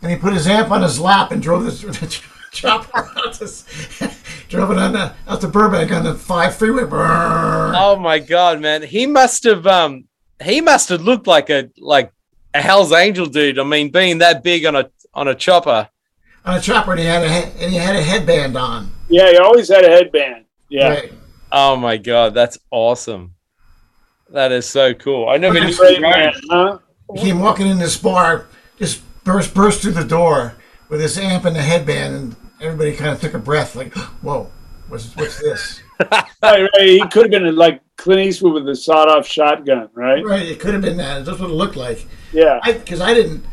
And 0.00 0.10
he 0.10 0.16
put 0.16 0.32
his 0.32 0.46
amp 0.46 0.70
on 0.70 0.82
his 0.82 1.00
lap 1.00 1.32
and 1.32 1.42
drove 1.42 1.64
this 1.64 1.80
chopper 2.52 3.10
out 3.16 3.34
to, 3.34 3.44
drove 4.48 4.70
it 4.70 4.78
on 4.78 4.92
the, 4.92 5.12
out 5.26 5.40
to 5.40 5.48
Burbank 5.48 5.90
on 5.92 6.04
the 6.04 6.14
five 6.14 6.54
freeway. 6.54 6.84
Brrr. 6.84 7.74
Oh 7.76 7.96
my 7.96 8.20
god, 8.20 8.60
man. 8.60 8.82
He 8.82 9.06
must 9.06 9.42
have 9.44 9.66
um 9.66 10.04
he 10.42 10.60
must 10.60 10.90
have 10.90 11.02
looked 11.02 11.26
like 11.26 11.50
a 11.50 11.70
like 11.78 12.12
a 12.54 12.62
Hell's 12.62 12.92
Angel 12.92 13.26
dude. 13.26 13.58
I 13.58 13.64
mean, 13.64 13.90
being 13.90 14.18
that 14.18 14.44
big 14.44 14.64
on 14.64 14.76
a 14.76 14.90
on 15.12 15.26
a 15.26 15.34
chopper. 15.34 15.88
On 16.44 16.56
a 16.56 16.60
chopper, 16.60 16.92
and 16.92 17.00
he 17.00 17.06
had 17.06 17.22
a 17.24 17.26
and 17.26 17.72
he 17.72 17.78
had 17.78 17.96
a 17.96 18.02
headband 18.02 18.56
on. 18.56 18.92
Yeah, 19.10 19.30
he 19.30 19.36
always 19.38 19.68
had 19.68 19.84
a 19.84 19.88
headband. 19.88 20.44
Yeah. 20.68 20.88
Right. 20.88 21.12
Oh 21.52 21.76
my 21.76 21.96
god, 21.96 22.32
that's 22.32 22.58
awesome. 22.70 23.34
That 24.30 24.52
is 24.52 24.68
so 24.68 24.94
cool. 24.94 25.28
I 25.28 25.36
never 25.36 25.58
knew 25.58 25.76
Great 25.76 26.00
man, 26.00 26.32
huh? 26.48 26.78
He 27.14 27.20
came 27.22 27.40
walking 27.40 27.66
in 27.66 27.78
this 27.78 27.96
bar, 27.96 28.46
just 28.78 29.02
burst 29.24 29.52
burst 29.52 29.82
through 29.82 29.92
the 29.92 30.04
door 30.04 30.54
with 30.88 31.00
his 31.00 31.18
amp 31.18 31.44
and 31.44 31.56
the 31.56 31.62
headband, 31.62 32.14
and 32.14 32.36
everybody 32.60 32.94
kind 32.94 33.10
of 33.10 33.20
took 33.20 33.34
a 33.34 33.38
breath, 33.38 33.74
like, 33.74 33.92
"Whoa, 34.22 34.48
what's 34.88 35.14
what's 35.16 35.40
this?" 35.40 35.82
Right, 36.10 36.26
right. 36.42 36.88
He 36.88 37.06
could 37.08 37.30
have 37.30 37.30
been 37.30 37.54
like 37.56 37.82
Clint 37.98 38.22
Eastwood 38.22 38.54
with 38.54 38.68
a 38.70 38.74
sawed-off 38.74 39.26
shotgun, 39.26 39.90
right? 39.92 40.24
right? 40.24 40.42
It 40.46 40.58
could 40.58 40.72
have 40.72 40.82
been 40.82 40.96
that. 40.96 41.26
That's 41.26 41.38
what 41.38 41.50
it 41.50 41.52
looked 41.52 41.76
like. 41.76 42.06
Yeah. 42.32 42.58
because 42.64 43.02
I, 43.02 43.12
didn't, 43.12 43.44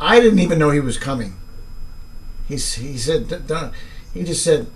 I 0.00 0.18
didn't 0.18 0.40
even 0.40 0.58
know 0.58 0.70
he 0.70 0.80
was 0.80 0.98
coming. 0.98 1.36
He's 2.48 2.74
he 2.74 2.98
said 2.98 3.46
don't, 3.46 3.72
he 4.14 4.24
just 4.24 4.42
said, 4.44 4.66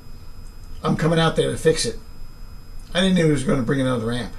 "I'm 0.82 0.96
coming 0.96 1.18
out 1.18 1.36
there 1.36 1.50
to 1.50 1.56
fix 1.56 1.84
it." 1.84 1.98
I 2.94 3.00
didn't 3.00 3.16
know 3.16 3.26
he 3.26 3.30
was 3.30 3.44
going 3.44 3.58
to 3.58 3.64
bring 3.64 3.80
another 3.80 4.10
amp. 4.12 4.32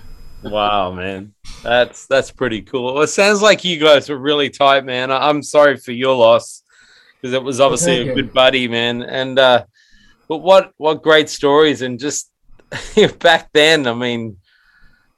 Wow, 0.43 0.91
man. 0.91 1.33
That's 1.63 2.05
that's 2.05 2.31
pretty 2.31 2.61
cool. 2.61 2.95
Well, 2.95 3.03
it 3.03 3.07
sounds 3.07 3.41
like 3.41 3.63
you 3.63 3.77
guys 3.79 4.09
were 4.09 4.17
really 4.17 4.49
tight, 4.49 4.85
man. 4.85 5.11
I'm 5.11 5.43
sorry 5.43 5.77
for 5.77 5.91
your 5.91 6.15
loss 6.15 6.63
because 7.21 7.33
it 7.33 7.43
was 7.43 7.59
obviously 7.59 7.97
thank 7.97 8.11
a 8.11 8.13
good 8.13 8.33
buddy, 8.33 8.67
man. 8.67 9.01
And 9.01 9.39
uh 9.39 9.65
but 10.27 10.37
what 10.37 10.71
what 10.77 11.03
great 11.03 11.29
stories 11.29 11.81
and 11.81 11.99
just 11.99 12.31
back 13.19 13.49
then, 13.53 13.87
I 13.87 13.93
mean, 13.93 14.37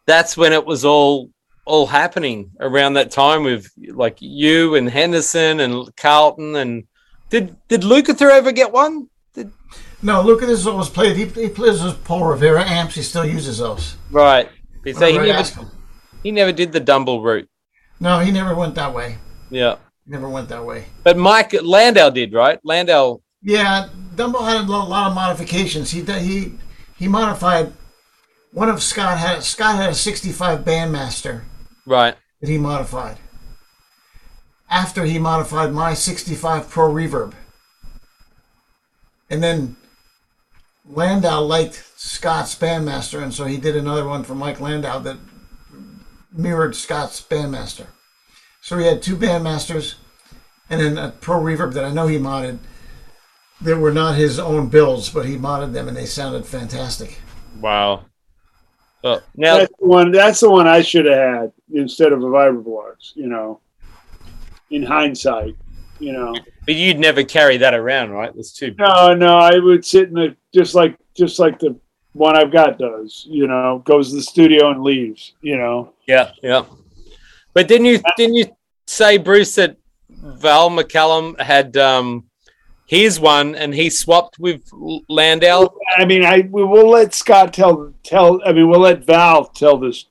that's 0.05 0.37
when 0.37 0.53
it 0.53 0.65
was 0.65 0.85
all 0.85 1.29
all 1.65 1.85
happening 1.85 2.51
around 2.59 2.93
that 2.93 3.11
time 3.11 3.43
with 3.43 3.69
like 3.89 4.17
you 4.21 4.75
and 4.75 4.89
Henderson 4.89 5.59
and 5.59 5.95
Carlton 5.95 6.55
and 6.55 6.85
did 7.29 7.55
did 7.67 7.81
Lukather 7.81 8.31
ever 8.31 8.51
get 8.51 8.71
one? 8.71 9.09
No, 10.01 10.21
look 10.21 10.41
at 10.41 10.47
this. 10.47 10.65
Always 10.65 10.89
played. 10.89 11.17
He, 11.17 11.25
he 11.25 11.49
plays 11.49 11.81
those 11.81 11.93
Paul 11.93 12.25
Rivera 12.25 12.63
amps. 12.63 12.95
He 12.95 13.01
still 13.01 13.25
uses 13.25 13.57
those. 13.59 13.97
right. 14.11 14.49
So 14.93 15.05
he 15.07 15.17
Whenever 15.17 15.21
I 15.21 15.43
never 15.43 15.71
he 16.23 16.31
never 16.31 16.51
did 16.53 16.71
the 16.71 16.79
Dumble 16.79 17.21
route. 17.21 17.49
No, 17.99 18.19
he 18.19 18.31
never 18.31 18.55
went 18.55 18.75
that 18.75 18.93
way. 18.93 19.17
Yeah. 19.49 19.75
He 20.05 20.11
never 20.11 20.29
went 20.29 20.47
that 20.49 20.65
way. 20.65 20.85
But 21.03 21.17
Mike 21.17 21.53
Landau 21.61 22.09
did, 22.09 22.33
right? 22.33 22.59
Landau 22.63 23.19
Yeah, 23.43 23.89
Dumble 24.15 24.43
had 24.43 24.65
a 24.65 24.71
lot 24.71 25.09
of 25.09 25.15
modifications. 25.15 25.91
He 25.91 26.01
he 26.01 26.53
he 26.97 27.07
modified 27.09 27.73
one 28.53 28.69
of 28.69 28.81
Scott 28.81 29.17
had 29.17 29.43
Scott 29.43 29.75
had 29.75 29.89
a 29.89 29.93
65 29.95 30.59
Bandmaster 30.61 31.43
Right. 31.85 32.15
that 32.41 32.49
he 32.49 32.57
modified. 32.57 33.17
After 34.69 35.03
he 35.03 35.19
modified 35.19 35.73
my 35.73 35.93
65 35.93 36.69
Pro 36.69 36.89
Reverb. 36.89 37.33
And 39.29 39.43
then 39.43 39.75
Landau 40.89 41.41
liked 41.41 41.83
Scott's 41.95 42.55
Bandmaster, 42.55 43.21
and 43.21 43.33
so 43.33 43.45
he 43.45 43.57
did 43.57 43.75
another 43.75 44.07
one 44.07 44.23
for 44.23 44.33
Mike 44.33 44.59
Landau 44.59 44.99
that 44.99 45.17
mirrored 46.33 46.75
Scott's 46.75 47.21
Bandmaster. 47.21 47.87
So 48.61 48.77
he 48.77 48.85
had 48.85 49.01
two 49.01 49.15
Bandmasters 49.15 49.95
and 50.69 50.81
then 50.81 50.97
a 50.97 51.11
Pro 51.11 51.39
Reverb 51.39 51.73
that 51.73 51.85
I 51.85 51.91
know 51.91 52.07
he 52.07 52.17
modded. 52.17 52.59
They 53.61 53.73
were 53.73 53.91
not 53.91 54.15
his 54.15 54.39
own 54.39 54.69
builds, 54.69 55.09
but 55.09 55.25
he 55.25 55.37
modded 55.37 55.73
them 55.73 55.87
and 55.87 55.97
they 55.97 56.05
sounded 56.05 56.45
fantastic. 56.45 57.19
Wow. 57.59 58.05
Well, 59.03 59.21
now, 59.35 59.57
That's 59.57 59.73
the 59.79 59.85
one. 59.85 60.11
That's 60.11 60.39
the 60.41 60.49
one 60.49 60.67
I 60.67 60.81
should 60.81 61.05
have 61.05 61.17
had 61.17 61.51
instead 61.73 62.11
of 62.11 62.21
a 62.21 62.25
Vibrolux. 62.25 63.15
You 63.15 63.27
know, 63.27 63.61
in 64.71 64.83
hindsight, 64.83 65.55
you 65.99 66.13
know. 66.13 66.33
but 66.65 66.75
you'd 66.75 66.99
never 66.99 67.23
carry 67.23 67.57
that 67.57 67.73
around, 67.73 68.11
right? 68.11 68.33
There's 68.33 68.51
two. 68.51 68.73
No, 68.77 69.13
no, 69.13 69.37
I 69.37 69.57
would 69.59 69.85
sit 69.85 70.07
in 70.09 70.13
the 70.13 70.35
just 70.53 70.75
like 70.75 70.97
just 71.15 71.39
like 71.39 71.59
the 71.59 71.75
one 72.13 72.35
I've 72.35 72.51
got 72.51 72.77
does. 72.79 73.25
You 73.29 73.47
know, 73.47 73.81
goes 73.85 74.09
to 74.09 74.15
the 74.17 74.21
studio 74.23 74.71
and 74.71 74.81
leaves. 74.83 75.33
You 75.41 75.57
know. 75.57 75.93
Yeah, 76.07 76.31
yeah. 76.41 76.65
But 77.53 77.67
didn't 77.67 77.85
you 77.85 77.99
didn't 78.17 78.35
you 78.35 78.45
say 78.87 79.17
Bruce 79.17 79.55
that 79.55 79.77
Val 80.09 80.69
McCallum 80.69 81.39
had 81.39 81.75
um 81.77 82.25
his 82.87 83.19
one 83.19 83.53
and 83.55 83.73
he 83.73 83.89
swapped 83.89 84.39
with 84.39 84.61
L- 84.73 85.01
Landau? 85.09 85.67
I 85.97 86.05
mean, 86.05 86.23
I 86.25 86.47
we 86.49 86.63
will 86.63 86.89
let 86.89 87.13
Scott 87.13 87.53
tell 87.53 87.93
tell. 88.03 88.41
I 88.45 88.51
mean, 88.53 88.69
we'll 88.69 88.79
let 88.79 89.05
Val 89.05 89.45
tell 89.45 89.77
this 89.77 90.05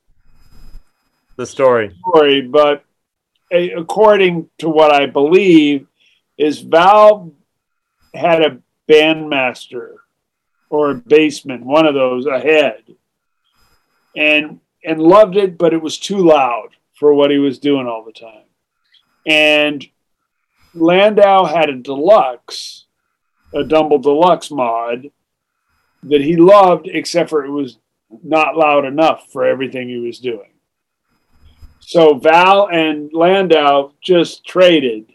The 1.37 1.47
story. 1.47 1.95
story, 2.11 2.43
but 2.43 2.85
a- 2.85 2.88
according 3.51 4.49
to 4.59 4.69
what 4.69 4.93
I 4.93 5.07
believe, 5.07 5.87
is 6.37 6.61
Val 6.61 7.33
had 8.15 8.43
a 8.43 8.59
bandmaster 8.89 9.97
or 10.71 10.91
a 10.91 10.95
bassman, 10.95 11.63
one 11.63 11.87
of 11.87 11.95
those 11.95 12.27
ahead, 12.27 12.83
and 14.17 14.61
and 14.85 15.03
loved 15.03 15.37
it, 15.37 15.59
but 15.59 15.75
it 15.75 15.83
was 15.83 15.99
too 15.99 16.19
loud 16.19 16.69
for 16.95 17.13
what 17.13 17.31
he 17.31 17.39
was 17.39 17.59
doing 17.59 17.87
all 17.87 18.05
the 18.05 18.13
time. 18.13 18.45
And 19.27 19.87
Landau 20.75 21.45
had 21.45 21.69
a 21.69 21.77
deluxe, 21.77 22.87
a 23.53 23.65
Dumble 23.65 23.99
Deluxe 23.99 24.51
mod 24.51 25.11
that 26.05 26.21
he 26.21 26.37
loved, 26.37 26.87
except 26.87 27.31
for 27.31 27.45
it 27.45 27.51
was 27.51 27.79
not 28.23 28.57
loud 28.57 28.85
enough 28.85 29.31
for 29.33 29.45
everything 29.45 29.89
he 29.89 29.99
was 29.99 30.19
doing. 30.19 30.51
So 31.89 32.13
Val 32.19 32.69
and 32.71 33.11
Landau 33.15 33.93
just 34.03 34.45
traded, 34.47 35.07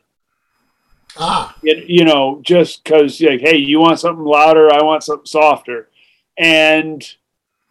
Ah, 1.16 1.56
it, 1.62 1.88
you 1.88 2.04
know, 2.04 2.42
just 2.42 2.84
because, 2.84 3.22
like, 3.22 3.42
hey, 3.42 3.58
you 3.58 3.80
want 3.80 4.00
something 4.00 4.26
louder, 4.26 4.74
I 4.74 4.82
want 4.82 5.04
something 5.04 5.28
softer, 5.28 5.90
and 6.36 7.08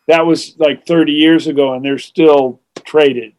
that 0.07 0.25
was 0.25 0.55
like 0.57 0.87
30 0.87 1.11
years 1.11 1.49
ago, 1.49 1.75
and 1.75 1.85
they're 1.85 1.99
still 1.99 2.61
traded. 2.85 3.33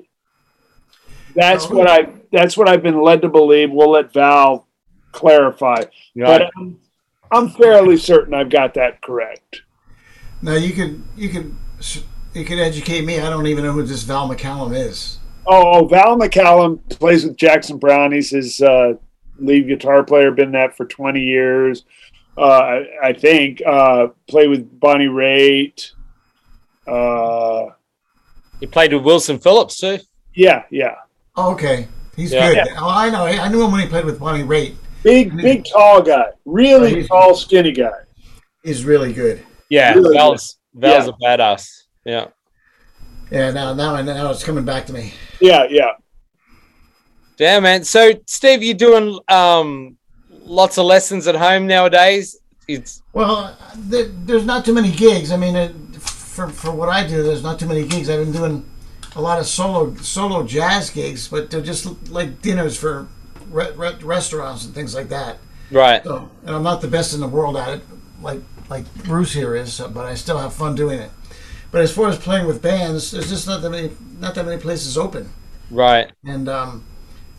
That's 1.34 1.66
Oh. 1.68 1.76
what 1.78 1.90
I. 1.90 2.10
That's 2.34 2.58
what 2.58 2.68
I've 2.68 2.84
been 2.84 3.02
led 3.02 3.22
to 3.22 3.30
believe. 3.30 3.72
We'll 3.72 3.92
let 3.92 4.12
Val 4.12 4.68
clarify, 5.14 5.86
but 6.14 6.50
I'm, 6.58 6.78
I'm 7.32 7.50
fairly 7.52 7.96
certain 7.96 8.34
I've 8.34 8.50
got 8.50 8.74
that 8.74 9.02
correct. 9.02 9.62
now 10.42 10.56
you 10.56 10.74
can 10.74 11.06
you 11.16 11.30
could 11.30 11.56
you 12.34 12.44
could 12.44 12.60
educate 12.60 13.06
me. 13.06 13.22
I 13.22 13.30
don't 13.30 13.48
even 13.48 13.64
know 13.64 13.72
who 13.72 13.84
this 13.84 14.04
Val 14.04 14.28
McCallum 14.28 14.76
is. 14.76 15.20
Oh, 15.46 15.82
oh, 15.82 15.86
Val 15.88 16.18
McCallum 16.18 16.80
plays 16.90 17.26
with 17.26 17.36
Jackson 17.36 17.78
Browne. 17.78 18.12
He's 18.14 18.30
his 18.30 18.62
uh, 18.62 18.94
lead 19.40 19.68
guitar 19.68 20.04
player. 20.04 20.32
Been 20.32 20.52
that 20.54 20.76
for 20.78 20.86
twenty 20.86 21.22
years, 21.22 21.84
uh, 22.38 22.42
I, 22.42 22.86
I 23.04 23.14
think. 23.14 23.62
Uh, 23.66 24.08
played 24.28 24.50
with 24.50 24.80
Bonnie 24.80 25.08
Raitt. 25.08 25.92
Uh, 26.88 27.74
he 28.60 28.68
played 28.68 28.94
with 28.94 29.04
Wilson 29.04 29.40
Phillips 29.40 29.78
too. 29.80 30.00
yeah, 30.34 30.64
yeah. 30.70 30.96
Oh, 31.36 31.52
okay, 31.54 31.88
he's 32.16 32.32
Yeah. 32.32 32.54
good. 32.54 32.68
Oh, 32.78 32.90
I 32.90 33.10
know. 33.10 33.26
I 33.26 33.48
knew 33.50 33.64
him 33.64 33.72
when 33.72 33.82
he 33.82 33.88
played 33.88 34.06
with 34.06 34.20
Bonnie 34.20 34.44
Raitt. 34.44 34.76
Big, 35.04 35.36
big, 35.36 35.66
tall 35.66 36.02
guy. 36.02 36.28
Really 36.46 36.96
Right. 37.02 37.08
tall, 37.08 37.36
skinny 37.36 37.72
guy. 37.74 37.92
He's 38.64 38.86
really 38.86 39.12
good. 39.12 39.44
Yeah, 39.70 39.94
Really 39.94 40.16
Val's 40.16 40.58
Val's 40.74 41.08
a 41.10 41.14
badass. 41.14 41.68
Yeah. 42.06 42.28
Yeah, 43.32 43.52
now 43.52 43.74
now 43.74 44.02
now 44.02 44.32
it's 44.32 44.44
coming 44.44 44.64
back 44.64 44.86
to 44.86 44.94
me. 44.94 45.14
Yeah, 45.44 45.68
yeah. 45.70 45.92
Damn 47.36 47.64
man. 47.64 47.84
So 47.84 48.14
Steve, 48.28 48.64
you're 48.64 48.76
doing 48.76 49.20
um 49.28 49.98
lots 50.46 50.78
of 50.78 50.86
lessons 50.86 51.28
at 51.28 51.36
home 51.36 51.68
nowadays? 51.68 52.40
It's 52.70 53.04
Well, 53.12 53.58
there, 53.76 54.06
there's 54.06 54.46
not 54.46 54.64
too 54.64 54.74
many 54.74 54.90
gigs. 54.90 55.34
I 55.34 55.38
mean, 55.38 55.58
it, 55.58 55.76
for 55.98 56.48
for 56.48 56.72
what 56.72 56.88
I 56.88 57.06
do, 57.06 57.22
there's 57.24 57.44
not 57.44 57.60
too 57.60 57.66
many 57.68 57.86
gigs. 57.86 58.10
I've 58.10 58.24
been 58.24 58.32
doing 58.32 58.66
a 59.18 59.22
lot 59.22 59.38
of 59.38 59.46
solo 59.46 59.94
solo 59.96 60.48
jazz 60.48 60.90
gigs, 60.90 61.28
but 61.28 61.52
they're 61.52 61.60
just 61.62 62.10
like 62.10 62.42
dinners 62.42 62.78
for 62.78 63.10
re- 63.50 63.74
re- 63.76 63.98
restaurants 64.02 64.64
and 64.64 64.74
things 64.74 64.96
like 64.96 65.10
that. 65.10 65.40
right. 65.72 66.02
So, 66.06 66.30
and 66.46 66.56
I'm 66.56 66.64
not 66.64 66.80
the 66.80 66.88
best 66.88 67.14
in 67.14 67.20
the 67.20 67.28
world 67.28 67.58
at 67.58 67.68
it, 67.68 67.82
like 68.22 68.40
like 68.70 68.86
Bruce 69.04 69.34
here 69.34 69.58
is, 69.58 69.78
but 69.94 70.06
I 70.06 70.16
still 70.16 70.38
have 70.38 70.54
fun 70.54 70.74
doing 70.76 71.00
it. 71.00 71.12
But 71.74 71.82
as 71.82 71.92
far 71.92 72.08
as 72.08 72.20
playing 72.20 72.46
with 72.46 72.62
bands, 72.62 73.10
there's 73.12 73.30
just 73.30 73.48
not 73.48 73.64
that 73.64 73.70
many 73.72 73.90
not 74.20 74.36
that 74.36 74.46
many 74.46 74.62
places 74.62 74.96
open, 74.96 75.30
Right. 75.72 76.12
and 76.24 76.48
um, 76.48 76.84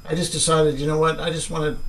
I 0.05 0.17
just 0.17 0.33
decided, 0.33 0.81
you 0.81 0.89
know 0.89 0.99
what, 0.99 1.21
I 1.21 1.31
just 1.31 1.51
want 1.51 1.65
to 1.79 1.83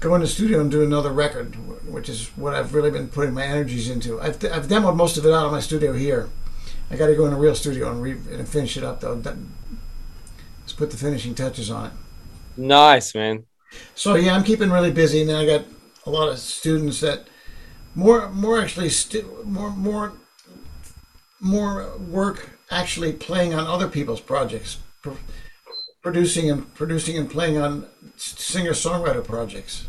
go 0.00 0.12
in 0.16 0.20
the 0.22 0.26
studio 0.26 0.60
and 0.60 0.68
do 0.72 0.82
another 0.82 1.12
record, 1.12 1.54
which 1.88 2.08
is 2.08 2.26
what 2.36 2.52
I've 2.54 2.74
really 2.74 2.90
been 2.90 3.06
putting 3.06 3.32
my 3.32 3.44
energies 3.44 3.88
into. 3.88 4.20
I've, 4.20 4.44
I've 4.44 4.66
demoed 4.66 4.96
most 4.96 5.16
of 5.16 5.24
it 5.24 5.32
out 5.32 5.46
of 5.46 5.52
my 5.52 5.60
studio 5.60 5.92
here. 5.92 6.28
I 6.90 6.96
got 6.96 7.06
to 7.06 7.14
go 7.14 7.26
in 7.26 7.32
a 7.32 7.38
real 7.38 7.54
studio 7.54 7.92
and, 7.92 8.02
re- 8.02 8.10
and 8.36 8.46
finish 8.48 8.76
it 8.76 8.82
up 8.82 9.00
though. 9.00 9.14
That, 9.14 9.36
let's 10.62 10.72
put 10.72 10.90
the 10.90 10.96
finishing 10.96 11.34
touches 11.36 11.70
on 11.70 11.86
it. 11.86 11.92
Nice, 12.56 13.14
man. 13.14 13.44
So 13.94 14.16
yeah, 14.16 14.34
I'm 14.34 14.42
keeping 14.42 14.70
really 14.70 14.90
busy, 14.90 15.20
and 15.20 15.30
then 15.30 15.36
I 15.36 15.46
got 15.46 15.64
a 16.06 16.10
lot 16.10 16.28
of 16.28 16.40
students 16.40 16.98
that 17.00 17.28
more, 17.94 18.28
more 18.30 18.60
actually, 18.60 18.88
stu- 18.88 19.42
more, 19.44 19.70
more, 19.70 20.12
more 21.42 21.92
work 21.98 22.50
actually 22.70 23.12
playing 23.12 23.52
on 23.52 23.66
other 23.66 23.88
people's 23.88 24.20
projects, 24.20 24.78
pro- 25.02 25.18
producing 26.02 26.50
and 26.50 26.72
producing 26.74 27.18
and 27.18 27.28
playing 27.28 27.58
on 27.58 27.86
singer 28.16 28.70
songwriter 28.70 29.22
projects. 29.22 29.88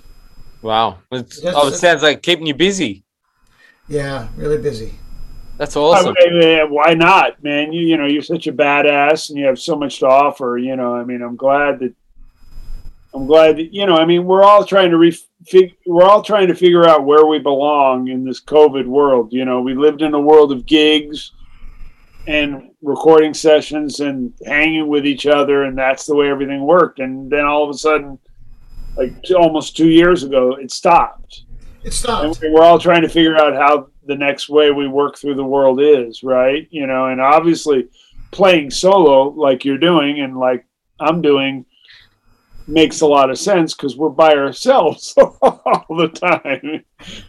Wow. 0.61 0.99
It's, 1.11 1.39
That's- 1.41 1.61
oh, 1.63 1.67
it 1.67 1.75
sounds 1.75 2.01
like 2.03 2.21
keeping 2.23 2.47
you 2.47 2.55
busy. 2.55 3.03
Yeah, 3.87 4.27
really 4.35 4.57
busy. 4.57 4.95
That's 5.57 5.75
awesome. 5.75 6.15
I 6.19 6.29
mean, 6.29 6.59
uh, 6.61 6.67
why 6.67 6.95
not, 6.95 7.43
man? 7.43 7.71
You 7.71 7.85
you 7.85 7.95
know 7.95 8.07
you're 8.07 8.23
such 8.23 8.47
a 8.47 8.53
badass 8.53 9.29
and 9.29 9.37
you 9.37 9.45
have 9.45 9.59
so 9.59 9.75
much 9.75 9.99
to 9.99 10.07
offer. 10.07 10.57
You 10.57 10.75
know, 10.75 10.95
I 10.95 11.03
mean, 11.03 11.21
I'm 11.21 11.35
glad 11.35 11.79
that 11.79 11.93
I'm 13.13 13.27
glad 13.27 13.57
that 13.57 13.71
you 13.71 13.85
know. 13.85 13.95
I 13.95 14.05
mean, 14.05 14.25
we're 14.25 14.43
all 14.43 14.65
trying 14.65 14.89
to 14.89 14.97
refig- 14.97 15.75
we're 15.85 16.05
all 16.05 16.23
trying 16.23 16.47
to 16.47 16.55
figure 16.55 16.87
out 16.87 17.05
where 17.05 17.27
we 17.27 17.37
belong 17.37 18.07
in 18.07 18.25
this 18.25 18.41
COVID 18.41 18.87
world. 18.87 19.31
You 19.31 19.45
know, 19.45 19.61
we 19.61 19.75
lived 19.75 20.01
in 20.01 20.15
a 20.15 20.19
world 20.19 20.51
of 20.51 20.65
gigs 20.65 21.33
and 22.27 22.71
recording 22.81 23.33
sessions 23.33 23.99
and 23.99 24.33
hanging 24.45 24.87
with 24.87 25.05
each 25.05 25.25
other, 25.25 25.63
and 25.63 25.77
that's 25.77 26.05
the 26.05 26.15
way 26.15 26.29
everything 26.29 26.61
worked. 26.61 26.99
And 26.99 27.29
then 27.29 27.45
all 27.45 27.63
of 27.63 27.69
a 27.69 27.77
sudden, 27.77 28.17
like 28.95 29.21
t- 29.23 29.33
almost 29.33 29.75
two 29.75 29.89
years 29.89 30.23
ago, 30.23 30.55
it 30.55 30.71
stopped 30.71 31.43
It 31.81 31.85
and 31.85 31.93
stopped. 31.93 32.43
we're 32.49 32.63
all 32.63 32.79
trying 32.79 33.01
to 33.01 33.09
figure 33.09 33.35
out 33.35 33.53
how 33.55 33.87
the 34.05 34.15
next 34.15 34.49
way 34.49 34.69
we 34.71 34.87
work 34.87 35.17
through 35.17 35.33
the 35.35 35.43
world 35.43 35.79
is 35.81 36.23
right 36.23 36.67
you 36.71 36.85
know 36.85 37.05
and 37.07 37.21
obviously 37.21 37.87
playing 38.31 38.69
solo 38.69 39.29
like 39.29 39.63
you're 39.63 39.77
doing 39.77 40.19
and 40.19 40.37
like 40.37 40.65
i'm 40.99 41.21
doing 41.21 41.65
makes 42.67 43.01
a 43.01 43.07
lot 43.07 43.29
of 43.29 43.37
sense 43.37 43.73
because 43.73 43.97
we're 43.97 44.09
by 44.09 44.33
ourselves 44.33 45.13
all 45.17 45.85
the 45.89 46.07
time. 46.09 46.83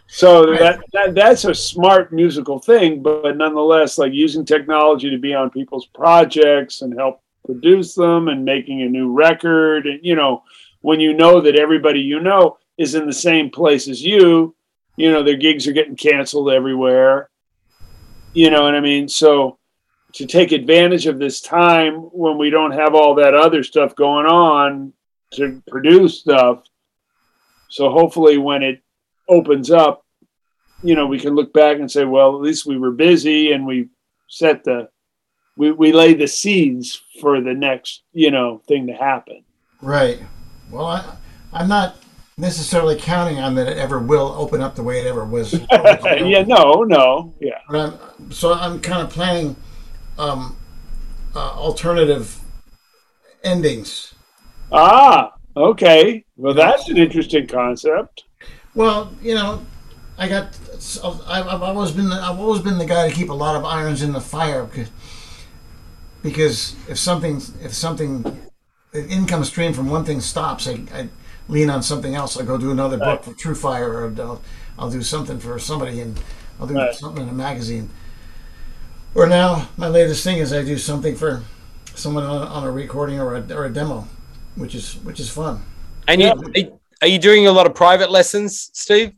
So 0.07 0.45
that, 0.55 0.79
that 0.93 1.15
that's 1.15 1.45
a 1.45 1.53
smart 1.53 2.13
musical 2.13 2.59
thing 2.59 3.03
but 3.03 3.35
nonetheless 3.35 3.97
like 3.97 4.13
using 4.13 4.45
technology 4.45 5.09
to 5.09 5.17
be 5.17 5.33
on 5.33 5.49
people's 5.49 5.87
projects 5.87 6.81
and 6.81 6.93
help 6.93 7.21
produce 7.45 7.93
them 7.93 8.29
and 8.29 8.45
making 8.45 8.81
a 8.81 8.89
new 8.89 9.11
record 9.11 9.85
and 9.85 9.99
you 10.03 10.15
know 10.15 10.43
when 10.81 10.99
you 10.99 11.13
know 11.13 11.41
that 11.41 11.55
everybody 11.55 11.99
you 11.99 12.19
know 12.19 12.57
is 12.77 12.95
in 12.95 13.05
the 13.05 13.13
same 13.13 13.49
place 13.49 13.87
as 13.87 14.01
you 14.01 14.55
you 14.95 15.11
know 15.11 15.23
their 15.23 15.35
gigs 15.35 15.67
are 15.67 15.73
getting 15.73 15.95
canceled 15.95 16.49
everywhere. 16.49 17.29
You 18.33 18.49
know 18.49 18.63
what 18.63 18.75
i 18.75 18.81
mean? 18.81 19.07
So 19.07 19.59
to 20.13 20.25
take 20.25 20.53
advantage 20.53 21.07
of 21.07 21.19
this 21.19 21.41
time 21.41 21.95
when 22.13 22.37
we 22.37 22.49
don't 22.49 22.71
have 22.71 22.95
all 22.95 23.15
that 23.15 23.33
other 23.33 23.63
stuff 23.63 23.95
going 23.95 24.25
on 24.25 24.93
to 25.31 25.61
produce 25.67 26.19
stuff 26.19 26.63
so 27.69 27.89
hopefully 27.89 28.37
when 28.37 28.63
it 28.63 28.81
opens 29.27 29.71
up 29.71 30.05
you 30.85 30.95
know, 30.95 31.07
we 31.07 31.19
can 31.19 31.35
look 31.35 31.53
back 31.53 31.79
and 31.79 31.91
say, 31.91 32.05
well, 32.05 32.35
at 32.35 32.41
least 32.41 32.65
we 32.65 32.77
were 32.77 32.91
busy 32.91 33.51
and 33.51 33.65
we 33.65 33.89
set 34.27 34.63
the, 34.63 34.89
we, 35.57 35.71
we 35.71 35.91
laid 35.91 36.19
the 36.19 36.27
seeds 36.27 37.01
for 37.19 37.41
the 37.41 37.53
next, 37.53 38.03
you 38.13 38.31
know, 38.31 38.61
thing 38.67 38.87
to 38.87 38.93
happen. 38.93 39.43
Right. 39.81 40.21
Well, 40.69 40.85
I, 40.85 41.15
I'm 41.53 41.67
not 41.67 41.97
necessarily 42.37 42.97
counting 42.97 43.39
on 43.39 43.55
that 43.55 43.67
it 43.67 43.77
ever 43.77 43.99
will 43.99 44.33
open 44.37 44.61
up 44.61 44.75
the 44.75 44.83
way 44.83 44.99
it 44.99 45.07
ever 45.07 45.25
was. 45.25 45.53
yeah, 45.71 46.43
no, 46.45 46.83
no, 46.83 47.33
yeah. 47.39 47.59
I'm, 47.69 48.31
so 48.31 48.53
I'm 48.53 48.79
kind 48.81 49.01
of 49.01 49.09
planning 49.09 49.55
um, 50.19 50.57
uh, 51.33 51.51
alternative 51.53 52.39
endings. 53.43 54.14
Ah, 54.71 55.33
okay. 55.55 56.25
Well, 56.37 56.53
that's 56.53 56.89
an 56.89 56.97
interesting 56.97 57.47
concept. 57.47 58.23
Well, 58.73 59.13
you 59.21 59.35
know, 59.35 59.65
I 60.17 60.27
got. 60.27 60.57
I've, 61.03 61.47
I've 61.47 61.61
always 61.61 61.91
been. 61.91 62.11
I've 62.11 62.39
always 62.39 62.61
been 62.61 62.77
the 62.77 62.85
guy 62.85 63.07
to 63.09 63.15
keep 63.15 63.29
a 63.29 63.33
lot 63.33 63.55
of 63.55 63.63
irons 63.65 64.01
in 64.01 64.11
the 64.11 64.21
fire 64.21 64.65
because 64.65 64.89
because 66.21 66.75
if 66.89 66.97
something 66.97 67.37
if 67.61 67.73
something 67.73 68.23
the 68.91 69.07
income 69.07 69.43
stream 69.43 69.73
from 69.73 69.89
one 69.89 70.05
thing 70.05 70.19
stops, 70.21 70.67
I, 70.67 70.73
I 70.93 71.09
lean 71.47 71.69
on 71.69 71.83
something 71.83 72.15
else. 72.15 72.37
I 72.39 72.43
go 72.45 72.57
do 72.57 72.71
another 72.71 72.97
book 72.97 73.23
for 73.23 73.31
TrueFire, 73.31 73.87
or 73.87 74.21
I'll, 74.21 74.41
I'll 74.79 74.89
do 74.89 75.01
something 75.01 75.39
for 75.39 75.59
somebody, 75.59 76.01
and 76.01 76.19
I'll 76.59 76.67
do 76.67 76.73
Right. 76.75 76.93
something 76.95 77.23
in 77.23 77.29
a 77.29 77.33
magazine. 77.33 77.89
Or 79.13 79.27
now, 79.27 79.69
my 79.77 79.87
latest 79.87 80.23
thing 80.23 80.39
is 80.39 80.51
I 80.51 80.63
do 80.63 80.77
something 80.77 81.15
for 81.15 81.43
someone 81.95 82.23
on, 82.23 82.47
on 82.47 82.63
a 82.63 82.71
recording 82.71 83.19
or 83.19 83.35
a, 83.35 83.53
or 83.53 83.65
a 83.65 83.69
demo, 83.69 84.07
which 84.55 84.75
is 84.75 84.95
which 85.03 85.19
is 85.19 85.29
fun. 85.29 85.61
And 86.07 86.21
you 86.21 86.79
are 87.01 87.07
you 87.07 87.19
doing 87.19 87.47
a 87.47 87.51
lot 87.51 87.65
of 87.65 87.75
private 87.75 88.09
lessons, 88.09 88.69
Steve? 88.73 89.13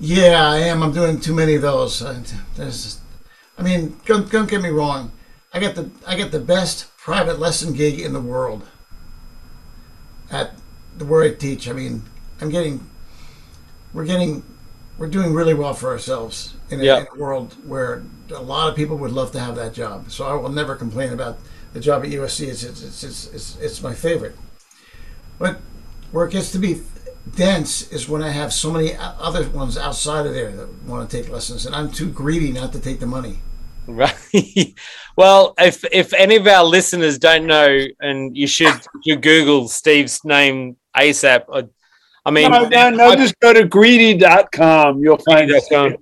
Yeah, 0.00 0.48
I 0.48 0.58
am. 0.58 0.82
I'm 0.82 0.92
doing 0.92 1.20
too 1.20 1.34
many 1.34 1.54
of 1.54 1.62
those. 1.62 2.02
I, 2.02 2.20
there's, 2.56 3.00
I 3.56 3.62
mean, 3.62 3.96
don't, 4.06 4.30
don't 4.30 4.48
get 4.48 4.62
me 4.62 4.68
wrong. 4.68 5.10
I 5.52 5.58
got 5.60 5.74
the 5.74 5.90
I 6.06 6.14
get 6.16 6.30
the 6.30 6.38
best 6.40 6.96
private 6.98 7.38
lesson 7.40 7.72
gig 7.72 7.98
in 8.00 8.12
the 8.12 8.20
world. 8.20 8.66
At 10.30 10.52
the 10.96 11.04
where 11.04 11.22
I 11.24 11.32
teach, 11.34 11.68
I 11.68 11.72
mean, 11.72 12.02
I'm 12.40 12.50
getting, 12.50 12.86
we're 13.94 14.04
getting, 14.04 14.44
we're 14.98 15.08
doing 15.08 15.32
really 15.32 15.54
well 15.54 15.72
for 15.72 15.88
ourselves 15.88 16.54
in 16.70 16.80
a, 16.80 16.84
Yeah. 16.84 17.00
in 17.00 17.06
a 17.14 17.18
world 17.18 17.56
where 17.66 18.02
a 18.30 18.42
lot 18.42 18.68
of 18.68 18.76
people 18.76 18.96
would 18.98 19.12
love 19.12 19.32
to 19.32 19.40
have 19.40 19.56
that 19.56 19.72
job. 19.72 20.10
So 20.10 20.26
I 20.26 20.34
will 20.34 20.50
never 20.50 20.76
complain 20.76 21.12
about 21.12 21.38
the 21.72 21.80
job 21.80 22.04
at 22.04 22.10
USC. 22.10 22.46
It's 22.48 22.62
it's 22.62 23.02
it's, 23.02 23.26
it's, 23.32 23.56
it's 23.56 23.82
my 23.82 23.94
favorite. 23.94 24.36
But 25.38 25.60
where 26.12 26.26
it 26.26 26.32
gets 26.32 26.52
to 26.52 26.58
be 26.58 26.82
dense 27.36 27.90
is 27.92 28.08
when 28.08 28.22
I 28.22 28.30
have 28.30 28.52
so 28.52 28.70
many 28.70 28.92
other 28.98 29.48
ones 29.50 29.76
outside 29.76 30.26
of 30.26 30.34
there 30.34 30.50
that 30.52 30.82
want 30.84 31.08
to 31.08 31.22
take 31.22 31.30
lessons, 31.30 31.66
and 31.66 31.74
I'm 31.74 31.90
too 31.90 32.10
greedy 32.10 32.52
not 32.52 32.72
to 32.72 32.80
take 32.80 33.00
the 33.00 33.06
money. 33.06 33.38
Right. 33.86 34.14
well, 35.16 35.54
if 35.58 35.84
if 35.92 36.12
any 36.12 36.36
of 36.36 36.46
our 36.46 36.64
listeners 36.64 37.18
don't 37.18 37.46
know, 37.46 37.78
and 38.00 38.36
you 38.36 38.46
should 38.46 38.74
you 39.04 39.16
Google 39.16 39.68
Steve's 39.68 40.24
name 40.24 40.76
ASAP. 40.96 41.44
I, 41.52 41.64
I 42.26 42.30
mean, 42.30 42.50
No, 42.50 42.68
no, 42.68 42.90
no, 42.90 43.16
just 43.16 43.38
go 43.40 43.52
to 43.52 43.64
greedy.com. 43.64 45.00
You'll 45.00 45.18
find 45.18 45.50
us. 45.50 45.66
Greedy.com. 45.68 45.96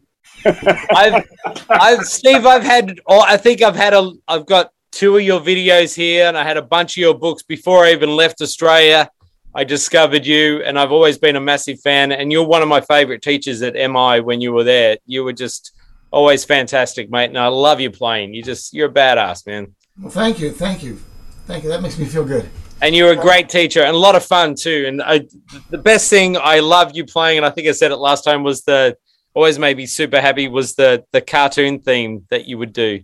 I've, 0.91 1.25
I've, 1.69 2.05
Steve, 2.05 2.47
I've 2.47 2.63
had, 2.63 3.01
oh, 3.07 3.21
I 3.21 3.37
think 3.37 3.63
I've 3.63 3.77
had 3.77 3.95
a, 3.95 4.13
I've 4.29 4.47
got 4.47 4.71
two 4.93 5.17
of 5.17 5.23
your 5.23 5.41
videos 5.41 5.95
here, 5.95 6.27
and 6.27 6.37
I 6.37 6.45
had 6.45 6.57
a 6.57 6.63
bunch 6.63 6.97
of 6.97 7.01
your 7.01 7.15
books 7.15 7.43
before 7.43 7.85
I 7.85 7.93
even 7.93 8.11
left 8.11 8.41
Australia. 8.41 9.11
I 9.57 9.65
discovered 9.65 10.27
you, 10.27 10.63
and 10.63 10.79
I've 10.79 10.93
always 10.93 11.17
been 11.17 11.35
a 11.35 11.41
massive 11.41 11.81
fan. 11.81 12.13
And 12.13 12.31
you're 12.31 12.47
one 12.47 12.61
of 12.61 12.69
my 12.69 12.83
favorite 12.83 13.23
teachers 13.23 13.63
at 13.63 13.73
MI 13.73 14.21
when 14.21 14.43
you 14.43 14.53
were 14.53 14.65
there. 14.65 14.99
You 15.07 15.25
were 15.25 15.33
just 15.33 15.73
always 16.11 16.45
fantastic, 16.45 17.11
mate. 17.11 17.31
And 17.31 17.39
I 17.39 17.49
love 17.49 17.81
you 17.81 17.91
playing. 17.91 18.35
You 18.35 18.43
just, 18.43 18.75
you're 18.75 18.91
a 18.91 18.93
badass, 18.93 19.47
man. 19.47 19.75
Well, 19.99 20.11
thank 20.11 20.41
you, 20.41 20.53
thank 20.53 20.83
you, 20.83 21.01
thank 21.47 21.65
you. 21.65 21.71
That 21.71 21.81
makes 21.81 21.99
me 21.99 22.05
feel 22.05 22.23
good. 22.23 22.51
And 22.83 22.95
you're 22.95 23.13
a 23.13 23.17
great 23.17 23.49
teacher 23.49 23.81
and 23.81 23.97
a 23.97 23.99
lot 23.99 24.15
of 24.15 24.23
fun 24.23 24.57
too. 24.57 24.85
And 24.87 25.03
I, 25.03 25.27
the 25.71 25.79
best 25.79 26.11
thing 26.11 26.37
I 26.37 26.61
loved 26.61 26.95
you 26.95 27.07
playing, 27.07 27.39
and 27.39 27.47
I 27.47 27.51
think 27.51 27.67
I 27.67 27.73
said 27.73 27.93
it 27.93 27.97
last 27.97 28.25
time, 28.25 28.43
was 28.43 28.61
the 28.63 28.99
always 29.33 29.59
made 29.59 29.79
me 29.79 29.87
super 29.87 30.21
happy 30.21 30.49
was 30.49 30.75
the 30.75 31.05
the 31.13 31.23
cartoon 31.23 31.79
theme 31.81 32.27
that 32.29 32.45
you 32.45 32.59
would 32.59 32.75
do. 32.75 33.01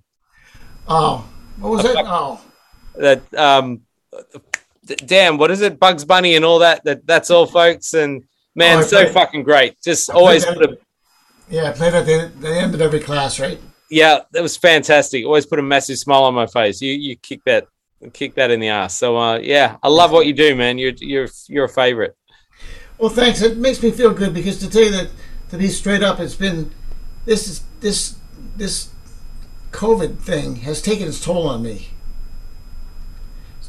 Oh, 0.86 1.26
what 1.59 1.70
was 1.70 1.84
it? 1.86 1.96
Oh, 1.96 2.40
That 2.96 3.34
um, 3.34 3.80
damn, 4.87 5.39
what 5.39 5.51
is 5.51 5.61
it? 5.61 5.78
Bugs 5.78 6.05
Bunny 6.05 6.35
and 6.35 6.45
all 6.45 6.59
that. 6.61 6.85
That 6.85 7.07
that's 7.07 7.30
all, 7.30 7.47
folks. 7.47 7.95
And 7.95 8.24
man, 8.55 8.78
Oh, 8.78 8.83
so 8.83 9.09
fucking 9.09 9.43
great. 9.43 9.76
Just 9.83 10.11
always 10.11 10.45
put 10.45 10.62
a 10.62 10.78
yeah. 11.49 11.70
I 11.70 11.72
played 11.72 11.95
at 11.95 12.07
the, 12.07 12.33
the 12.41 12.49
end 12.49 12.74
of 12.74 12.80
every 12.80 13.01
class, 13.01 13.39
right? 13.41 13.59
yeah, 13.91 14.20
that 14.33 14.43
was 14.43 14.57
fantastic. 14.57 15.24
Always 15.24 15.45
put 15.47 15.59
a 15.59 15.62
massive 15.62 15.99
smile 15.99 16.24
on 16.24 16.35
my 16.35 16.47
face. 16.47 16.80
You 16.80 16.93
you 16.93 17.16
kick 17.16 17.43
that 17.45 17.66
kick 18.12 18.35
that 18.35 18.51
in 18.51 18.59
the 18.61 18.68
ass. 18.68 18.95
So 18.95 19.16
uh, 19.16 19.39
yeah, 19.39 19.76
I 19.83 19.89
love 19.89 20.11
what 20.12 20.26
you 20.26 20.33
do, 20.33 20.55
man. 20.57 20.78
You're 20.78 20.95
you're 20.99 21.28
you're 21.49 21.64
a 21.66 21.68
favorite. 21.68 22.16
Well, 22.99 23.11
thanks. 23.11 23.43
It 23.43 23.57
makes 23.59 23.83
me 23.83 23.91
feel 23.91 24.12
good 24.14 24.33
because 24.33 24.59
to 24.61 24.70
tell 24.70 24.83
you 24.83 24.91
that, 24.93 25.09
to 25.51 25.59
be 25.59 25.68
straight 25.68 26.03
up, 26.03 26.20
it's 26.20 26.35
been 26.37 26.72
this 27.24 27.49
is 27.49 27.62
this 27.80 28.16
this 28.57 28.91
COVID 29.72 30.18
thing 30.18 30.57
has 30.57 30.80
taken 30.83 31.09
its 31.09 31.22
toll 31.22 31.49
on 31.49 31.62
me. 31.62 31.89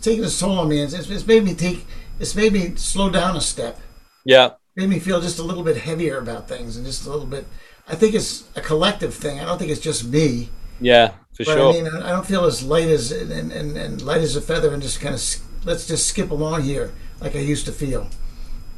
Taken 0.03 0.23
its 0.25 0.39
toll 0.39 0.59
on 0.59 0.69
me. 0.69 0.81
It's, 0.81 0.93
it's 0.93 1.25
made 1.27 1.43
me 1.43 1.55
take. 1.55 1.85
It's 2.19 2.35
made 2.35 2.53
me 2.53 2.75
slow 2.75 3.09
down 3.09 3.35
a 3.35 3.41
step. 3.41 3.79
Yeah, 4.25 4.51
Made 4.75 4.89
me 4.89 4.99
feel 4.99 5.21
just 5.21 5.39
a 5.39 5.43
little 5.43 5.63
bit 5.63 5.77
heavier 5.77 6.17
about 6.19 6.47
things 6.47 6.77
and 6.77 6.85
just 6.85 7.05
a 7.05 7.09
little 7.09 7.25
bit. 7.27 7.45
I 7.87 7.95
think 7.95 8.15
it's 8.15 8.45
a 8.55 8.61
collective 8.61 9.13
thing. 9.13 9.39
I 9.39 9.45
don't 9.45 9.57
think 9.59 9.71
it's 9.71 9.81
just 9.81 10.05
me. 10.05 10.49
yeah, 10.79 11.13
for 11.33 11.43
But 11.45 11.45
sure. 11.45 11.69
I 11.69 11.73
mean, 11.73 11.87
I 11.87 12.09
I 12.09 12.11
don't 12.11 12.25
feel 12.25 12.45
as 12.45 12.63
light 12.63 12.89
as 12.89 13.11
and, 13.11 13.51
and, 13.51 13.77
and 13.77 14.01
light 14.01 14.21
as 14.21 14.35
a 14.35 14.41
feather, 14.41 14.73
and 14.73 14.81
just 14.81 14.99
kind 15.01 15.15
of 15.15 15.21
let's 15.65 15.87
just 15.87 16.07
skip 16.07 16.31
along 16.31 16.63
here 16.63 16.93
like 17.21 17.35
I 17.35 17.39
used 17.39 17.65
to 17.65 17.71
feel. 17.71 18.09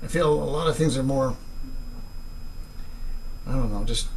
I 0.03 0.07
feel 0.07 0.31
a 0.33 0.51
lot 0.57 0.67
of 0.67 0.75
things 0.77 0.97
are 0.97 1.03
more. 1.03 1.37
I 3.47 3.51
don't 3.53 3.71
know. 3.71 3.83
Just 3.83 4.07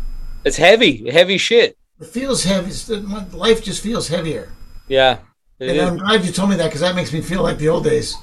it's 0.44 0.56
heavy, 0.56 1.10
heavy 1.10 1.38
shit. 1.38 1.76
it 2.00 2.06
feels 2.06 2.44
heavy. 2.44 2.72
Life 3.36 3.62
just 3.62 3.82
feels 3.82 4.08
heavier. 4.08 4.52
Yeah. 4.88 5.18
It 5.60 5.70
And 5.70 5.78
is. 5.78 5.88
I'm 5.88 5.96
glad 5.96 6.24
you 6.24 6.32
told 6.32 6.50
me 6.50 6.56
that 6.56 6.66
because 6.66 6.80
that 6.80 6.94
makes 6.94 7.12
me 7.12 7.20
feel 7.20 7.42
like 7.42 7.58
the 7.58 7.68
old 7.68 7.84
days. 7.84 8.16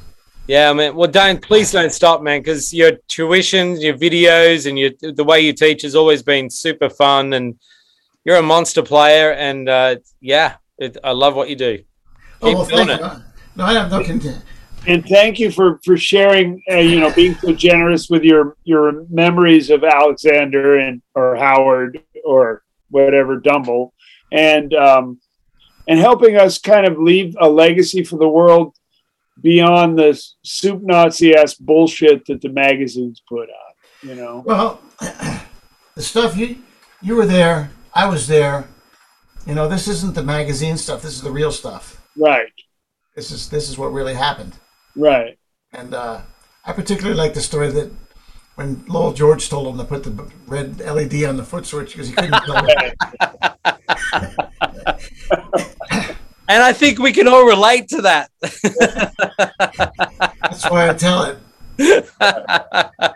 Yeah, 0.47 0.71
man. 0.73 0.95
Well, 0.95 1.09
don't 1.09 1.41
please 1.41 1.71
don't 1.71 1.91
stop, 1.91 2.21
man, 2.21 2.41
because 2.41 2.73
your 2.73 2.91
tuition, 3.07 3.81
your 3.81 3.97
videos, 3.97 4.67
and 4.67 4.77
your 4.77 4.91
the 5.01 5.23
way 5.23 5.41
you 5.41 5.53
teach 5.53 5.81
has 5.81 5.95
always 5.95 6.21
been 6.21 6.49
super 6.49 6.89
fun, 6.89 7.33
and 7.33 7.55
you're 8.23 8.37
a 8.37 8.43
monster 8.43 8.83
player. 8.83 9.31
And 9.31 9.67
uh, 9.67 9.95
yeah, 10.21 10.57
it, 10.77 10.97
I 11.03 11.11
love 11.11 11.35
what 11.35 11.49
you 11.49 11.55
do. 11.55 11.83
Oh 12.41 12.47
Keep 12.47 12.55
well, 12.55 12.65
doing 12.65 12.87
thank 12.87 13.01
it. 13.01 13.03
you. 13.03 13.23
No, 13.55 13.65
I 13.65 13.73
have 13.73 13.89
no 13.89 14.03
content. 14.03 14.43
And 14.87 15.03
thank 15.07 15.39
you 15.39 15.49
for 15.49 15.79
for 15.83 15.97
sharing. 15.97 16.61
Uh, 16.69 16.75
you 16.75 16.99
know, 16.99 17.11
being 17.11 17.33
so 17.35 17.51
generous 17.51 18.07
with 18.07 18.23
your 18.23 18.55
your 18.65 19.05
memories 19.09 19.71
of 19.71 19.83
Alexander 19.83 20.77
and 20.77 21.01
or 21.15 21.35
Howard 21.37 22.03
or 22.23 22.61
whatever 22.91 23.37
Dumble, 23.37 23.93
and 24.31 24.75
um, 24.75 25.19
and 25.87 25.99
helping 25.99 26.37
us 26.37 26.57
kind 26.57 26.85
of 26.85 26.97
leave 26.97 27.35
a 27.39 27.47
legacy 27.47 28.03
for 28.03 28.17
the 28.17 28.27
world 28.27 28.75
beyond 29.41 29.97
the 29.97 30.21
soup 30.43 30.81
Nazi 30.81 31.35
ass 31.35 31.55
bullshit 31.55 32.25
that 32.25 32.41
the 32.41 32.49
magazines 32.49 33.21
put 33.27 33.49
out. 33.49 33.75
You 34.01 34.15
know. 34.15 34.43
Well, 34.45 34.81
the 34.99 36.01
stuff 36.01 36.37
you 36.37 36.57
you 37.01 37.15
were 37.15 37.25
there, 37.25 37.71
I 37.93 38.07
was 38.07 38.27
there. 38.27 38.67
You 39.45 39.53
know, 39.53 39.67
this 39.67 39.87
isn't 39.87 40.15
the 40.15 40.23
magazine 40.23 40.77
stuff. 40.77 41.01
This 41.01 41.13
is 41.13 41.21
the 41.21 41.31
real 41.31 41.51
stuff. 41.51 42.01
Right. 42.17 42.51
This 43.15 43.31
is 43.31 43.49
this 43.49 43.69
is 43.69 43.77
what 43.77 43.93
really 43.93 44.13
happened. 44.13 44.55
Right. 44.95 45.37
And 45.73 45.93
uh, 45.93 46.21
I 46.65 46.71
particularly 46.73 47.17
like 47.17 47.33
the 47.33 47.41
story 47.41 47.69
that 47.71 47.91
when 48.55 48.85
Lowell 48.87 49.13
George 49.13 49.49
told 49.49 49.67
him 49.67 49.77
to 49.77 49.83
put 49.83 50.03
the 50.03 50.31
red 50.47 50.79
LED 50.79 51.25
on 51.25 51.35
the 51.35 51.43
foot 51.43 51.65
switch 51.65 51.91
because 51.91 52.07
he 52.07 52.15
couldn't 52.15 52.41
tell. 52.45 52.65
And 56.47 56.61
I 56.61 56.73
think 56.73 56.99
we 56.99 57.11
can 57.11 57.27
all 57.27 57.45
relate 57.45 57.87
to 57.89 58.01
that. 58.03 58.29
That's 60.41 60.69
why 60.69 60.89
I 60.89 60.93
tell 60.93 61.23
it. 61.23 61.39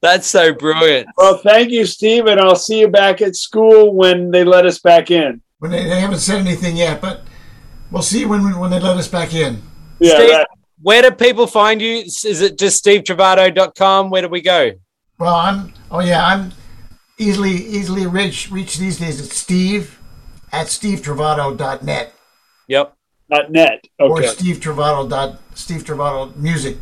That's 0.00 0.26
so 0.26 0.52
brilliant. 0.52 1.08
Well, 1.16 1.38
thank 1.38 1.70
you, 1.70 1.84
Steve, 1.84 2.26
and 2.26 2.40
I'll 2.40 2.56
see 2.56 2.80
you 2.80 2.88
back 2.88 3.22
at 3.22 3.36
school 3.36 3.94
when 3.94 4.30
they 4.30 4.44
let 4.44 4.66
us 4.66 4.78
back 4.78 5.10
in. 5.10 5.40
When 5.58 5.70
they, 5.70 5.84
they 5.84 6.00
haven't 6.00 6.18
said 6.18 6.40
anything 6.40 6.76
yet, 6.76 7.00
but 7.00 7.22
we'll 7.90 8.02
see 8.02 8.24
when 8.24 8.58
when 8.58 8.70
they 8.70 8.80
let 8.80 8.96
us 8.96 9.08
back 9.08 9.34
in. 9.34 9.62
Yeah. 10.00 10.14
Steve, 10.16 10.30
right. 10.30 10.46
where 10.80 11.02
do 11.02 11.12
people 11.12 11.46
find 11.46 11.80
you? 11.80 11.98
Is 11.98 12.40
it 12.40 12.58
just 12.58 12.84
stevetrovato.com? 12.84 14.10
Where 14.10 14.22
do 14.22 14.28
we 14.28 14.40
go? 14.40 14.72
Well, 15.18 15.34
I'm. 15.34 15.72
Oh 15.90 16.00
yeah, 16.00 16.26
I'm 16.26 16.52
easily 17.18 17.52
easily 17.52 18.06
reach 18.06 18.50
reach 18.50 18.78
these 18.78 18.98
days 18.98 19.20
at 19.20 19.30
Steve 19.30 20.00
at 20.52 20.66
stevetrovato.net 20.68 22.14
Yep. 22.68 22.96
Dot 23.30 23.50
net. 23.50 23.84
or 23.98 24.18
Okay. 24.18 24.26
Steve 24.28 24.56
Trovato 24.58 25.08
dot 25.08 25.38
Steve 25.54 25.84
Trovato 25.84 26.34
music. 26.36 26.76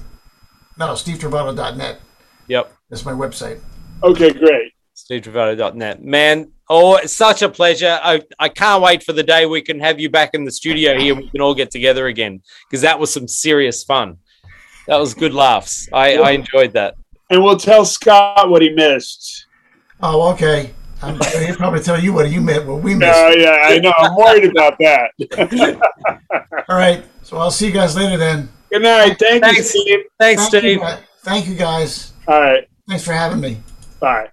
No, 0.78 0.88
stevetrovato.net. 0.88 2.00
Yep. 2.48 2.72
That's 2.88 3.04
my 3.04 3.12
website. 3.12 3.60
Okay, 4.02 4.32
great. 4.32 4.72
SteveTrovato.net. 4.96 6.02
Man, 6.04 6.50
oh, 6.68 6.96
it's 6.96 7.16
such 7.16 7.42
a 7.42 7.48
pleasure. 7.48 7.98
I, 8.02 8.22
I 8.38 8.48
can't 8.48 8.82
wait 8.82 9.02
for 9.02 9.12
the 9.12 9.22
day 9.22 9.46
we 9.46 9.62
can 9.62 9.80
have 9.80 9.98
you 10.00 10.10
back 10.10 10.30
in 10.34 10.44
the 10.44 10.50
studio 10.50 10.98
here. 10.98 11.14
And 11.14 11.22
we 11.22 11.30
can 11.30 11.40
all 11.40 11.54
get 11.54 11.70
together 11.70 12.06
again 12.06 12.42
because 12.68 12.82
that 12.82 12.98
was 12.98 13.12
some 13.12 13.28
serious 13.28 13.82
fun. 13.84 14.18
That 14.86 14.96
was 14.98 15.14
good 15.14 15.32
laughs. 15.34 15.88
I, 15.92 16.16
I 16.16 16.30
enjoyed 16.32 16.72
that. 16.72 16.94
And 17.30 17.42
we'll 17.42 17.56
tell 17.58 17.84
Scott 17.84 18.50
what 18.50 18.60
he 18.62 18.70
missed. 18.70 19.46
Oh, 20.02 20.32
okay. 20.32 20.72
I'm, 21.02 21.18
he'll 21.46 21.56
probably 21.56 21.80
tell 21.80 21.98
you 21.98 22.12
what 22.12 22.30
you 22.30 22.40
meant, 22.40 22.66
what 22.66 22.82
we 22.82 22.94
missed. 22.94 23.18
Oh, 23.18 23.30
yeah, 23.30 23.58
I 23.62 23.78
know. 23.78 23.92
I'm 23.96 24.14
worried 24.14 24.44
about 24.44 24.76
that. 24.80 25.12
All 26.68 26.76
right. 26.76 27.02
So 27.22 27.38
I'll 27.38 27.50
see 27.50 27.66
you 27.66 27.72
guys 27.72 27.96
later 27.96 28.16
then. 28.16 28.48
Good 28.70 28.82
night. 28.82 29.16
Thank 29.18 29.44
you, 29.44 29.52
Thanks. 29.52 29.70
Steve. 29.70 29.98
Thanks, 30.18 30.42
Thank 30.42 30.62
Steve. 30.62 30.80
You, 30.80 30.86
thank 31.22 31.46
you 31.48 31.54
guys. 31.54 32.12
All 32.28 32.40
right. 32.40 32.68
Thanks 32.88 33.04
for 33.04 33.12
having 33.12 33.40
me. 33.40 33.62
Bye. 33.98 34.28